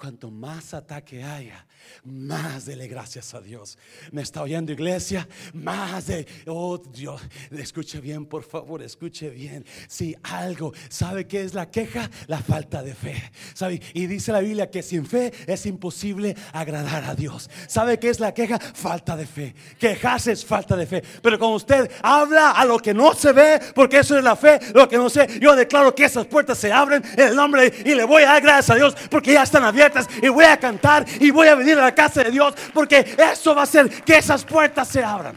cuanto 0.00 0.30
más 0.30 0.72
ataque 0.72 1.22
haya, 1.22 1.66
más 2.04 2.64
dele 2.64 2.88
gracias 2.88 3.34
a 3.34 3.40
Dios. 3.40 3.76
¿Me 4.12 4.22
está 4.22 4.40
oyendo 4.40 4.72
iglesia? 4.72 5.28
Más 5.52 6.06
de, 6.06 6.26
oh 6.46 6.78
Dios, 6.78 7.20
escuche 7.50 8.00
bien, 8.00 8.24
por 8.24 8.42
favor, 8.42 8.82
escuche 8.82 9.28
bien. 9.28 9.64
Si 9.88 10.16
algo, 10.22 10.72
¿sabe 10.88 11.26
qué 11.26 11.42
es 11.42 11.52
la 11.52 11.70
queja? 11.70 12.10
La 12.28 12.38
falta 12.38 12.82
de 12.82 12.94
fe. 12.94 13.30
¿Sabe? 13.52 13.82
Y 13.92 14.06
dice 14.06 14.32
la 14.32 14.40
Biblia 14.40 14.70
que 14.70 14.82
sin 14.82 15.04
fe 15.04 15.32
es 15.46 15.66
imposible 15.66 16.34
agradar 16.54 17.04
a 17.04 17.14
Dios. 17.14 17.50
¿Sabe 17.68 17.98
qué 17.98 18.08
es 18.08 18.20
la 18.20 18.32
queja? 18.32 18.58
Falta 18.58 19.16
de 19.16 19.26
fe. 19.26 19.54
Quejarse 19.78 20.32
es 20.32 20.46
falta 20.46 20.76
de 20.76 20.86
fe. 20.86 21.02
Pero 21.22 21.38
cuando 21.38 21.56
usted 21.56 21.90
habla 22.02 22.52
a 22.52 22.64
lo 22.64 22.78
que 22.78 22.94
no 22.94 23.12
se 23.12 23.32
ve, 23.32 23.60
porque 23.74 23.98
eso 23.98 24.16
es 24.16 24.24
la 24.24 24.34
fe, 24.34 24.60
lo 24.72 24.88
que 24.88 24.96
no 24.96 25.10
sé, 25.10 25.38
yo 25.40 25.54
declaro 25.54 25.94
que 25.94 26.06
esas 26.06 26.24
puertas 26.24 26.56
se 26.56 26.72
abren 26.72 27.04
en 27.18 27.28
el 27.28 27.36
nombre 27.36 27.70
y 27.84 27.94
le 27.94 28.04
voy 28.04 28.22
a 28.22 28.28
dar 28.28 28.42
gracias 28.42 28.70
a 28.70 28.76
Dios 28.76 28.96
porque 29.10 29.34
ya 29.34 29.42
están 29.42 29.62
abiertas 29.62 29.89
y 30.22 30.28
voy 30.28 30.44
a 30.44 30.58
cantar 30.58 31.06
y 31.20 31.30
voy 31.30 31.48
a 31.48 31.54
venir 31.54 31.78
a 31.78 31.82
la 31.82 31.94
casa 31.94 32.22
de 32.24 32.30
Dios, 32.30 32.54
porque 32.72 33.16
eso 33.18 33.54
va 33.54 33.62
a 33.62 33.64
hacer 33.64 34.02
que 34.04 34.18
esas 34.18 34.44
puertas 34.44 34.88
se 34.88 35.02
abran. 35.04 35.34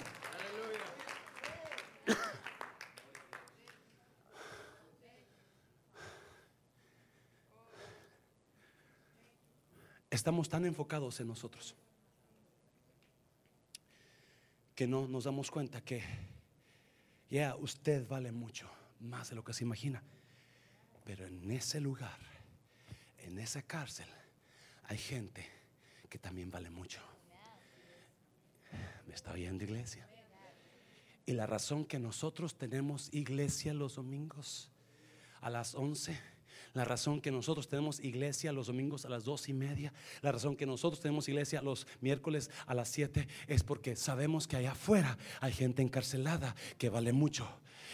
Estamos 10.09 10.49
tan 10.49 10.65
enfocados 10.65 11.19
en 11.19 11.27
nosotros 11.27 11.75
que 14.75 14.87
no 14.87 15.07
nos 15.07 15.25
damos 15.25 15.51
cuenta 15.51 15.81
que 15.81 16.03
ya 17.29 17.55
usted 17.55 18.07
vale 18.07 18.31
mucho, 18.31 18.69
más 18.99 19.29
de 19.29 19.35
lo 19.35 19.43
que 19.43 19.53
se 19.53 19.63
imagina. 19.63 20.03
Pero 21.03 21.25
en 21.25 21.51
ese 21.51 21.79
lugar, 21.79 22.17
en 23.17 23.39
esa 23.39 23.61
cárcel, 23.61 24.07
hay 24.93 24.99
gente 24.99 25.43
que 26.07 26.19
también 26.19 26.51
vale 26.51 26.69
mucho. 26.69 27.01
¿Me 29.07 29.15
está 29.15 29.31
oyendo 29.31 29.63
iglesia? 29.63 30.07
Y 31.25 31.31
la 31.31 31.47
razón 31.47 31.83
que 31.83 31.97
nosotros 31.97 32.59
tenemos 32.59 33.11
iglesia 33.11 33.73
los 33.73 33.95
domingos 33.95 34.69
a 35.41 35.49
las 35.49 35.73
11, 35.73 36.15
la 36.73 36.85
razón 36.85 37.21
que 37.21 37.31
nosotros 37.31 37.67
tenemos 37.67 38.01
iglesia 38.01 38.53
los 38.53 38.67
domingos 38.67 39.03
a 39.05 39.09
las 39.09 39.23
dos 39.23 39.49
y 39.49 39.53
media, 39.53 39.91
la 40.21 40.31
razón 40.31 40.55
que 40.55 40.67
nosotros 40.67 40.99
tenemos 40.99 41.27
iglesia 41.27 41.63
los 41.63 41.87
miércoles 41.99 42.51
a 42.67 42.75
las 42.75 42.89
7 42.89 43.27
es 43.47 43.63
porque 43.63 43.95
sabemos 43.95 44.47
que 44.47 44.57
allá 44.57 44.73
afuera 44.73 45.17
hay 45.41 45.53
gente 45.53 45.81
encarcelada 45.81 46.55
que 46.77 46.89
vale 46.89 47.13
mucho 47.13 47.49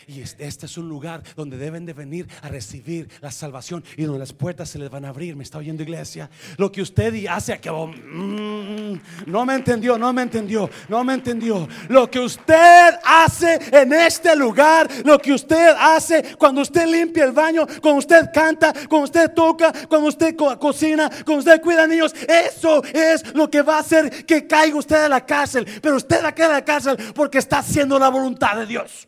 Y 0.07 0.21
este, 0.21 0.65
es 0.65 0.77
un 0.77 0.89
lugar 0.89 1.23
donde 1.35 1.57
deben 1.57 1.85
de 1.85 1.93
venir 1.93 2.27
a 2.41 2.49
recibir 2.49 3.09
la 3.21 3.31
salvación 3.31 3.83
y 3.97 4.03
donde 4.03 4.19
las 4.19 4.33
puertas 4.33 4.69
se 4.69 4.79
les 4.79 4.89
van 4.89 5.05
a 5.05 5.09
abrir. 5.09 5.35
¿Me 5.35 5.43
está 5.43 5.57
oyendo 5.57 5.83
iglesia? 5.83 6.29
Lo 6.57 6.71
que 6.71 6.81
usted 6.81 7.25
hace. 7.27 7.59
Oh, 7.69 7.87
mm, 7.87 8.99
no 9.27 9.45
me 9.45 9.55
entendió, 9.55 9.97
no 9.97 10.11
me 10.13 10.21
entendió, 10.23 10.69
no 10.87 11.03
me 11.03 11.13
entendió. 11.13 11.67
Lo 11.87 12.09
que 12.09 12.19
usted 12.19 12.95
hace 13.03 13.59
en 13.71 13.93
este 13.93 14.35
lugar, 14.35 14.89
lo 15.03 15.19
que 15.19 15.33
usted 15.33 15.75
hace 15.79 16.35
cuando 16.37 16.61
usted 16.61 16.87
limpia 16.87 17.25
el 17.25 17.31
baño, 17.31 17.65
cuando 17.81 17.99
usted 17.99 18.29
canta, 18.33 18.73
cuando 18.87 19.05
usted 19.05 19.33
toca, 19.33 19.71
cuando 19.87 20.07
usted 20.07 20.35
cocina, 20.35 21.09
cuando 21.25 21.39
usted 21.39 21.61
cuida 21.61 21.87
niños, 21.87 22.13
eso 22.27 22.83
es 22.83 23.33
lo 23.33 23.49
que 23.49 23.61
va 23.61 23.77
a 23.77 23.79
hacer 23.79 24.25
que 24.25 24.47
caiga 24.47 24.77
usted 24.77 25.03
a 25.03 25.09
la 25.09 25.25
cárcel. 25.25 25.65
Pero 25.81 25.97
usted 25.97 26.23
va 26.23 26.29
a 26.29 26.35
caer 26.35 26.51
a 26.51 26.53
la 26.55 26.65
cárcel 26.65 26.97
porque 27.13 27.37
está 27.37 27.59
haciendo 27.59 27.97
la 27.99 28.09
voluntad 28.09 28.55
de 28.57 28.65
Dios. 28.65 29.05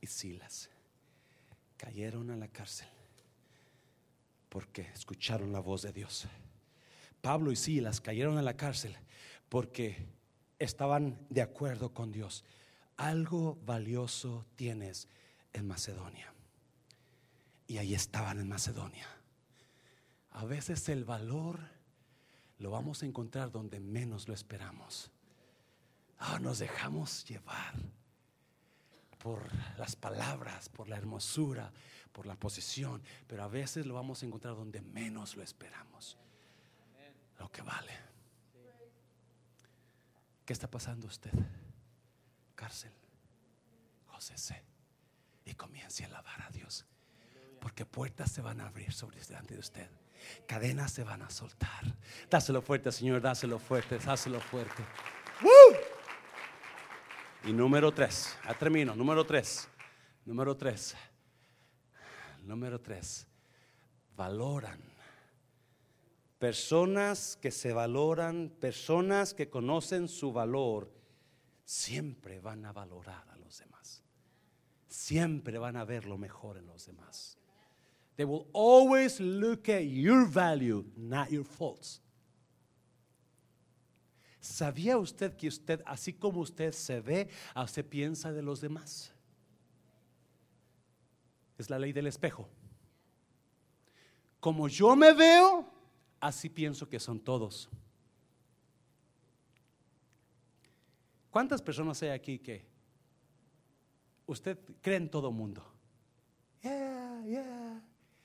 y 0.00 0.06
Silas 0.06 0.68
cayeron 1.94 2.32
a 2.32 2.36
la 2.36 2.48
cárcel 2.48 2.88
porque 4.48 4.82
escucharon 4.82 5.52
la 5.52 5.60
voz 5.60 5.82
de 5.82 5.92
Dios. 5.92 6.26
Pablo 7.20 7.52
y 7.52 7.56
Silas 7.56 8.00
cayeron 8.00 8.36
a 8.36 8.42
la 8.42 8.56
cárcel 8.56 8.96
porque 9.48 10.04
estaban 10.58 11.24
de 11.30 11.40
acuerdo 11.40 11.94
con 11.94 12.10
Dios. 12.10 12.44
Algo 12.96 13.60
valioso 13.64 14.44
tienes 14.56 15.06
en 15.52 15.68
Macedonia. 15.68 16.34
Y 17.68 17.78
ahí 17.78 17.94
estaban 17.94 18.40
en 18.40 18.48
Macedonia. 18.48 19.06
A 20.30 20.44
veces 20.44 20.88
el 20.88 21.04
valor 21.04 21.60
lo 22.58 22.72
vamos 22.72 23.04
a 23.04 23.06
encontrar 23.06 23.52
donde 23.52 23.78
menos 23.78 24.26
lo 24.26 24.34
esperamos. 24.34 25.12
Ah, 26.18 26.40
nos 26.40 26.58
dejamos 26.58 27.24
llevar 27.24 27.76
por 29.24 29.48
las 29.78 29.96
palabras, 29.96 30.68
por 30.68 30.86
la 30.86 30.98
hermosura, 30.98 31.72
por 32.12 32.26
la 32.26 32.36
posición, 32.36 33.02
pero 33.26 33.42
a 33.42 33.48
veces 33.48 33.86
lo 33.86 33.94
vamos 33.94 34.22
a 34.22 34.26
encontrar 34.26 34.54
donde 34.54 34.82
menos 34.82 35.34
lo 35.34 35.42
esperamos. 35.42 36.18
Lo 37.38 37.50
que 37.50 37.62
vale. 37.62 37.98
¿Qué 40.44 40.52
está 40.52 40.70
pasando 40.70 41.06
usted? 41.06 41.32
Cárcel. 42.54 42.92
José 44.08 44.36
C. 44.36 44.62
Y 45.46 45.54
comience 45.54 46.04
a 46.04 46.08
alabar 46.08 46.42
a 46.42 46.50
Dios. 46.50 46.84
Porque 47.62 47.86
puertas 47.86 48.30
se 48.30 48.42
van 48.42 48.60
a 48.60 48.66
abrir 48.66 48.92
sobre 48.92 49.18
delante 49.20 49.54
de 49.54 49.60
usted. 49.60 49.88
Cadenas 50.46 50.92
se 50.92 51.02
van 51.02 51.22
a 51.22 51.30
soltar. 51.30 51.96
Dáselo 52.28 52.60
fuerte, 52.60 52.92
Señor. 52.92 53.22
Dáselo 53.22 53.58
fuerte. 53.58 53.98
Dáselo 53.98 54.38
fuerte. 54.38 54.84
Y 57.46 57.52
número 57.52 57.92
tres, 57.92 58.34
ya 58.42 58.54
termino, 58.54 58.96
número 58.96 59.26
tres, 59.26 59.68
número 60.24 60.56
tres, 60.56 60.94
número 62.42 62.80
tres, 62.80 63.26
valoran. 64.16 64.80
Personas 66.38 67.36
que 67.40 67.50
se 67.50 67.74
valoran, 67.74 68.50
personas 68.60 69.34
que 69.34 69.50
conocen 69.50 70.08
su 70.08 70.32
valor, 70.32 70.90
siempre 71.64 72.40
van 72.40 72.64
a 72.64 72.72
valorar 72.72 73.28
a 73.30 73.36
los 73.36 73.58
demás. 73.58 74.02
Siempre 74.88 75.58
van 75.58 75.76
a 75.76 75.84
ver 75.84 76.06
lo 76.06 76.16
mejor 76.16 76.56
en 76.56 76.66
los 76.66 76.86
demás. 76.86 77.38
They 78.16 78.24
will 78.24 78.46
always 78.54 79.20
look 79.20 79.68
at 79.68 79.82
your 79.82 80.26
value, 80.26 80.84
not 80.96 81.30
your 81.30 81.44
faults. 81.44 82.00
¿Sabía 84.44 84.98
usted 84.98 85.34
que 85.34 85.48
usted, 85.48 85.82
así 85.86 86.12
como 86.12 86.40
usted 86.40 86.72
se 86.72 87.00
ve, 87.00 87.30
usted 87.56 87.82
piensa 87.82 88.30
de 88.30 88.42
los 88.42 88.60
demás? 88.60 89.10
Es 91.56 91.70
la 91.70 91.78
ley 91.78 91.94
del 91.94 92.06
espejo. 92.06 92.46
Como 94.40 94.68
yo 94.68 94.94
me 94.96 95.14
veo, 95.14 95.66
así 96.20 96.50
pienso 96.50 96.86
que 96.86 97.00
son 97.00 97.18
todos. 97.20 97.70
¿Cuántas 101.30 101.62
personas 101.62 102.02
hay 102.02 102.10
aquí 102.10 102.38
que 102.38 102.66
usted 104.26 104.58
cree 104.82 104.98
en 104.98 105.08
todo 105.08 105.32
mundo? 105.32 105.64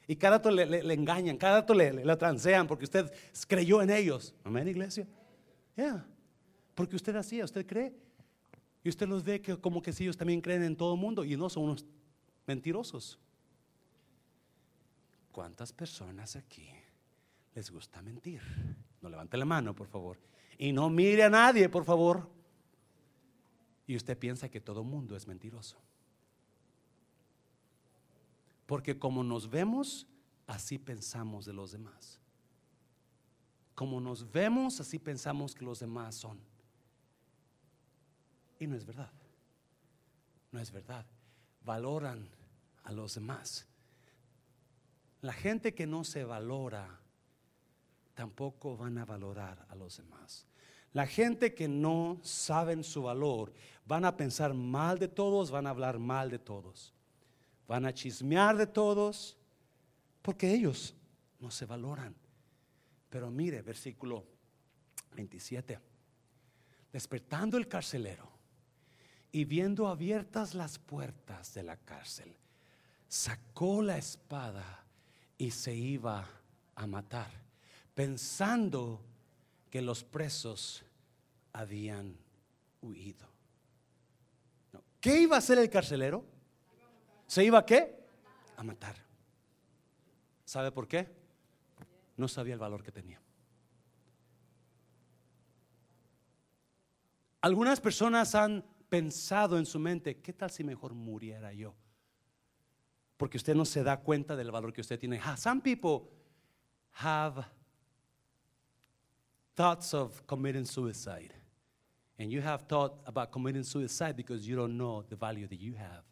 Y 0.05 0.17
cada 0.17 0.35
rato 0.35 0.51
le, 0.51 0.93
engañan, 0.93 1.37
cada 1.37 1.61
rato 1.61 1.73
le, 1.73 1.93
le, 1.93 2.15
transean 2.17 2.67
porque 2.67 2.83
usted 2.83 3.09
creyó 3.47 3.81
en 3.81 3.89
ellos. 3.89 4.35
Amén, 4.43 4.67
iglesia. 4.67 5.07
Porque 6.75 6.95
usted 6.95 7.15
hacía, 7.15 7.45
usted 7.45 7.65
cree. 7.65 7.93
Y 8.83 8.89
usted 8.89 9.07
los 9.07 9.23
ve 9.23 9.41
que 9.41 9.57
como 9.57 9.81
que 9.81 9.91
si 9.91 10.03
ellos 10.03 10.17
también 10.17 10.41
creen 10.41 10.63
en 10.63 10.75
todo 10.75 10.93
el 10.93 10.99
mundo 10.99 11.25
y 11.25 11.35
no 11.35 11.49
son 11.49 11.63
unos 11.63 11.85
mentirosos. 12.47 13.19
¿Cuántas 15.31 15.73
personas 15.73 16.35
aquí 16.35 16.69
les 17.53 17.69
gusta 17.69 18.01
mentir? 18.01 18.41
No 19.01 19.09
levante 19.09 19.37
la 19.37 19.45
mano, 19.45 19.75
por 19.75 19.87
favor. 19.87 20.17
Y 20.57 20.71
no 20.71 20.89
mire 20.89 21.23
a 21.23 21.29
nadie, 21.29 21.69
por 21.69 21.85
favor. 21.85 22.29
Y 23.85 23.95
usted 23.95 24.17
piensa 24.17 24.49
que 24.49 24.61
todo 24.61 24.81
el 24.81 24.87
mundo 24.87 25.15
es 25.15 25.27
mentiroso. 25.27 25.77
Porque 28.65 28.97
como 28.97 29.23
nos 29.23 29.49
vemos, 29.49 30.07
así 30.47 30.77
pensamos 30.77 31.45
de 31.45 31.53
los 31.53 31.71
demás. 31.71 32.19
Como 33.79 34.01
nos 34.01 34.29
vemos, 34.29 34.81
así 34.81 34.99
pensamos 34.99 35.55
que 35.55 35.63
los 35.63 35.79
demás 35.79 36.15
son. 36.15 36.37
Y 38.59 38.67
no 38.67 38.75
es 38.75 38.85
verdad. 38.85 39.09
No 40.51 40.59
es 40.59 40.69
verdad. 40.69 41.05
Valoran 41.63 42.27
a 42.83 42.91
los 42.91 43.15
demás. 43.15 43.65
La 45.21 45.31
gente 45.31 45.73
que 45.73 45.87
no 45.87 46.03
se 46.03 46.25
valora, 46.25 46.99
tampoco 48.15 48.75
van 48.75 48.97
a 48.97 49.05
valorar 49.05 49.65
a 49.69 49.75
los 49.75 49.95
demás. 49.95 50.45
La 50.91 51.07
gente 51.07 51.55
que 51.55 51.69
no 51.69 52.19
saben 52.21 52.83
su 52.83 53.03
valor, 53.03 53.53
van 53.85 54.03
a 54.03 54.17
pensar 54.17 54.53
mal 54.53 54.99
de 54.99 55.07
todos, 55.07 55.51
van 55.51 55.67
a 55.67 55.69
hablar 55.69 55.99
mal 55.99 56.29
de 56.29 56.39
todos. 56.39 56.93
Van 57.65 57.85
a 57.85 57.93
chismear 57.93 58.57
de 58.57 58.67
todos, 58.67 59.37
porque 60.21 60.53
ellos 60.53 60.93
no 61.39 61.49
se 61.49 61.65
valoran. 61.65 62.13
Pero 63.09 63.31
mire, 63.31 63.61
versículo 63.61 64.23
27. 65.15 65.79
Despertando 66.91 67.57
el 67.57 67.67
carcelero 67.67 68.29
y 69.31 69.45
viendo 69.45 69.87
abiertas 69.87 70.53
las 70.53 70.79
puertas 70.79 71.53
de 71.53 71.63
la 71.63 71.77
cárcel, 71.77 72.35
sacó 73.07 73.81
la 73.81 73.97
espada 73.97 74.85
y 75.37 75.51
se 75.51 75.73
iba 75.73 76.27
a 76.75 76.87
matar, 76.87 77.31
pensando 77.93 79.01
que 79.69 79.81
los 79.81 80.03
presos 80.03 80.83
habían 81.53 82.15
huido. 82.81 83.27
¿Qué 84.99 85.21
iba 85.21 85.35
a 85.35 85.39
hacer 85.39 85.57
el 85.59 85.69
carcelero? 85.69 86.25
¿Se 87.27 87.43
iba 87.43 87.59
a 87.59 87.65
qué? 87.65 87.95
A 88.57 88.63
matar. 88.63 88.95
¿Sabe 90.45 90.71
por 90.71 90.87
qué? 90.87 91.18
No 92.19 92.27
sabía 92.27 92.53
el 92.53 92.59
valor 92.59 92.83
que 92.83 92.91
tenía. 92.91 93.21
Algunas 97.41 97.79
personas 97.79 98.35
han 98.35 98.65
pensado 98.89 99.57
en 99.57 99.65
su 99.65 99.79
mente, 99.79 100.19
¿qué 100.19 100.33
tal 100.33 100.51
si 100.51 100.63
mejor 100.63 100.93
muriera 100.93 101.53
yo? 101.53 101.73
Porque 103.15 103.37
usted 103.37 103.55
no 103.55 103.65
se 103.65 103.83
da 103.83 104.01
cuenta 104.01 104.35
del 104.35 104.51
valor 104.51 104.73
que 104.73 104.81
usted 104.81 104.99
tiene. 104.99 105.21
Some 105.37 105.61
people 105.61 106.09
have 106.91 107.45
thoughts 109.55 109.93
of 109.93 110.25
committing 110.25 110.65
suicide. 110.65 111.33
And 112.17 112.29
you 112.29 112.41
have 112.41 112.63
thought 112.67 113.01
about 113.05 113.31
committing 113.31 113.63
suicide 113.63 114.15
because 114.17 114.45
you 114.45 114.57
don't 114.57 114.77
know 114.77 115.03
the 115.03 115.15
value 115.15 115.47
that 115.47 115.57
you 115.57 115.75
have. 115.75 116.03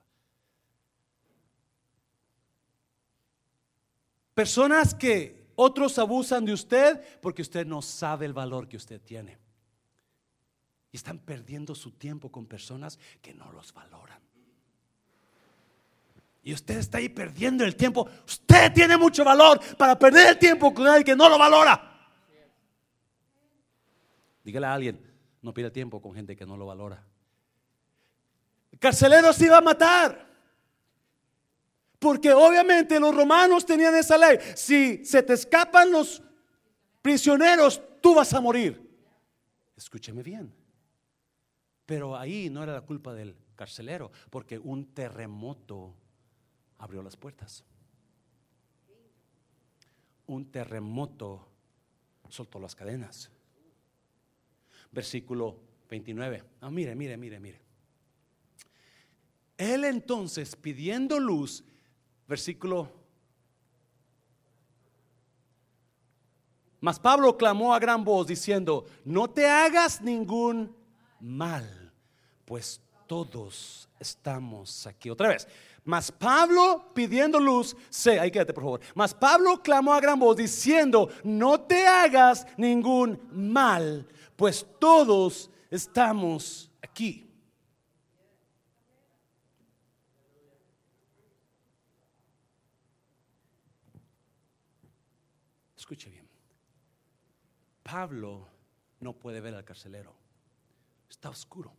Personas 4.34 4.94
que 4.94 5.47
otros 5.60 5.98
abusan 5.98 6.46
de 6.46 6.54
usted 6.54 7.02
porque 7.20 7.42
usted 7.42 7.66
no 7.66 7.82
sabe 7.82 8.28
el 8.28 8.34
valor 8.34 8.68
que 8.68 8.78
usted 8.78 9.02
tiene. 9.02 9.40
Y 10.92 10.98
están 10.98 11.18
perdiendo 11.18 11.74
su 11.74 11.92
tiempo 11.92 12.32
con 12.32 12.46
personas 12.46 13.00
que 13.22 13.34
no 13.34 13.52
los 13.52 13.74
valoran. 13.74 14.22
Y 16.44 16.54
usted 16.54 16.78
está 16.78 17.00
ahí 17.00 17.10
perdiendo 17.10 17.66
el 17.66 17.76
tiempo. 17.76 18.08
Usted 18.26 18.72
tiene 18.72 18.98
mucho 18.98 19.26
valor 19.26 19.60
para 19.76 19.98
perder 19.98 20.30
el 20.30 20.38
tiempo 20.38 20.74
con 20.74 20.86
alguien 20.86 21.04
que 21.04 21.16
no 21.16 21.28
lo 21.28 21.40
valora. 21.40 21.92
Dígale 24.44 24.68
a 24.68 24.74
alguien, 24.76 25.14
no 25.42 25.54
pida 25.54 25.72
tiempo 25.72 26.00
con 26.00 26.14
gente 26.14 26.36
que 26.36 26.46
no 26.46 26.56
lo 26.56 26.68
valora. 26.68 27.04
El 28.72 28.78
carcelero 28.78 29.34
se 29.34 29.46
iba 29.46 29.58
a 29.58 29.62
matar. 29.62 30.28
Porque 32.08 32.32
obviamente 32.32 33.02
los 33.02 33.14
romanos 33.14 33.66
tenían 33.66 33.94
esa 33.94 34.18
ley. 34.18 34.38
Si 34.56 35.04
se 35.04 35.22
te 35.24 35.34
escapan 35.34 35.92
los 35.92 36.24
prisioneros, 37.02 37.82
tú 38.02 38.16
vas 38.16 38.34
a 38.34 38.40
morir. 38.40 38.82
Escúcheme 39.76 40.24
bien. 40.24 40.54
Pero 41.86 42.16
ahí 42.16 42.50
no 42.50 42.64
era 42.64 42.72
la 42.72 42.80
culpa 42.80 43.14
del 43.14 43.36
carcelero, 43.58 44.10
porque 44.30 44.58
un 44.58 44.94
terremoto 44.94 45.96
abrió 46.78 47.04
las 47.04 47.18
puertas. 47.18 47.66
Un 50.28 50.50
terremoto 50.50 51.46
soltó 52.30 52.58
las 52.58 52.74
cadenas. 52.74 53.30
Versículo 54.94 55.60
29. 55.90 56.42
Ah, 56.62 56.72
mire, 56.72 56.96
mire, 56.96 57.18
mire, 57.18 57.38
mire. 57.42 57.62
Él 59.58 59.84
entonces 59.84 60.56
pidiendo 60.56 61.20
luz, 61.20 61.66
versículo 62.28 62.92
Mas 66.80 67.00
Pablo 67.00 67.36
clamó 67.36 67.74
a 67.74 67.80
gran 67.80 68.04
voz 68.04 68.28
diciendo, 68.28 68.86
no 69.04 69.28
te 69.28 69.48
hagas 69.48 70.02
ningún 70.02 70.76
mal, 71.20 71.92
pues 72.46 72.80
todos 73.08 73.90
estamos 74.00 74.86
aquí. 74.86 75.10
Otra 75.10 75.30
vez. 75.30 75.48
Mas 75.84 76.12
Pablo 76.12 76.92
pidiendo 76.94 77.40
luz, 77.40 77.76
sé, 77.90 78.20
ahí 78.20 78.30
quédate 78.30 78.54
por 78.54 78.64
favor. 78.64 78.82
Mas 78.94 79.14
Pablo 79.14 79.62
clamó 79.64 79.94
a 79.94 80.02
gran 80.02 80.20
voz 80.20 80.38
diciendo, 80.38 81.10
no 81.24 81.62
te 81.62 81.88
hagas 81.88 82.46
ningún 82.58 83.20
mal, 83.32 84.06
pues 84.36 84.66
todos 84.80 85.50
estamos 85.72 86.70
aquí. 86.82 87.27
Escuche 95.88 96.10
bien. 96.10 96.28
Pablo 97.82 98.46
no 99.00 99.14
puede 99.14 99.40
ver 99.40 99.56
al 99.56 99.64
carcelero. 99.64 100.14
Está 101.10 101.30
oscuro. 101.30 101.74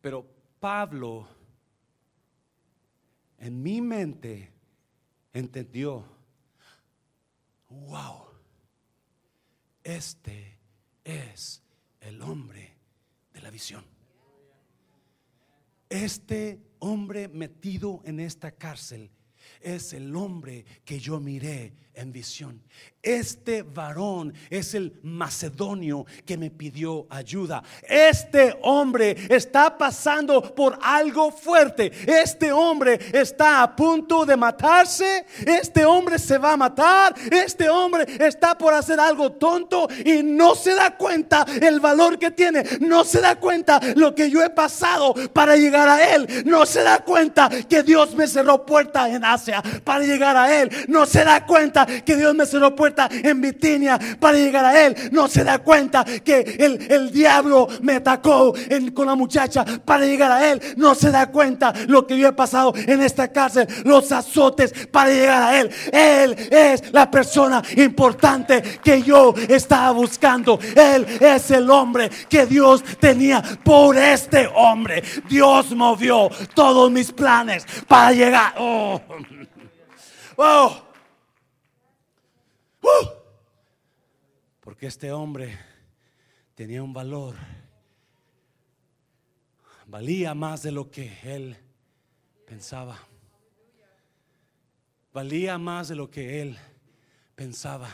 Pero 0.00 0.28
Pablo, 0.58 1.28
en 3.38 3.62
mi 3.62 3.80
mente, 3.80 4.52
entendió, 5.32 6.04
wow, 7.68 8.24
este 9.84 10.58
es 11.04 11.62
el 12.00 12.20
hombre 12.22 12.76
de 13.32 13.40
la 13.40 13.50
visión. 13.50 13.84
Este 15.88 16.60
hombre 16.80 17.28
metido 17.28 18.02
en 18.04 18.18
esta 18.18 18.50
cárcel 18.50 19.12
es 19.60 19.92
el 19.92 20.14
hombre 20.16 20.64
que 20.84 20.98
yo 20.98 21.20
miré 21.20 21.72
en 21.94 22.12
visión. 22.12 22.60
Este 23.02 23.62
varón 23.62 24.32
es 24.48 24.74
el 24.74 24.98
macedonio 25.02 26.06
que 26.24 26.38
me 26.38 26.50
pidió 26.50 27.06
ayuda. 27.10 27.62
Este 27.82 28.56
hombre 28.62 29.14
está 29.28 29.76
pasando 29.76 30.54
por 30.54 30.78
algo 30.80 31.30
fuerte. 31.30 31.92
Este 32.06 32.50
hombre 32.50 32.98
está 33.12 33.62
a 33.62 33.76
punto 33.76 34.24
de 34.24 34.36
matarse. 34.36 35.26
Este 35.46 35.84
hombre 35.84 36.18
se 36.18 36.38
va 36.38 36.52
a 36.52 36.56
matar. 36.56 37.14
Este 37.30 37.68
hombre 37.68 38.06
está 38.18 38.56
por 38.56 38.72
hacer 38.72 38.98
algo 38.98 39.32
tonto 39.32 39.86
y 40.02 40.22
no 40.22 40.54
se 40.54 40.74
da 40.74 40.96
cuenta 40.96 41.44
el 41.60 41.80
valor 41.80 42.18
que 42.18 42.30
tiene. 42.30 42.64
No 42.80 43.04
se 43.04 43.20
da 43.20 43.36
cuenta 43.36 43.80
lo 43.96 44.14
que 44.14 44.30
yo 44.30 44.42
he 44.42 44.48
pasado 44.48 45.14
para 45.34 45.56
llegar 45.56 45.88
a 45.90 46.14
él. 46.14 46.44
No 46.46 46.64
se 46.64 46.82
da 46.82 47.04
cuenta 47.04 47.50
que 47.68 47.82
Dios 47.82 48.14
me 48.14 48.26
cerró 48.26 48.64
puerta 48.64 49.10
en 49.10 49.24
Asia 49.26 49.62
para 49.84 50.04
llegar 50.06 50.38
a 50.38 50.58
él. 50.58 50.70
No 50.88 51.04
se 51.04 51.22
da 51.22 51.44
cuenta 51.44 51.83
que 51.86 52.16
Dios 52.16 52.34
me 52.34 52.46
cerró 52.46 52.74
puerta 52.74 53.08
en 53.10 53.40
Bitinia 53.40 53.98
para 54.18 54.38
llegar 54.38 54.64
a 54.64 54.86
Él. 54.86 54.94
No 55.12 55.28
se 55.28 55.44
da 55.44 55.58
cuenta 55.58 56.04
que 56.04 56.56
el, 56.58 56.90
el 56.90 57.10
diablo 57.10 57.68
me 57.82 57.94
atacó 57.94 58.54
con 58.92 59.06
la 59.06 59.14
muchacha 59.14 59.64
para 59.84 60.04
llegar 60.04 60.30
a 60.32 60.50
Él. 60.50 60.60
No 60.76 60.94
se 60.94 61.10
da 61.10 61.30
cuenta 61.30 61.72
lo 61.86 62.06
que 62.06 62.18
yo 62.18 62.28
he 62.28 62.32
pasado 62.32 62.72
en 62.74 63.02
esta 63.02 63.28
cárcel, 63.28 63.66
los 63.84 64.10
azotes 64.12 64.72
para 64.90 65.10
llegar 65.10 65.42
a 65.42 65.60
Él. 65.60 65.70
Él 65.92 66.36
es 66.50 66.92
la 66.92 67.10
persona 67.10 67.62
importante 67.76 68.62
que 68.82 69.02
yo 69.02 69.34
estaba 69.48 69.90
buscando. 69.92 70.58
Él 70.74 71.06
es 71.20 71.50
el 71.50 71.70
hombre 71.70 72.10
que 72.28 72.46
Dios 72.46 72.82
tenía 72.98 73.42
por 73.62 73.96
este 73.96 74.48
hombre. 74.54 75.02
Dios 75.28 75.72
movió 75.72 76.28
todos 76.54 76.90
mis 76.90 77.12
planes 77.12 77.66
para 77.86 78.12
llegar. 78.12 78.54
Oh. 78.58 79.00
oh. 80.36 80.93
¡Uh! 82.84 83.08
Porque 84.60 84.86
este 84.86 85.10
hombre 85.10 85.58
tenía 86.54 86.82
un 86.82 86.92
valor. 86.92 87.34
Valía 89.86 90.34
más 90.34 90.62
de 90.62 90.72
lo 90.72 90.90
que 90.90 91.18
él 91.24 91.56
pensaba. 92.46 92.98
Valía 95.12 95.58
más 95.58 95.88
de 95.88 95.96
lo 95.96 96.10
que 96.10 96.42
él 96.42 96.58
pensaba. 97.34 97.88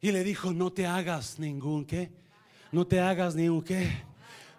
Y 0.00 0.12
le 0.12 0.24
dijo, 0.24 0.52
no 0.52 0.72
te 0.72 0.86
hagas 0.86 1.38
ningún 1.38 1.84
qué. 1.84 2.10
No 2.72 2.86
te 2.86 3.00
hagas 3.00 3.34
ningún 3.34 3.62
qué. 3.62 3.90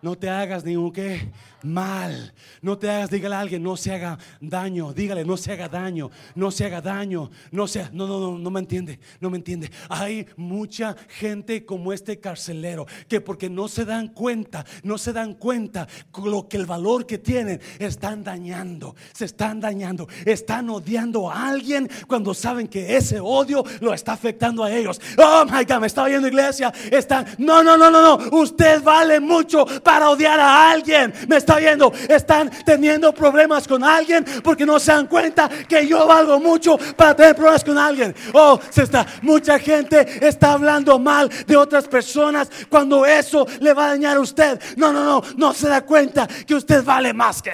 No 0.02 0.18
te 0.18 0.30
hagas 0.30 0.64
ningún 0.64 0.91
qué 0.91 1.32
mal. 1.64 2.34
No 2.62 2.78
te 2.78 2.89
hagas, 2.89 3.09
dígale 3.09 3.36
a 3.36 3.39
alguien, 3.39 3.64
no 3.64 3.78
se 3.78 3.93
haga 3.93 4.18
daño. 4.39 4.93
Dígale, 4.93 5.26
no 5.26 5.38
se 5.38 5.51
haga 5.51 5.68
daño. 5.68 6.09
No 6.36 6.51
se 6.51 6.66
haga 6.66 6.82
daño. 6.82 7.30
No 7.51 7.68
sea, 7.68 7.89
no, 7.93 8.07
no, 8.07 8.20
no, 8.20 8.38
no 8.38 8.51
me 8.51 8.59
entiende. 8.59 8.99
No 9.20 9.30
me 9.30 9.38
entiende. 9.38 9.72
Hay 9.89 10.28
mucha 10.38 10.95
gente 11.09 11.66
como 11.66 11.93
este 11.93 12.20
carcelero 12.20 12.86
que 13.07 13.22
porque 13.22 13.49
no 13.49 13.68
se 13.68 13.86
dan 13.86 14.09
cuenta, 14.09 14.66
no 14.84 14.97
se 14.97 15.14
dan 15.14 15.36
cuenta 15.36 15.88
lo 16.24 16.47
que 16.47 16.57
el 16.57 16.66
valor 16.66 17.05
que 17.05 17.18
tienen, 17.18 17.59
están 17.80 18.24
dañando. 18.24 18.95
Se 19.14 19.26
están 19.26 19.59
dañando. 19.59 20.07
Están 20.26 20.70
odiando 20.70 21.30
a 21.30 21.49
alguien 21.49 21.89
cuando 22.07 22.34
saben 22.34 22.68
que 22.68 22.95
ese 22.95 23.20
odio 23.20 23.64
lo 23.80 23.93
está 23.93 24.14
afectando 24.14 24.64
a 24.64 24.72
ellos. 24.72 24.99
Oh 25.18 25.45
my 25.45 25.64
God, 25.64 25.80
me 25.82 25.88
está 25.88 26.03
oyendo 26.03 26.28
iglesia. 26.28 26.74
Están, 26.91 27.26
no, 27.38 27.64
no, 27.64 27.78
no, 27.78 27.89
no, 27.89 28.01
no. 28.01 28.38
Usted 28.38 28.82
vale 28.82 29.20
mucho 29.20 29.66
para 29.84 30.09
odiar 30.09 30.39
a 30.39 30.72
alguien. 30.72 31.14
Viendo, 31.58 31.91
están 32.10 32.49
teniendo 32.66 33.14
problemas 33.14 33.68
con 33.68 33.84
alguien 33.84 34.26
porque 34.43 34.66
no 34.66 34.80
se 34.80 34.91
dan 34.91 35.08
cuenta 35.08 35.49
que 35.49 35.88
yo 35.88 36.08
valgo 36.08 36.39
mucho 36.39 36.78
para 36.95 37.16
tener 37.16 37.36
problemas 37.36 37.64
con 37.64 37.78
alguien. 37.78 38.16
Oh, 38.34 38.60
se 38.70 38.84
está, 38.84 39.06
mucha 39.22 39.60
gente 39.60 40.26
está 40.26 40.54
hablando 40.54 40.99
mal 40.99 41.30
de 41.30 41.58
otras 41.58 41.88
personas 41.88 42.49
cuando 42.70 43.06
eso 43.06 43.45
le 43.60 43.74
va 43.74 43.86
a 43.86 43.89
dañar 43.89 44.18
a 44.18 44.20
usted. 44.20 44.60
No, 44.78 44.91
no, 44.91 45.04
no, 45.04 45.22
no 45.38 45.54
se 45.54 45.68
da 45.68 45.82
cuenta 45.82 46.28
que 46.28 46.56
usted 46.56 46.84
vale 46.84 47.14
más 47.14 47.41
que... 47.41 47.52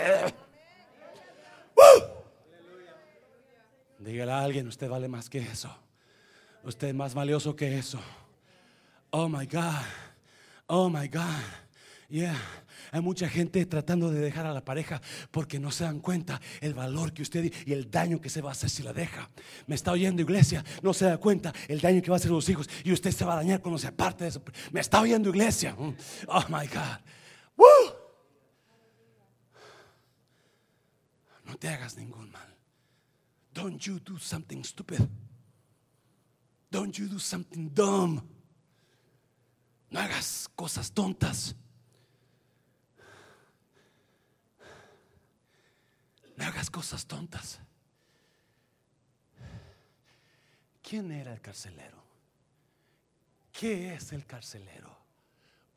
Dígale 4.00 4.32
a 4.32 4.42
alguien, 4.42 4.68
usted 4.68 4.90
vale 4.90 5.08
más 5.08 5.30
que 5.30 5.40
eso. 5.40 5.70
Usted 6.64 6.90
es 6.90 6.96
más 6.96 7.14
valioso 7.14 7.56
que 7.56 7.78
eso. 7.78 8.00
Oh 9.12 9.28
my 9.28 9.46
God. 9.46 9.84
Oh 10.68 10.90
my 10.90 11.08
God. 11.08 11.44
Yeah. 12.10 12.36
Hay 12.92 13.02
mucha 13.02 13.28
gente 13.30 13.66
tratando 13.66 14.12
de 14.12 14.20
dejar 14.20 14.46
a 14.46 14.54
la 14.54 14.64
pareja 14.64 15.02
porque 15.32 15.60
no 15.60 15.72
se 15.72 15.84
dan 15.84 16.00
cuenta 16.00 16.42
el 16.62 16.74
valor 16.74 17.14
que 17.14 17.22
usted 17.22 17.52
y 17.66 17.74
el 17.74 17.90
daño 17.90 18.22
que 18.22 18.30
se 18.30 18.42
va 18.42 18.50
a 18.50 18.52
hacer 18.54 18.70
si 18.70 18.84
la 18.84 18.94
deja. 18.94 19.30
Me 19.66 19.76
está 19.76 19.92
oyendo 19.92 20.22
iglesia, 20.22 20.64
no 20.82 20.94
se 20.94 21.06
da 21.06 21.18
cuenta 21.18 21.54
el 21.68 21.82
daño 21.82 22.02
que 22.02 22.10
va 22.10 22.16
a 22.16 22.20
hacer 22.20 22.32
a 22.32 22.36
los 22.36 22.50
hijos 22.50 22.70
y 22.84 22.92
usted 22.92 23.12
se 23.12 23.26
va 23.26 23.34
a 23.34 23.38
dañar 23.38 23.62
cuando 23.62 23.78
se 23.78 23.88
aparte 23.88 24.24
de 24.24 24.30
eso. 24.30 24.42
Me 24.72 24.80
está 24.80 25.02
oyendo 25.02 25.30
iglesia. 25.30 25.76
Mm. 25.78 25.96
Oh 26.28 26.46
my 26.50 26.68
God. 26.68 27.00
No 31.48 31.56
te 31.56 31.70
hagas 31.70 31.96
ningún 31.96 32.30
mal. 32.30 32.48
Don't 33.54 33.80
you 33.80 34.00
do 34.00 34.20
something 34.20 34.64
stupid. 34.64 35.08
Don't 36.70 36.96
you 36.98 37.08
do 37.08 37.20
something 37.20 37.70
dumb. 37.74 38.22
No 39.90 40.00
hagas 40.00 40.50
cosas 40.56 40.92
tontas. 40.92 41.56
No 46.38 46.46
hagas 46.46 46.70
cosas 46.70 47.06
tontas. 47.06 47.60
¿Quién 50.82 51.12
era 51.12 51.34
el 51.34 51.42
carcelero? 51.42 51.98
¿Qué 53.52 53.96
es 53.96 54.14
el 54.14 54.26
carcelero? 54.26 54.96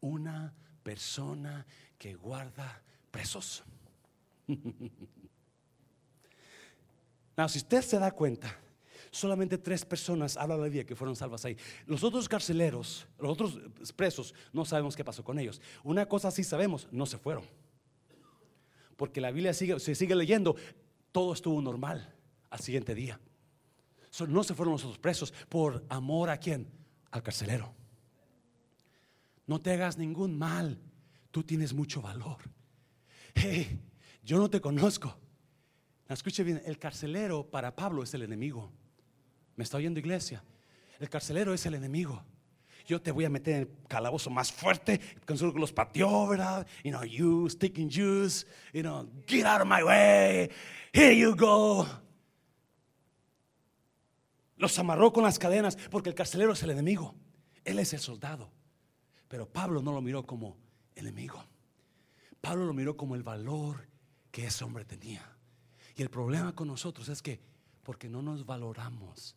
Una 0.02 0.54
persona 0.82 1.66
que 1.98 2.14
guarda 2.14 2.80
presos. 3.10 3.64
Now, 7.36 7.48
si 7.48 7.58
usted 7.58 7.80
se 7.80 7.98
da 7.98 8.12
cuenta, 8.12 8.54
solamente 9.10 9.56
tres 9.56 9.84
personas 9.84 10.36
habla 10.36 10.58
la 10.58 10.68
vida 10.68 10.84
que 10.84 10.94
fueron 10.94 11.16
salvas 11.16 11.44
ahí. 11.46 11.56
Los 11.86 12.04
otros 12.04 12.28
carceleros, 12.28 13.06
los 13.18 13.32
otros 13.32 13.58
presos, 13.96 14.34
no 14.52 14.66
sabemos 14.66 14.94
qué 14.94 15.04
pasó 15.04 15.24
con 15.24 15.38
ellos. 15.38 15.60
Una 15.82 16.06
cosa 16.06 16.30
sí 16.30 16.44
sabemos, 16.44 16.86
no 16.92 17.06
se 17.06 17.16
fueron 17.16 17.44
porque 19.00 19.22
la 19.22 19.30
Biblia 19.30 19.54
sigue, 19.54 19.80
se 19.80 19.94
sigue 19.94 20.14
leyendo, 20.14 20.56
todo 21.10 21.32
estuvo 21.32 21.62
normal 21.62 22.14
al 22.50 22.60
siguiente 22.60 22.94
día. 22.94 23.18
No 24.28 24.44
se 24.44 24.52
fueron 24.52 24.72
los 24.72 24.84
otros 24.84 24.98
presos 24.98 25.32
por 25.48 25.86
amor 25.88 26.28
a 26.28 26.36
quién? 26.36 26.70
Al 27.10 27.22
carcelero. 27.22 27.74
No 29.46 29.58
te 29.58 29.72
hagas 29.72 29.96
ningún 29.96 30.36
mal. 30.36 30.82
Tú 31.30 31.42
tienes 31.42 31.72
mucho 31.72 32.02
valor. 32.02 32.42
Hey, 33.34 33.80
yo 34.22 34.36
no 34.36 34.50
te 34.50 34.60
conozco. 34.60 35.16
Escuche 36.06 36.44
bien, 36.44 36.60
el 36.66 36.78
carcelero 36.78 37.50
para 37.50 37.74
Pablo 37.74 38.02
es 38.02 38.12
el 38.12 38.20
enemigo. 38.20 38.70
¿Me 39.56 39.64
está 39.64 39.78
oyendo 39.78 39.98
iglesia? 39.98 40.44
El 40.98 41.08
carcelero 41.08 41.54
es 41.54 41.64
el 41.64 41.72
enemigo. 41.72 42.22
Yo 42.86 43.00
te 43.00 43.10
voy 43.12 43.24
a 43.24 43.30
meter 43.30 43.54
en 43.54 43.60
el 43.62 43.70
calabozo 43.88 44.30
más 44.30 44.52
fuerte. 44.52 45.00
Con 45.26 45.36
los 45.60 45.72
pateó, 45.72 46.26
¿verdad? 46.26 46.66
You 46.84 46.90
know, 46.90 47.04
you 47.04 47.48
sticking 47.48 47.90
juice. 47.90 48.46
You 48.72 48.82
know, 48.82 49.08
get 49.26 49.46
out 49.46 49.60
of 49.60 49.66
my 49.66 49.82
way. 49.82 50.50
Here 50.92 51.16
you 51.16 51.34
go. 51.36 51.86
Los 54.56 54.78
amarró 54.78 55.12
con 55.12 55.24
las 55.24 55.38
cadenas 55.38 55.76
porque 55.90 56.10
el 56.10 56.14
carcelero 56.14 56.52
es 56.52 56.62
el 56.62 56.70
enemigo. 56.70 57.14
Él 57.64 57.78
es 57.78 57.92
el 57.92 58.00
soldado. 58.00 58.50
Pero 59.28 59.48
Pablo 59.48 59.80
no 59.80 59.92
lo 59.92 60.02
miró 60.02 60.26
como 60.26 60.56
enemigo. 60.94 61.44
Pablo 62.40 62.66
lo 62.66 62.74
miró 62.74 62.96
como 62.96 63.14
el 63.14 63.22
valor 63.22 63.88
que 64.30 64.46
ese 64.46 64.64
hombre 64.64 64.84
tenía. 64.84 65.36
Y 65.96 66.02
el 66.02 66.10
problema 66.10 66.54
con 66.54 66.68
nosotros 66.68 67.08
es 67.08 67.22
que 67.22 67.40
porque 67.82 68.08
no 68.08 68.22
nos 68.22 68.46
valoramos, 68.46 69.36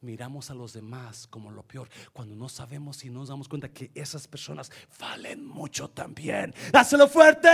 miramos 0.00 0.50
a 0.50 0.54
los 0.54 0.72
demás 0.72 1.26
como 1.26 1.50
lo 1.50 1.62
peor, 1.62 1.88
cuando 2.12 2.34
no 2.34 2.48
sabemos 2.48 3.04
y 3.04 3.10
nos 3.10 3.28
damos 3.28 3.48
cuenta 3.48 3.68
que 3.68 3.90
esas 3.94 4.26
personas 4.26 4.70
valen 4.98 5.44
mucho 5.44 5.88
también. 5.90 6.54
Dáselo 6.72 7.08
fuerte, 7.08 7.48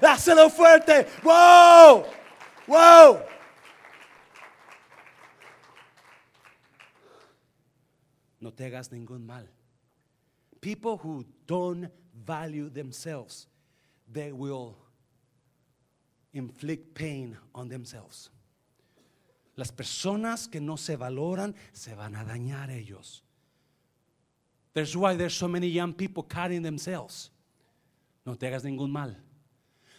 dáselo 0.00 0.50
fuerte. 0.50 1.06
Wow, 1.22 2.04
wow. 2.66 3.20
No 8.40 8.52
te 8.52 8.66
hagas 8.66 8.90
ningún 8.92 9.26
mal. 9.26 9.48
People 10.60 10.96
who 10.96 11.24
don't 11.46 11.90
value 12.12 12.68
themselves, 12.68 13.48
they 14.12 14.32
will 14.32 14.76
inflict 16.32 16.94
pain 16.94 17.36
on 17.54 17.68
themselves. 17.68 18.30
Las 19.58 19.72
personas 19.72 20.46
que 20.46 20.60
no 20.60 20.76
se 20.76 20.94
valoran 20.94 21.52
se 21.72 21.92
van 21.96 22.14
a 22.14 22.24
dañar 22.24 22.70
ellos. 22.70 23.24
That's 24.72 24.94
why 24.94 25.16
there's 25.16 25.34
so 25.34 25.48
many 25.48 25.66
young 25.66 25.92
people 25.92 26.22
cutting 26.22 26.62
themselves. 26.62 27.32
No 28.24 28.36
te 28.36 28.46
hagas 28.46 28.62
ningún 28.62 28.92
mal. 28.92 29.16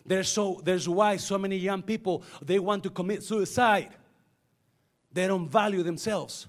There's 0.05 0.29
so 0.29 0.61
there's 0.63 0.87
why 0.87 1.17
so 1.17 1.37
many 1.37 1.57
young 1.57 1.81
people 1.81 2.23
they 2.41 2.57
want 2.57 2.83
to 2.83 2.89
commit 2.89 3.21
suicide. 3.21 3.89
They 5.11 5.27
don't 5.27 5.49
value 5.49 5.83
themselves. 5.83 6.47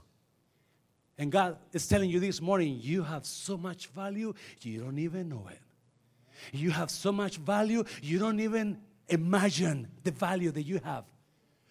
And 1.19 1.33
God 1.33 1.57
is 1.73 1.89
telling 1.89 2.11
you 2.11 2.21
this 2.21 2.41
morning, 2.41 2.79
you 2.81 3.03
have 3.03 3.27
so 3.27 3.57
much 3.57 3.89
value, 3.89 4.35
you 4.63 4.85
don't 4.85 5.01
even 5.01 5.29
know 5.29 5.49
it. 5.51 5.59
You 6.53 6.71
have 6.71 6.93
so 6.93 7.11
much 7.11 7.39
value, 7.39 7.83
you 8.03 8.21
don't 8.21 8.39
even 8.39 8.79
imagine 9.09 9.89
the 10.05 10.13
value 10.13 10.53
that 10.53 10.63
you 10.63 10.79
have. 10.85 11.10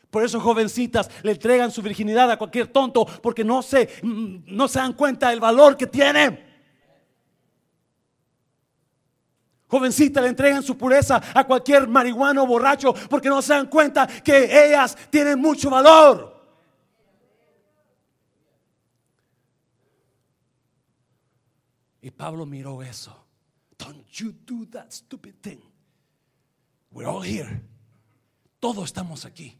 Por 0.10 0.24
eso 0.24 0.40
jovencitas 0.40 1.10
le 1.22 1.32
entregan 1.32 1.72
su 1.72 1.82
virginidad 1.82 2.32
a 2.32 2.38
cualquier 2.38 2.68
tonto 2.68 3.06
porque 3.06 3.44
no 3.44 3.62
se, 3.62 3.90
mm, 4.02 4.38
no 4.48 4.68
se 4.68 4.80
dan 4.80 4.94
cuenta 4.94 5.30
del 5.30 5.40
valor 5.40 5.78
que 5.78 5.88
tiene. 5.88 6.48
Jovencitas 9.68 10.24
le 10.24 10.30
entregan 10.30 10.64
su 10.64 10.76
pureza 10.76 11.22
a 11.34 11.44
cualquier 11.44 11.88
marihuano 11.88 12.48
borracho 12.48 12.94
porque 13.08 13.30
no 13.30 13.40
se 13.42 13.54
dan 13.54 13.68
cuenta 13.68 14.08
que 14.08 14.66
ellas 14.66 14.98
tienen 15.12 15.40
mucho 15.40 15.70
valor. 15.70 16.40
Y 22.02 22.10
Pablo 22.10 22.48
miró 22.48 22.82
eso. 22.82 23.16
Don't 23.78 24.08
you 24.12 24.34
do 24.46 24.66
that 24.72 24.92
stupid 24.92 25.36
thing. 25.42 25.62
We're 26.92 27.08
all 27.08 27.22
here. 27.22 27.62
Todos 28.60 28.86
estamos 28.86 29.26
aquí. 29.26 29.56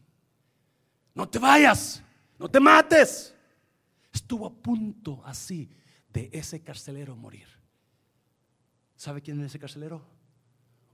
No 1.14 1.28
te 1.28 1.38
vayas, 1.38 2.02
no 2.38 2.48
te 2.48 2.60
mates. 2.60 3.34
Estuvo 4.12 4.46
a 4.46 4.50
punto 4.52 5.22
así 5.24 5.70
de 6.08 6.30
ese 6.32 6.62
carcelero 6.62 7.16
morir. 7.16 7.48
¿Sabe 8.96 9.22
quién 9.22 9.40
es 9.40 9.46
ese 9.46 9.58
carcelero? 9.58 10.02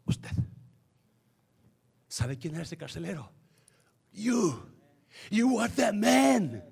Usted. 0.05 0.31
¿Sabe 2.09 2.39
quién 2.39 2.55
es 2.55 2.63
ese 2.63 2.77
carcelero? 2.77 3.33
You. 4.13 4.63
You 5.31 5.61
are 5.61 5.73
the 5.73 5.93
man. 5.93 6.65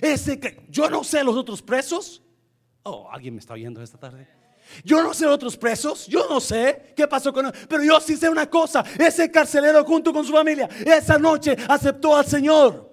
Ese 0.00 0.38
que 0.38 0.66
yo 0.70 0.88
no 0.88 1.04
sé 1.04 1.22
los 1.24 1.36
otros 1.36 1.60
presos. 1.62 2.22
Oh, 2.84 3.08
alguien 3.10 3.34
me 3.34 3.40
está 3.40 3.54
oyendo 3.54 3.82
esta 3.82 3.98
tarde. 3.98 4.28
Yo 4.84 5.02
no 5.02 5.12
sé 5.12 5.26
otros 5.26 5.56
presos, 5.56 6.06
yo 6.06 6.26
no 6.28 6.40
sé 6.40 6.94
qué 6.96 7.06
pasó 7.06 7.32
con 7.32 7.46
él, 7.46 7.52
pero 7.68 7.82
yo 7.82 8.00
sí 8.00 8.16
sé 8.16 8.28
una 8.28 8.48
cosa, 8.48 8.84
ese 8.98 9.30
carcelero 9.30 9.84
junto 9.84 10.12
con 10.12 10.24
su 10.24 10.32
familia, 10.32 10.68
esa 10.84 11.18
noche 11.18 11.56
aceptó 11.68 12.16
al 12.16 12.26
Señor. 12.26 12.90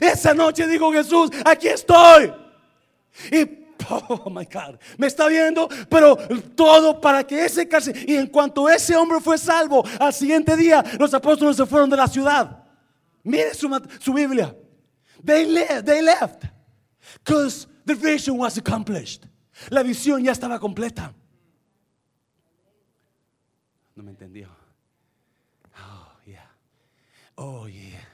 Esa 0.00 0.34
noche 0.34 0.66
dijo 0.66 0.92
Jesús, 0.92 1.30
aquí 1.44 1.68
estoy. 1.68 2.32
Y 3.30 3.64
Oh 3.90 4.30
my 4.30 4.46
God, 4.46 4.78
me 4.96 5.06
está 5.06 5.28
viendo, 5.28 5.68
pero 5.88 6.16
todo 6.54 7.00
para 7.00 7.24
que 7.24 7.44
ese 7.44 7.68
carcelero, 7.68 8.04
y 8.06 8.16
en 8.16 8.26
cuanto 8.28 8.68
ese 8.68 8.96
hombre 8.96 9.20
fue 9.20 9.36
salvo, 9.36 9.84
al 9.98 10.12
siguiente 10.12 10.56
día 10.56 10.82
los 10.98 11.12
apóstoles 11.12 11.56
se 11.56 11.66
fueron 11.66 11.90
de 11.90 11.96
la 11.96 12.06
ciudad. 12.06 12.64
Mire 13.22 13.54
su, 13.54 13.68
su 14.00 14.12
Biblia. 14.12 14.54
They, 15.24 15.46
left, 15.46 15.86
they 15.86 16.02
left 16.02 16.44
because 17.24 17.66
the 17.86 17.94
vision 17.94 18.38
was 18.38 18.58
accomplished. 18.58 19.24
La 19.70 19.82
visión 19.82 20.22
ya 20.22 20.32
estaba 20.32 20.58
completa. 20.58 21.12
No 23.94 24.02
me 24.02 24.10
entendió. 24.10 24.48
Oh, 25.78 26.08
yeah. 26.26 26.50
Oh, 27.36 27.68
yeah. 27.68 28.13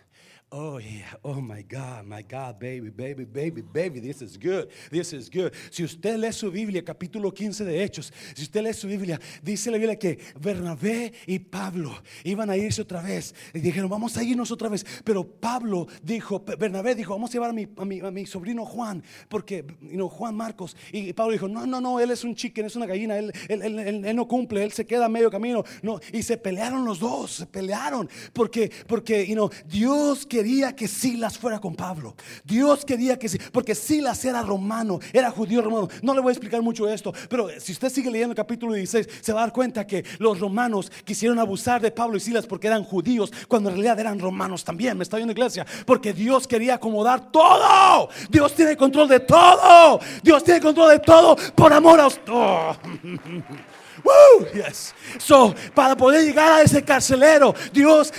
Oh, 0.53 0.79
yeah. 0.79 1.07
Oh, 1.23 1.41
my 1.41 1.63
God, 1.63 2.07
my 2.07 2.23
God, 2.23 2.59
baby, 2.59 2.91
baby, 2.91 3.25
baby, 3.25 3.63
baby. 3.63 4.01
This 4.01 4.21
is 4.21 4.37
good. 4.37 4.69
This 4.91 5.13
is 5.13 5.31
good. 5.31 5.53
Si 5.71 5.85
usted 5.85 6.19
lee 6.19 6.33
su 6.33 6.51
Biblia, 6.51 6.83
capítulo 6.83 7.33
15 7.33 7.65
de 7.65 7.85
Hechos, 7.85 8.13
si 8.35 8.43
usted 8.43 8.65
lee 8.65 8.73
su 8.73 8.89
Biblia, 8.89 9.21
dice 9.45 9.71
la 9.71 9.79
Biblia 9.79 9.97
que 9.97 10.19
Bernabé 10.41 11.13
y 11.29 11.39
Pablo 11.39 11.97
iban 12.25 12.51
a 12.51 12.57
irse 12.57 12.83
otra 12.83 13.01
vez. 13.01 13.33
Y 13.55 13.61
dijeron, 13.61 13.89
vamos 13.89 14.17
a 14.17 14.25
irnos 14.25 14.51
otra 14.51 14.69
vez. 14.69 14.85
Pero 15.05 15.23
Pablo 15.23 15.87
dijo, 16.03 16.45
Bernabé 16.59 16.97
dijo, 16.97 17.13
vamos 17.13 17.31
a 17.31 17.35
llevar 17.35 17.51
a 17.51 17.53
mi, 17.53 17.69
a 17.77 17.85
mi, 17.85 18.01
a 18.01 18.11
mi 18.11 18.27
sobrino 18.27 18.67
Juan, 18.67 19.05
porque, 19.29 19.65
you 19.83 20.09
Juan 20.09 20.35
Marcos. 20.35 20.77
Y 20.91 21.13
Pablo 21.13 21.31
dijo, 21.31 21.47
no, 21.47 21.65
no, 21.65 21.81
no, 21.81 22.01
él 22.01 22.11
es 22.11 22.25
un 22.25 22.35
chicken, 22.35 22.67
es 22.67 22.75
una 22.75 22.87
gallina, 22.87 23.17
él, 23.17 23.33
él, 23.49 23.63
él, 23.63 24.05
él 24.05 24.17
no 24.17 24.27
cumple, 24.27 24.65
él 24.65 24.73
se 24.73 24.85
queda 24.85 25.05
a 25.05 25.09
medio 25.09 25.31
camino. 25.31 25.63
No, 25.83 26.01
y 26.13 26.25
se 26.25 26.37
pelearon 26.37 26.85
los 26.85 26.99
dos, 26.99 27.31
se 27.31 27.47
pelearon, 27.47 28.11
porque, 28.33 28.73
porque, 28.89 29.25
you 29.25 29.35
know, 29.35 29.49
Dios 29.69 30.27
que 30.27 30.40
quería 30.41 30.75
que 30.75 30.89
Silas 30.89 31.37
fuera 31.37 31.59
con 31.59 31.75
Pablo. 31.75 32.15
Dios 32.45 32.87
quería 32.87 33.19
que 33.19 33.29
sí, 33.29 33.39
porque 33.53 33.75
Silas 33.75 34.25
era 34.25 34.41
romano, 34.41 34.99
era 35.13 35.31
judío 35.31 35.61
romano. 35.61 35.87
No 36.01 36.15
le 36.15 36.23
voy 36.23 36.31
a 36.31 36.33
explicar 36.33 36.63
mucho 36.63 36.89
esto, 36.89 37.13
pero 37.29 37.51
si 37.61 37.73
usted 37.73 37.91
sigue 37.91 38.11
leyendo 38.11 38.33
el 38.33 38.37
capítulo 38.37 38.73
16, 38.73 39.07
se 39.21 39.33
va 39.35 39.41
a 39.41 39.43
dar 39.43 39.53
cuenta 39.53 39.87
que 39.87 40.03
los 40.19 40.41
romanos 40.41 40.91
quisieron 41.05 41.39
abusar 41.39 41.83
de 41.83 41.91
Pablo 41.91 42.17
y 42.17 42.21
Silas 42.21 42.47
porque 42.47 42.69
eran 42.69 42.85
judíos, 42.85 43.31
cuando 43.49 43.69
en 43.69 43.75
realidad 43.75 44.01
eran 44.01 44.19
romanos 44.19 44.65
también. 44.65 44.97
Me 44.97 45.03
está 45.03 45.19
viendo 45.19 45.33
iglesia, 45.33 45.67
porque 45.85 46.15
Dios 46.15 46.49
quería 46.49 46.77
acomodar 46.77 47.31
todo. 47.31 48.09
Dios 48.31 48.55
tiene 48.55 48.79
control 48.79 49.09
de 49.09 49.21
todo. 49.21 50.01
Dios 50.23 50.43
tiene 50.43 50.63
control 50.63 50.93
de 50.93 50.99
todo 51.01 51.37
por 51.55 51.71
amor 51.71 52.01
a 52.01 52.07
usted. 52.07 52.33
Oh. 52.33 52.75
Woo, 54.05 54.47
yes. 54.55 54.95
So, 55.19 55.55
para 55.75 55.97
poder 55.97 56.25
llegar 56.25 56.61
a 56.61 56.63
ese 56.63 56.83
carcelero, 56.83 57.55
Dios 57.73 58.13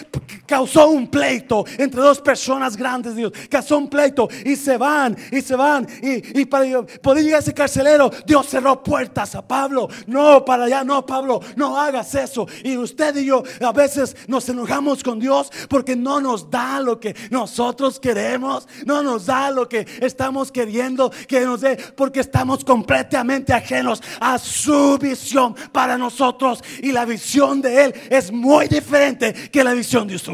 causó 0.46 0.90
un 0.90 1.08
pleito 1.08 1.66
entre 1.78 2.02
dos 2.02 2.20
personas 2.20 2.76
grandes. 2.76 3.16
Dios 3.16 3.32
causó 3.50 3.78
un 3.78 3.90
pleito 3.90 4.28
y 4.46 4.56
se 4.56 4.78
van 4.78 5.16
y 5.32 5.42
se 5.42 5.56
van. 5.56 5.88
Y, 6.02 6.46
para 6.46 6.84
poder 7.02 7.24
llegar 7.24 7.38
a 7.38 7.44
ese 7.44 7.54
carcelero, 7.54 8.12
Dios 8.26 8.48
cerró 8.48 8.84
puertas 8.84 9.36
a 9.36 9.48
Pablo. 9.48 9.88
No, 10.08 10.44
para 10.44 10.66
allá, 10.66 10.84
no, 10.84 11.06
Pablo, 11.06 11.40
no 11.56 11.78
hagas 11.80 12.14
eso. 12.16 12.48
Y 12.64 12.78
usted 12.78 13.16
y 13.16 13.26
yo 13.26 13.44
a 13.62 13.72
veces 13.72 14.16
nos 14.28 14.48
enojamos 14.50 15.04
con 15.04 15.20
Dios 15.20 15.52
porque 15.70 15.96
no 15.96 16.20
nos 16.20 16.50
da 16.50 16.80
lo 16.80 17.00
que 17.00 17.16
nosotros 17.30 18.00
queremos, 18.00 18.68
no 18.86 19.02
nos 19.04 19.28
da 19.28 19.52
lo 19.52 19.70
que 19.70 19.88
estamos 20.02 20.52
queriendo 20.52 21.12
que 21.28 21.42
nos 21.42 21.62
dé, 21.62 21.78
porque 21.96 22.20
estamos 22.20 22.64
completamente 22.64 23.54
ajenos 23.54 24.02
a 24.20 24.38
su 24.38 24.98
visión 24.98 25.56
para 25.72 25.98
nosotros 25.98 26.64
y 26.82 26.92
la 26.92 27.06
visión 27.06 27.62
de 27.62 27.86
Él 27.86 27.94
es 28.10 28.32
muy 28.32 28.68
diferente 28.68 29.34
que 29.50 29.64
la 29.64 29.74
visión 29.74 30.08
de 30.08 30.16
usted. 30.16 30.34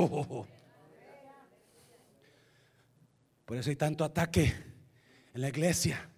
Por 3.46 3.58
eso 3.58 3.70
hay 3.70 3.76
tanto 3.76 4.04
ataque 4.04 4.54
en 5.34 5.42
la 5.42 5.50
iglesia, 5.50 6.10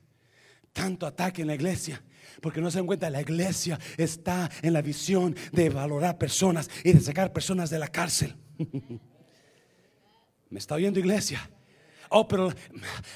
tanto 0.73 1.05
ataque 1.05 1.41
en 1.41 1.47
la 1.47 1.55
iglesia. 1.55 2.01
Porque 2.41 2.61
no 2.61 2.71
se 2.71 2.77
dan 2.77 2.87
cuenta, 2.87 3.09
la 3.09 3.21
iglesia 3.21 3.77
está 3.97 4.49
en 4.61 4.73
la 4.73 4.81
visión 4.81 5.35
de 5.51 5.69
valorar 5.69 6.17
personas 6.17 6.69
y 6.83 6.93
de 6.93 7.01
sacar 7.01 7.33
personas 7.33 7.69
de 7.69 7.79
la 7.79 7.87
cárcel. 7.87 8.35
¿Me 10.49 10.59
está 10.59 10.75
oyendo 10.75 10.99
iglesia? 10.99 11.49
Oh, 12.11 12.27
pero 12.27 12.51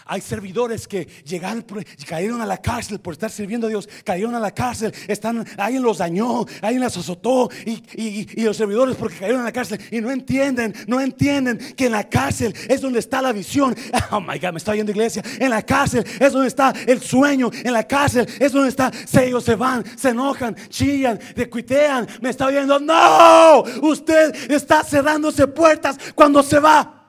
hay 0.05 0.21
servidores 0.21 0.87
que 0.87 1.05
llegaron, 1.25 1.65
cayeron 2.07 2.41
a 2.41 2.45
la 2.45 2.59
cárcel 2.59 2.99
por 2.99 3.13
estar 3.13 3.31
sirviendo 3.31 3.65
a 3.65 3.69
Dios, 3.71 3.89
cayeron 4.03 4.35
a 4.35 4.39
la 4.39 4.51
cárcel, 4.51 4.93
están, 5.07 5.43
alguien 5.57 5.81
los 5.81 5.97
dañó, 5.97 6.45
alguien 6.61 6.83
los 6.83 6.95
azotó 6.95 7.49
y, 7.65 7.83
y, 7.95 8.43
los 8.43 8.55
servidores 8.55 8.95
porque 8.95 9.17
cayeron 9.17 9.41
a 9.41 9.45
la 9.45 9.51
cárcel 9.51 9.81
y 9.89 9.99
no 9.99 10.11
entienden, 10.11 10.75
no 10.85 11.01
entienden 11.01 11.57
que 11.75 11.87
en 11.87 11.93
la 11.93 12.07
cárcel 12.07 12.53
es 12.69 12.81
donde 12.81 12.99
está 12.99 13.21
la 13.21 13.31
visión. 13.31 13.75
Oh 14.11 14.19
my 14.19 14.37
God, 14.37 14.51
me 14.51 14.57
está 14.57 14.75
yendo 14.75 14.91
iglesia. 14.91 15.23
En 15.39 15.49
la 15.49 15.63
cárcel 15.63 16.05
es 16.19 16.31
donde 16.31 16.47
está 16.47 16.71
el 16.85 17.01
sueño, 17.01 17.49
en 17.51 17.73
la 17.73 17.87
cárcel 17.87 18.27
es 18.39 18.51
donde 18.51 18.69
está, 18.69 18.91
ellos 19.23 19.43
se 19.43 19.55
van, 19.55 19.83
se 19.97 20.09
enojan, 20.09 20.55
chillan, 20.69 21.19
decuitean, 21.35 22.07
me 22.21 22.29
está 22.29 22.45
oyendo. 22.45 22.79
No, 22.79 23.63
usted 23.81 24.51
está 24.51 24.83
cerrándose 24.83 25.47
puertas 25.47 25.97
cuando 26.13 26.43
se 26.43 26.59
va. 26.59 27.02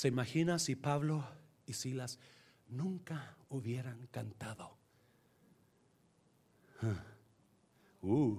¿Se 0.00 0.08
imagina 0.08 0.58
si 0.58 0.76
Pablo 0.76 1.28
y 1.66 1.74
Silas 1.74 2.18
nunca 2.68 3.36
hubieran 3.50 4.08
cantado? 4.10 4.78
Uh. 8.00 8.38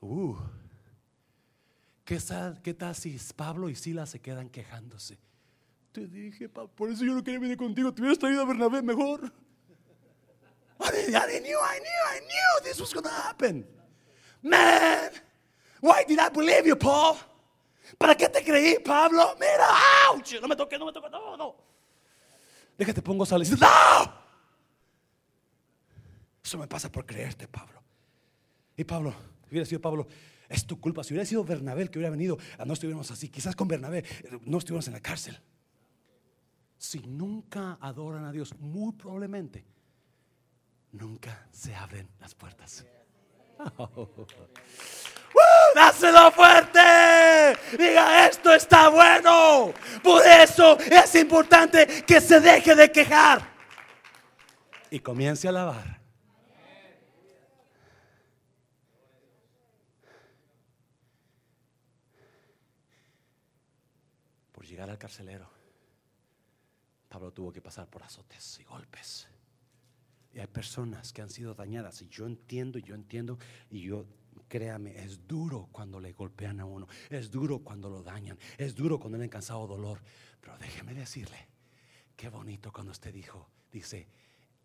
Uh. 0.00 0.36
¿Qué, 2.04 2.20
tal, 2.20 2.62
¿Qué 2.62 2.72
tal 2.72 2.94
si 2.94 3.18
Pablo 3.34 3.68
y 3.68 3.74
Silas 3.74 4.10
se 4.10 4.20
quedan 4.20 4.48
quejándose? 4.48 5.18
Te 5.90 6.06
dije, 6.06 6.48
por 6.48 6.88
eso 6.88 7.04
yo 7.04 7.14
no 7.14 7.24
quería 7.24 7.40
venir 7.40 7.56
contigo. 7.56 7.92
Te 7.92 8.00
hubieras 8.00 8.20
traído 8.20 8.42
a 8.42 8.44
Bernabé 8.44 8.80
mejor. 8.80 9.24
I, 10.78 11.40
knew, 11.40 11.58
I 11.58 11.80
knew, 11.80 12.00
I 12.06 12.20
knew 12.20 12.62
this 12.62 12.78
was 12.78 12.94
going 12.94 13.02
to 13.02 13.10
happen. 13.10 13.66
Man, 14.40 15.10
why 15.80 16.04
did 16.06 16.20
I 16.20 16.28
believe 16.28 16.64
you, 16.64 16.76
Paul? 16.76 17.16
¿Para 17.96 18.16
qué 18.16 18.28
te 18.28 18.44
creí, 18.44 18.78
Pablo? 18.80 19.36
Mira, 19.40 19.66
ouch, 20.10 20.34
no 20.40 20.48
me 20.48 20.56
toques, 20.56 20.78
no 20.78 20.86
me 20.86 20.92
toques, 20.92 21.10
no, 21.10 21.36
no. 21.36 21.56
Déjate, 22.76 23.02
pongo 23.02 23.24
sal 23.24 23.42
¡No! 23.58 24.28
Eso 26.44 26.58
me 26.58 26.66
pasa 26.68 26.90
por 26.90 27.04
creerte, 27.04 27.48
Pablo. 27.48 27.82
Y 28.76 28.84
Pablo, 28.84 29.14
hubiera 29.50 29.66
sido 29.66 29.80
Pablo, 29.80 30.06
es 30.48 30.66
tu 30.66 30.80
culpa. 30.80 31.02
Si 31.02 31.12
hubiera 31.12 31.26
sido 31.26 31.44
Bernabé 31.44 31.90
que 31.90 31.98
hubiera 31.98 32.10
venido, 32.10 32.38
ah, 32.58 32.64
no 32.64 32.72
estuviéramos 32.72 33.10
así. 33.10 33.28
Quizás 33.28 33.56
con 33.56 33.68
Bernabé 33.68 33.98
eh, 33.98 34.38
no 34.42 34.58
estuviéramos 34.58 34.86
en 34.86 34.94
la 34.94 35.00
cárcel. 35.00 35.38
Si 36.78 37.00
nunca 37.00 37.76
adoran 37.80 38.24
a 38.24 38.32
Dios, 38.32 38.54
muy 38.58 38.92
probablemente 38.92 39.66
nunca 40.92 41.48
se 41.50 41.74
abren 41.74 42.08
las 42.20 42.34
puertas. 42.34 42.86
Dáselo 45.74 46.30
fuerte. 46.32 47.56
Diga, 47.76 48.26
esto 48.26 48.52
está 48.52 48.88
bueno. 48.88 49.72
Por 50.02 50.26
eso 50.26 50.78
es 50.78 51.14
importante 51.14 52.04
que 52.06 52.20
se 52.20 52.40
deje 52.40 52.74
de 52.74 52.90
quejar 52.90 53.42
y 54.90 55.00
comience 55.00 55.48
a 55.48 55.52
lavar. 55.52 55.98
Por 64.52 64.64
llegar 64.66 64.90
al 64.90 64.98
carcelero, 64.98 65.48
Pablo 67.08 67.32
tuvo 67.32 67.52
que 67.52 67.60
pasar 67.60 67.86
por 67.86 68.02
azotes 68.02 68.58
y 68.60 68.64
golpes. 68.64 69.28
Y 70.32 70.40
hay 70.40 70.46
personas 70.46 71.12
que 71.12 71.22
han 71.22 71.30
sido 71.30 71.54
dañadas. 71.54 72.02
Y 72.02 72.08
yo 72.08 72.26
entiendo, 72.26 72.78
yo 72.78 72.94
entiendo, 72.94 73.38
y 73.70 73.80
yo 73.80 74.06
Créame, 74.48 74.98
es 75.04 75.28
duro 75.28 75.68
cuando 75.70 76.00
le 76.00 76.12
golpean 76.12 76.58
a 76.60 76.64
uno, 76.64 76.88
es 77.10 77.30
duro 77.30 77.58
cuando 77.58 77.90
lo 77.90 78.02
dañan, 78.02 78.38
es 78.56 78.74
duro 78.74 78.98
cuando 78.98 79.18
le 79.18 79.24
han 79.24 79.30
cansado 79.30 79.66
dolor. 79.66 80.00
Pero 80.40 80.56
déjeme 80.56 80.94
decirle, 80.94 81.36
qué 82.16 82.30
bonito 82.30 82.72
cuando 82.72 82.92
usted 82.92 83.12
dijo, 83.12 83.50
dice, 83.70 84.08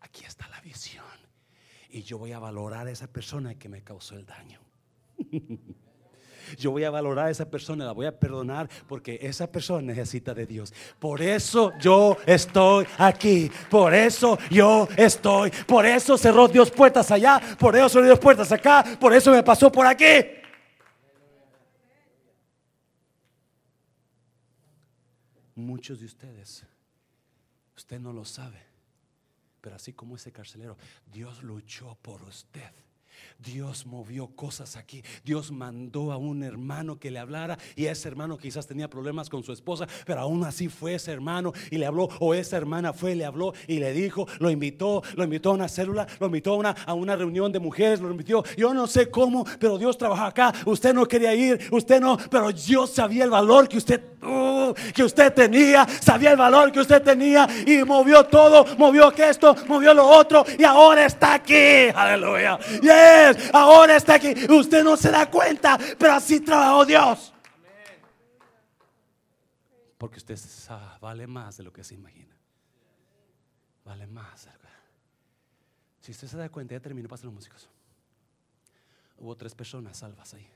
aquí 0.00 0.24
está 0.24 0.48
la 0.48 0.60
visión. 0.62 1.04
Y 1.90 2.02
yo 2.02 2.16
voy 2.16 2.32
a 2.32 2.38
valorar 2.38 2.86
a 2.86 2.90
esa 2.90 3.12
persona 3.12 3.56
que 3.56 3.68
me 3.68 3.82
causó 3.82 4.16
el 4.16 4.24
daño. 4.24 4.60
Yo 6.56 6.70
voy 6.70 6.84
a 6.84 6.90
valorar 6.90 7.26
a 7.26 7.30
esa 7.30 7.48
persona, 7.48 7.84
la 7.84 7.92
voy 7.92 8.06
a 8.06 8.18
perdonar 8.18 8.68
porque 8.86 9.18
esa 9.20 9.50
persona 9.50 9.82
necesita 9.82 10.34
de 10.34 10.46
Dios. 10.46 10.72
Por 10.98 11.22
eso 11.22 11.72
yo 11.80 12.16
estoy 12.26 12.86
aquí. 12.98 13.50
Por 13.70 13.94
eso 13.94 14.38
yo 14.50 14.88
estoy. 14.96 15.50
Por 15.66 15.86
eso 15.86 16.16
cerró 16.18 16.48
Dios 16.48 16.70
puertas 16.70 17.10
allá. 17.10 17.40
Por 17.58 17.76
eso 17.76 17.88
cerró 17.88 18.06
Dios 18.06 18.18
puertas 18.18 18.50
acá. 18.52 18.84
Por 19.00 19.12
eso 19.12 19.30
me 19.30 19.42
pasó 19.42 19.70
por 19.70 19.86
aquí. 19.86 20.42
Muchos 25.56 26.00
de 26.00 26.06
ustedes, 26.06 26.64
usted 27.76 28.00
no 28.00 28.12
lo 28.12 28.24
sabe, 28.24 28.60
pero 29.60 29.76
así 29.76 29.92
como 29.92 30.16
ese 30.16 30.32
carcelero, 30.32 30.76
Dios 31.06 31.44
luchó 31.44 31.96
por 32.02 32.22
usted. 32.24 32.72
Dios 33.38 33.86
movió 33.86 34.28
cosas 34.28 34.76
aquí. 34.76 35.02
Dios 35.24 35.50
mandó 35.52 36.12
a 36.12 36.16
un 36.16 36.42
hermano 36.42 36.98
que 36.98 37.10
le 37.10 37.18
hablara 37.18 37.58
y 37.76 37.86
ese 37.86 38.08
hermano 38.08 38.38
quizás 38.38 38.66
tenía 38.66 38.88
problemas 38.88 39.28
con 39.28 39.42
su 39.42 39.52
esposa, 39.52 39.86
pero 40.06 40.20
aún 40.20 40.44
así 40.44 40.68
fue 40.68 40.94
ese 40.94 41.12
hermano 41.12 41.52
y 41.70 41.78
le 41.78 41.86
habló 41.86 42.08
o 42.20 42.34
esa 42.34 42.56
hermana 42.56 42.92
fue 42.92 43.12
y 43.12 43.16
le 43.16 43.24
habló 43.24 43.52
y 43.66 43.78
le 43.78 43.92
dijo, 43.92 44.26
lo 44.38 44.50
invitó, 44.50 45.02
lo 45.16 45.24
invitó 45.24 45.50
a 45.50 45.54
una 45.54 45.68
célula, 45.68 46.06
lo 46.20 46.26
invitó 46.26 46.54
a 46.54 46.56
una, 46.56 46.70
a 46.70 46.94
una 46.94 47.16
reunión 47.16 47.52
de 47.52 47.58
mujeres, 47.58 48.00
lo 48.00 48.10
invitó. 48.10 48.44
Yo 48.56 48.72
no 48.72 48.86
sé 48.86 49.10
cómo, 49.10 49.44
pero 49.58 49.78
Dios 49.78 49.98
trabajó 49.98 50.24
acá. 50.24 50.52
Usted 50.64 50.94
no 50.94 51.06
quería 51.06 51.34
ir, 51.34 51.68
usted 51.70 52.00
no, 52.00 52.16
pero 52.30 52.52
Dios 52.52 52.90
sabía 52.90 53.24
el 53.24 53.30
valor 53.30 53.68
que 53.68 53.78
usted 53.78 54.00
uh, 54.22 54.72
que 54.94 55.02
usted 55.02 55.32
tenía, 55.32 55.86
sabía 56.00 56.30
el 56.30 56.36
valor 56.36 56.72
que 56.72 56.80
usted 56.80 57.02
tenía 57.02 57.46
y 57.66 57.82
movió 57.84 58.24
todo, 58.24 58.64
movió 58.78 59.12
esto, 59.12 59.54
movió 59.68 59.94
lo 59.94 60.06
otro 60.06 60.44
y 60.58 60.64
ahora 60.64 61.06
está 61.06 61.34
aquí. 61.34 61.88
Aleluya. 61.94 62.58
Ahora 63.52 63.96
está 63.96 64.14
aquí. 64.14 64.34
Usted 64.48 64.82
no 64.82 64.96
se 64.96 65.10
da 65.10 65.30
cuenta, 65.30 65.78
pero 65.98 66.12
así 66.12 66.40
trabajó 66.40 66.84
Dios. 66.84 67.32
Porque 69.98 70.18
usted 70.18 70.38
vale 71.00 71.26
más 71.26 71.56
de 71.56 71.64
lo 71.64 71.72
que 71.72 71.82
se 71.84 71.94
imagina. 71.94 72.36
Vale 73.84 74.06
más. 74.06 74.48
Si 76.00 76.12
usted 76.12 76.28
se 76.28 76.36
da 76.36 76.50
cuenta, 76.50 76.74
ya 76.74 76.80
terminó, 76.80 77.08
pasen 77.08 77.26
los 77.26 77.34
músicos. 77.34 77.70
Hubo 79.16 79.34
tres 79.36 79.54
personas 79.54 79.96
salvas 79.96 80.34
ahí 80.34 80.46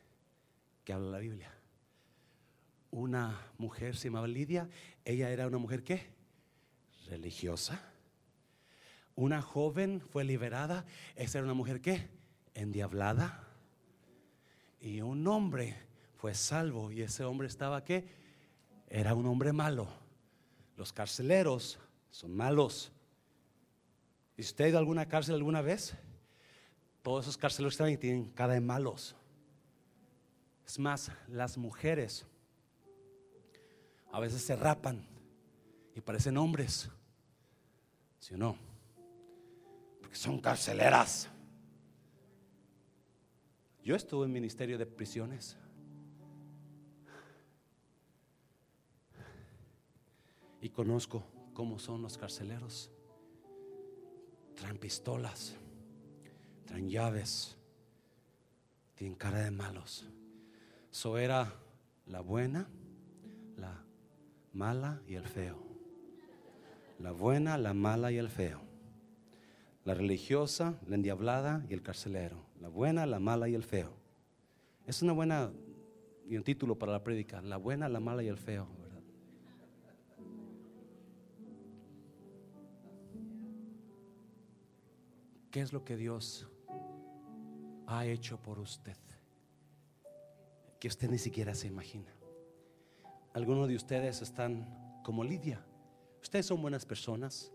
que 0.85 0.93
habla 0.93 1.09
la 1.09 1.19
Biblia. 1.19 1.51
Una 2.91 3.41
mujer 3.57 3.97
se 3.97 4.09
llamaba 4.09 4.27
Lidia. 4.27 4.69
Ella 5.05 5.31
era 5.31 5.47
una 5.47 5.57
mujer 5.57 5.85
que 5.85 6.07
religiosa. 7.07 7.81
Una 9.15 9.41
joven 9.41 10.01
fue 10.01 10.25
liberada. 10.25 10.85
Esa 11.17 11.39
era 11.39 11.47
una 11.47 11.55
mujer 11.55 11.81
que 11.81 12.09
endiablada. 12.59 13.45
Y 14.81 15.01
un 15.01 15.27
hombre 15.27 15.77
fue 16.17 16.35
salvo 16.35 16.91
y 16.93 17.03
ese 17.03 17.25
hombre 17.25 17.49
estaba 17.49 17.85
que 17.85 18.09
era 18.89 19.15
un 19.15 19.27
hombre 19.27 19.53
malo. 19.53 19.89
Los 20.77 20.93
carceleros 20.93 21.79
son 22.11 22.37
malos. 22.37 22.93
¿Y 24.37 24.43
usted 24.43 24.65
ha 24.65 24.69
ido 24.69 24.79
a 24.79 24.81
alguna 24.81 25.09
cárcel 25.09 25.35
alguna 25.35 25.63
vez? 25.63 25.95
Todos 27.03 27.25
esos 27.25 27.37
carceleros 27.37 27.75
están 27.75 27.91
y 27.91 27.97
tienen 27.97 28.31
cara 28.31 28.55
de 28.55 28.61
malos. 28.61 29.17
Es 30.67 30.79
más, 30.79 31.11
las 31.29 31.57
mujeres 31.57 32.27
a 34.13 34.21
veces 34.21 34.43
se 34.43 34.57
rapan 34.57 35.07
y 35.95 36.01
parecen 36.01 36.37
hombres. 36.37 36.91
¿Sí 38.19 38.35
o 38.35 38.39
no? 38.39 38.57
Porque 40.01 40.17
son 40.17 40.41
carceleras. 40.41 41.29
Yo 43.89 43.97
estuve 43.97 44.27
en 44.27 44.33
ministerio 44.33 44.77
de 44.77 44.85
prisiones. 44.85 45.57
Y 50.61 50.69
conozco 50.69 51.25
cómo 51.55 51.79
son 51.79 52.03
los 52.03 52.19
carceleros. 52.19 52.91
Traen 54.57 54.77
pistolas, 54.77 55.57
traen 56.67 56.91
llaves, 56.91 57.57
tienen 58.95 59.17
cara 59.17 59.39
de 59.39 59.51
malos. 59.51 60.07
Eso 60.93 61.17
era 61.17 61.55
la 62.05 62.21
buena, 62.21 62.69
la 63.57 63.87
mala 64.53 65.01
y 65.07 65.15
el 65.15 65.25
feo. 65.27 65.57
La 66.99 67.13
buena, 67.13 67.57
la 67.57 67.73
mala 67.73 68.13
y 68.13 68.19
el 68.19 68.29
feo. 68.29 68.61
La 69.87 69.95
religiosa, 69.95 70.79
la 70.87 70.97
endiablada 70.97 71.65
y 71.71 71.73
el 71.73 71.81
carcelero 71.81 72.48
la 72.61 72.69
buena, 72.69 73.07
la 73.07 73.21
mala 73.21 73.49
y 73.49 73.55
el 73.55 73.63
feo. 73.63 73.93
Es 74.87 75.03
una 75.03 75.13
buena 75.13 75.51
y 76.27 76.37
un 76.37 76.45
título 76.45 76.79
para 76.79 76.93
la 76.93 77.03
prédica, 77.03 77.41
la 77.43 77.57
buena, 77.57 77.89
la 77.89 78.01
mala 78.01 78.23
y 78.23 78.29
el 78.29 78.37
feo, 78.37 78.69
¿Qué 85.51 85.63
es 85.63 85.73
lo 85.73 85.85
que 85.85 85.97
Dios 85.97 86.47
ha 87.87 88.05
hecho 88.05 88.41
por 88.41 88.59
usted? 88.59 88.97
Que 90.79 90.89
usted 90.89 91.11
ni 91.11 91.19
siquiera 91.19 91.55
se 91.55 91.67
imagina. 91.67 92.15
Algunos 93.33 93.67
de 93.67 93.75
ustedes 93.75 94.21
están 94.21 95.01
como 95.03 95.25
Lidia. 95.25 95.65
Ustedes 96.23 96.47
son 96.47 96.61
buenas 96.61 96.85
personas. 96.85 97.51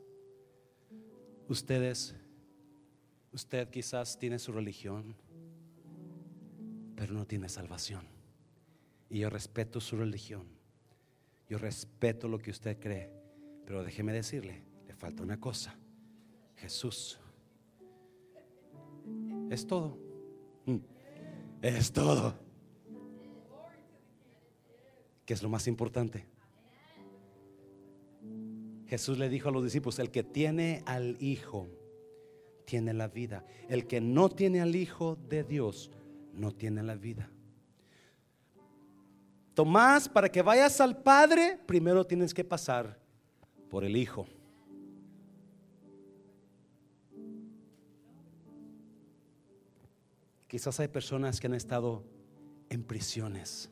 Ustedes, 1.47 2.15
usted 3.33 3.69
quizás 3.69 4.17
tiene 4.17 4.39
su 4.39 4.51
religión, 4.51 5.15
pero 6.95 7.13
no 7.13 7.25
tiene 7.25 7.49
salvación. 7.49 8.05
Y 9.09 9.19
yo 9.19 9.29
respeto 9.29 9.81
su 9.81 9.97
religión. 9.97 10.47
Yo 11.49 11.57
respeto 11.57 12.27
lo 12.27 12.39
que 12.39 12.51
usted 12.51 12.79
cree. 12.79 13.11
Pero 13.65 13.83
déjeme 13.83 14.13
decirle, 14.13 14.63
le 14.87 14.95
falta 14.95 15.23
una 15.23 15.39
cosa. 15.39 15.75
Jesús. 16.55 17.19
Es 19.49 19.67
todo. 19.67 19.97
Mm. 20.65 20.77
Es 21.61 21.91
todo. 21.91 22.39
¿Qué 25.25 25.33
es 25.33 25.43
lo 25.43 25.49
más 25.49 25.67
importante? 25.67 26.25
Jesús 28.87 29.17
le 29.17 29.29
dijo 29.29 29.49
a 29.49 29.51
los 29.51 29.63
discípulos, 29.63 29.99
el 29.99 30.11
que 30.11 30.23
tiene 30.23 30.83
al 30.85 31.17
Hijo, 31.19 31.67
tiene 32.65 32.93
la 32.93 33.07
vida. 33.07 33.45
El 33.69 33.87
que 33.87 34.01
no 34.01 34.29
tiene 34.29 34.61
al 34.61 34.75
Hijo 34.75 35.15
de 35.29 35.43
Dios, 35.43 35.91
no 36.33 36.51
tiene 36.51 36.83
la 36.83 36.95
vida. 36.95 37.29
Tomás, 39.53 40.09
para 40.09 40.29
que 40.29 40.41
vayas 40.41 40.81
al 40.81 41.01
Padre, 41.01 41.59
primero 41.65 42.05
tienes 42.05 42.33
que 42.33 42.43
pasar 42.43 42.99
por 43.69 43.83
el 43.83 43.95
Hijo. 43.95 44.27
Quizás 50.47 50.79
hay 50.79 50.87
personas 50.87 51.39
que 51.39 51.47
han 51.47 51.55
estado 51.55 52.03
en 52.69 52.83
prisiones. 52.83 53.69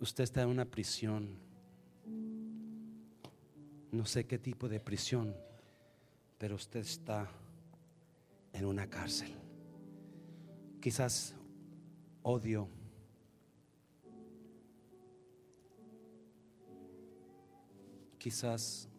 Usted 0.00 0.24
está 0.24 0.42
en 0.42 0.48
una 0.48 0.64
prisión 0.64 1.44
no 3.94 4.04
sé 4.06 4.26
qué 4.26 4.38
tipo 4.38 4.68
de 4.68 4.80
prisión, 4.80 5.34
pero 6.44 6.56
usted 6.56 6.80
está 6.80 7.26
en 8.52 8.66
una 8.66 8.86
cárcel. 8.86 9.34
Quizás 10.78 11.34
odio. 12.22 12.68
Quizás 18.18 18.90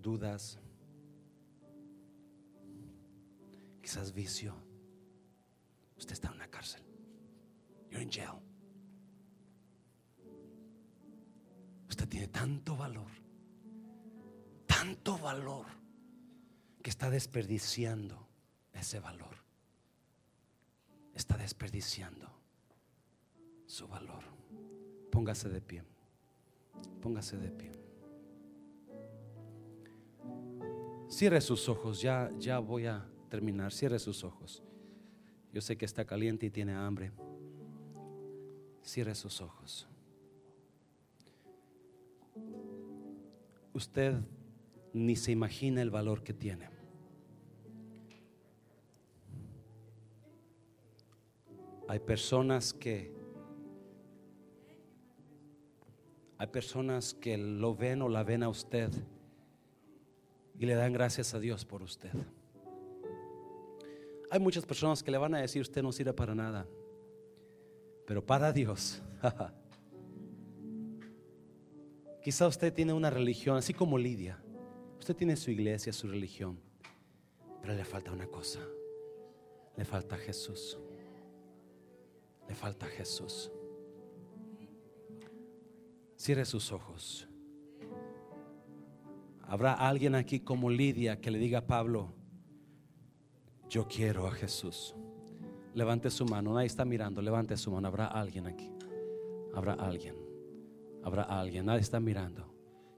dudas. 0.00 0.56
Quizás 3.80 4.12
vicio. 4.12 4.54
Usted 5.96 6.12
está 6.12 6.28
en 6.28 6.34
una 6.34 6.46
cárcel. 6.46 6.84
You're 7.90 8.04
in 8.04 8.08
jail. 8.08 8.38
Usted 11.88 12.08
tiene 12.08 12.28
tanto 12.28 12.76
valor 12.76 13.10
tanto 14.82 15.16
valor 15.18 15.81
que 16.82 16.90
está 16.90 17.10
desperdiciando 17.10 18.26
ese 18.72 18.98
valor. 18.98 19.36
Está 21.14 21.36
desperdiciando 21.36 22.28
su 23.66 23.86
valor. 23.86 24.24
Póngase 25.10 25.48
de 25.48 25.60
pie. 25.60 25.84
Póngase 27.00 27.36
de 27.36 27.50
pie. 27.50 27.72
Cierre 31.08 31.40
sus 31.40 31.68
ojos, 31.68 32.00
ya, 32.00 32.30
ya 32.38 32.58
voy 32.58 32.86
a 32.86 33.06
terminar. 33.28 33.72
Cierre 33.72 33.98
sus 33.98 34.24
ojos. 34.24 34.62
Yo 35.52 35.60
sé 35.60 35.76
que 35.76 35.84
está 35.84 36.04
caliente 36.04 36.46
y 36.46 36.50
tiene 36.50 36.74
hambre. 36.74 37.12
Cierre 38.82 39.14
sus 39.14 39.40
ojos. 39.40 39.86
Usted 43.74 44.20
ni 44.92 45.16
se 45.16 45.32
imagina 45.32 45.82
el 45.82 45.90
valor 45.90 46.22
que 46.22 46.34
tiene. 46.34 46.68
Hay 51.88 51.98
personas 52.00 52.72
que 52.72 53.12
hay 56.38 56.46
personas 56.48 57.14
que 57.14 57.38
lo 57.38 57.76
ven 57.76 58.02
o 58.02 58.08
la 58.08 58.24
ven 58.24 58.42
a 58.42 58.48
usted 58.48 58.90
y 60.58 60.66
le 60.66 60.74
dan 60.74 60.92
gracias 60.92 61.34
a 61.34 61.38
Dios 61.38 61.64
por 61.64 61.82
usted. 61.82 62.10
Hay 64.28 64.40
muchas 64.40 64.66
personas 64.66 65.02
que 65.02 65.10
le 65.10 65.18
van 65.18 65.34
a 65.34 65.40
decir 65.40 65.62
usted 65.62 65.82
no 65.82 65.92
sirve 65.92 66.12
para 66.12 66.34
nada, 66.34 66.66
pero 68.06 68.24
para 68.24 68.52
Dios. 68.52 69.02
Quizá 72.22 72.46
usted 72.46 72.72
tiene 72.72 72.92
una 72.92 73.10
religión 73.10 73.56
así 73.56 73.72
como 73.74 73.98
Lidia. 73.98 74.42
Usted 75.02 75.16
tiene 75.16 75.34
su 75.34 75.50
iglesia, 75.50 75.92
su 75.92 76.06
religión, 76.06 76.60
pero 77.60 77.74
le 77.74 77.84
falta 77.84 78.12
una 78.12 78.28
cosa. 78.28 78.60
Le 79.76 79.84
falta 79.84 80.16
Jesús. 80.16 80.78
Le 82.48 82.54
falta 82.54 82.86
Jesús. 82.86 83.50
Cierre 86.14 86.44
sus 86.44 86.70
ojos. 86.70 87.26
Habrá 89.40 89.72
alguien 89.72 90.14
aquí 90.14 90.38
como 90.38 90.70
Lidia 90.70 91.20
que 91.20 91.32
le 91.32 91.40
diga 91.40 91.58
a 91.58 91.66
Pablo, 91.66 92.14
yo 93.68 93.88
quiero 93.88 94.28
a 94.28 94.30
Jesús. 94.30 94.94
Levante 95.74 96.10
su 96.10 96.26
mano, 96.26 96.54
nadie 96.54 96.68
está 96.68 96.84
mirando, 96.84 97.20
levante 97.20 97.56
su 97.56 97.72
mano. 97.72 97.88
Habrá 97.88 98.06
alguien 98.06 98.46
aquí. 98.46 98.70
Habrá 99.52 99.72
alguien. 99.72 100.14
Habrá 101.02 101.24
alguien, 101.24 101.66
nadie 101.66 101.80
está 101.80 101.98
mirando. 101.98 102.52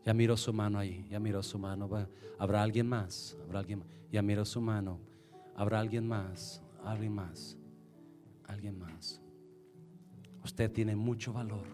Ya 0.05 0.13
miró 0.13 0.37
su 0.37 0.53
mano 0.53 0.79
ahí, 0.79 1.07
ya 1.11 1.19
miró 1.19 1.43
su 1.43 1.59
mano. 1.59 1.89
¿Habrá 2.39 2.63
alguien 2.63 2.87
más? 2.87 3.37
¿Habrá 3.45 3.61
alguien 3.61 3.79
más? 3.81 3.89
Ya 4.13 4.23
miró 4.23 4.45
su 4.45 4.61
mano. 4.61 5.01
¿Habrá 5.57 5.81
alguien 5.81 6.07
más? 6.07 6.63
Alguien 6.85 7.15
más. 7.15 7.57
Alguien 8.47 8.79
más. 8.79 9.21
Usted 10.45 10.71
tiene 10.71 10.95
mucho 10.95 11.33
valor. 11.33 11.67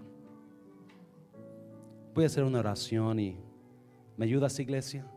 Voy 2.15 2.25
a 2.25 2.27
hacer 2.27 2.45
una 2.45 2.61
oración 2.61 3.19
y 3.19 3.37
¿me 4.17 4.27
ayudas, 4.27 4.59
iglesia? 4.61 5.11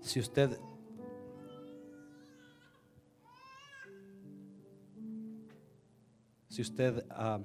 Si 0.00 0.20
usted 0.20 0.58
si 6.48 6.62
usted 6.62 7.04
ah, 7.10 7.40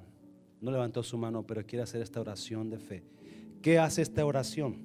no 0.60 0.70
levantó 0.70 1.02
su 1.02 1.18
mano, 1.18 1.44
pero 1.44 1.66
quiere 1.66 1.82
hacer 1.82 2.00
esta 2.00 2.20
oración 2.20 2.70
de 2.70 2.78
fe, 2.78 3.02
¿Qué 3.62 3.78
hace 3.78 4.00
esta 4.00 4.24
oración? 4.24 4.78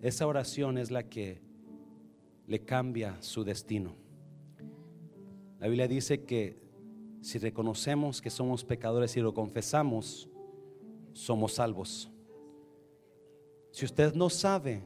Esa 0.00 0.24
oración 0.26 0.78
es 0.78 0.92
la 0.92 1.02
que 1.02 1.40
le 2.46 2.60
cambia 2.60 3.20
su 3.20 3.42
destino. 3.42 3.96
La 5.58 5.66
Biblia 5.66 5.88
dice 5.88 6.22
que 6.22 6.56
si 7.20 7.38
reconocemos 7.38 8.22
que 8.22 8.30
somos 8.30 8.64
pecadores 8.64 9.16
y 9.16 9.20
lo 9.20 9.34
confesamos, 9.34 10.28
somos 11.12 11.54
salvos. 11.54 12.08
Si 13.72 13.84
usted 13.84 14.14
no 14.14 14.30
sabe 14.30 14.82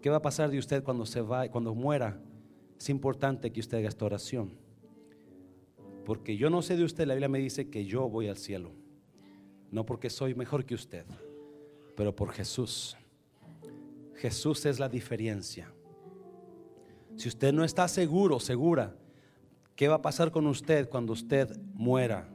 qué 0.00 0.08
va 0.08 0.16
a 0.16 0.22
pasar 0.22 0.50
de 0.50 0.58
usted 0.58 0.84
cuando 0.84 1.06
se 1.06 1.20
va, 1.20 1.48
cuando 1.48 1.74
muera, 1.74 2.22
es 2.78 2.90
importante 2.90 3.52
que 3.52 3.58
usted 3.58 3.78
haga 3.78 3.88
esta 3.88 4.04
oración. 4.04 4.56
Porque 6.04 6.36
yo 6.36 6.48
no 6.48 6.62
sé 6.62 6.76
de 6.76 6.84
usted, 6.84 7.08
la 7.08 7.14
Biblia 7.14 7.28
me 7.28 7.40
dice 7.40 7.70
que 7.70 7.86
yo 7.86 8.08
voy 8.08 8.28
al 8.28 8.36
cielo. 8.36 8.70
No 9.72 9.84
porque 9.84 10.10
soy 10.10 10.36
mejor 10.36 10.64
que 10.64 10.76
usted 10.76 11.04
pero 11.96 12.14
por 12.14 12.32
Jesús. 12.32 12.96
Jesús 14.16 14.64
es 14.66 14.78
la 14.78 14.88
diferencia. 14.88 15.72
Si 17.16 17.28
usted 17.28 17.52
no 17.52 17.64
está 17.64 17.86
seguro, 17.88 18.40
segura, 18.40 18.96
¿qué 19.76 19.88
va 19.88 19.96
a 19.96 20.02
pasar 20.02 20.30
con 20.30 20.46
usted 20.46 20.88
cuando 20.88 21.12
usted 21.12 21.56
muera? 21.74 22.28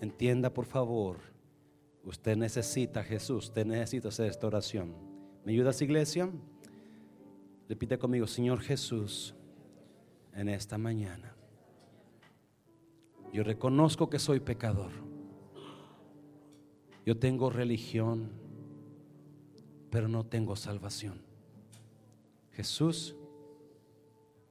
Entienda 0.00 0.52
por 0.52 0.64
favor, 0.64 1.18
usted 2.04 2.36
necesita 2.36 3.00
a 3.00 3.04
Jesús, 3.04 3.46
usted 3.46 3.66
necesita 3.66 4.08
hacer 4.08 4.30
esta 4.30 4.46
oración. 4.46 4.94
¿Me 5.44 5.52
ayudas 5.52 5.82
iglesia? 5.82 6.30
Repite 7.68 7.98
conmigo, 7.98 8.26
Señor 8.26 8.60
Jesús, 8.60 9.34
en 10.34 10.48
esta 10.48 10.78
mañana. 10.78 11.34
Yo 13.32 13.44
reconozco 13.44 14.10
que 14.10 14.18
soy 14.18 14.40
pecador. 14.40 14.90
Yo 17.06 17.16
tengo 17.18 17.50
religión 17.50 18.39
pero 19.90 20.08
no 20.08 20.24
tengo 20.24 20.56
salvación. 20.56 21.20
Jesús, 22.52 23.16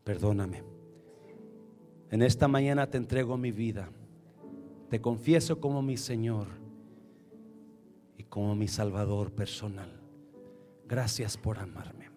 perdóname. 0.03 0.63
En 2.11 2.21
esta 2.21 2.47
mañana 2.47 2.87
te 2.87 2.97
entrego 2.97 3.37
mi 3.37 3.51
vida. 3.51 3.89
Te 4.89 4.99
confieso 4.99 5.59
como 5.59 5.81
mi 5.81 5.97
Señor 5.97 6.47
y 8.17 8.23
como 8.23 8.55
mi 8.55 8.67
Salvador 8.67 9.31
personal. 9.31 9.99
Gracias 10.87 11.37
por 11.37 11.59
amarme. 11.59 12.09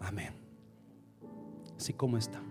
Amén. 0.00 0.34
Así 1.76 1.92
como 1.92 2.18
está. 2.18 2.42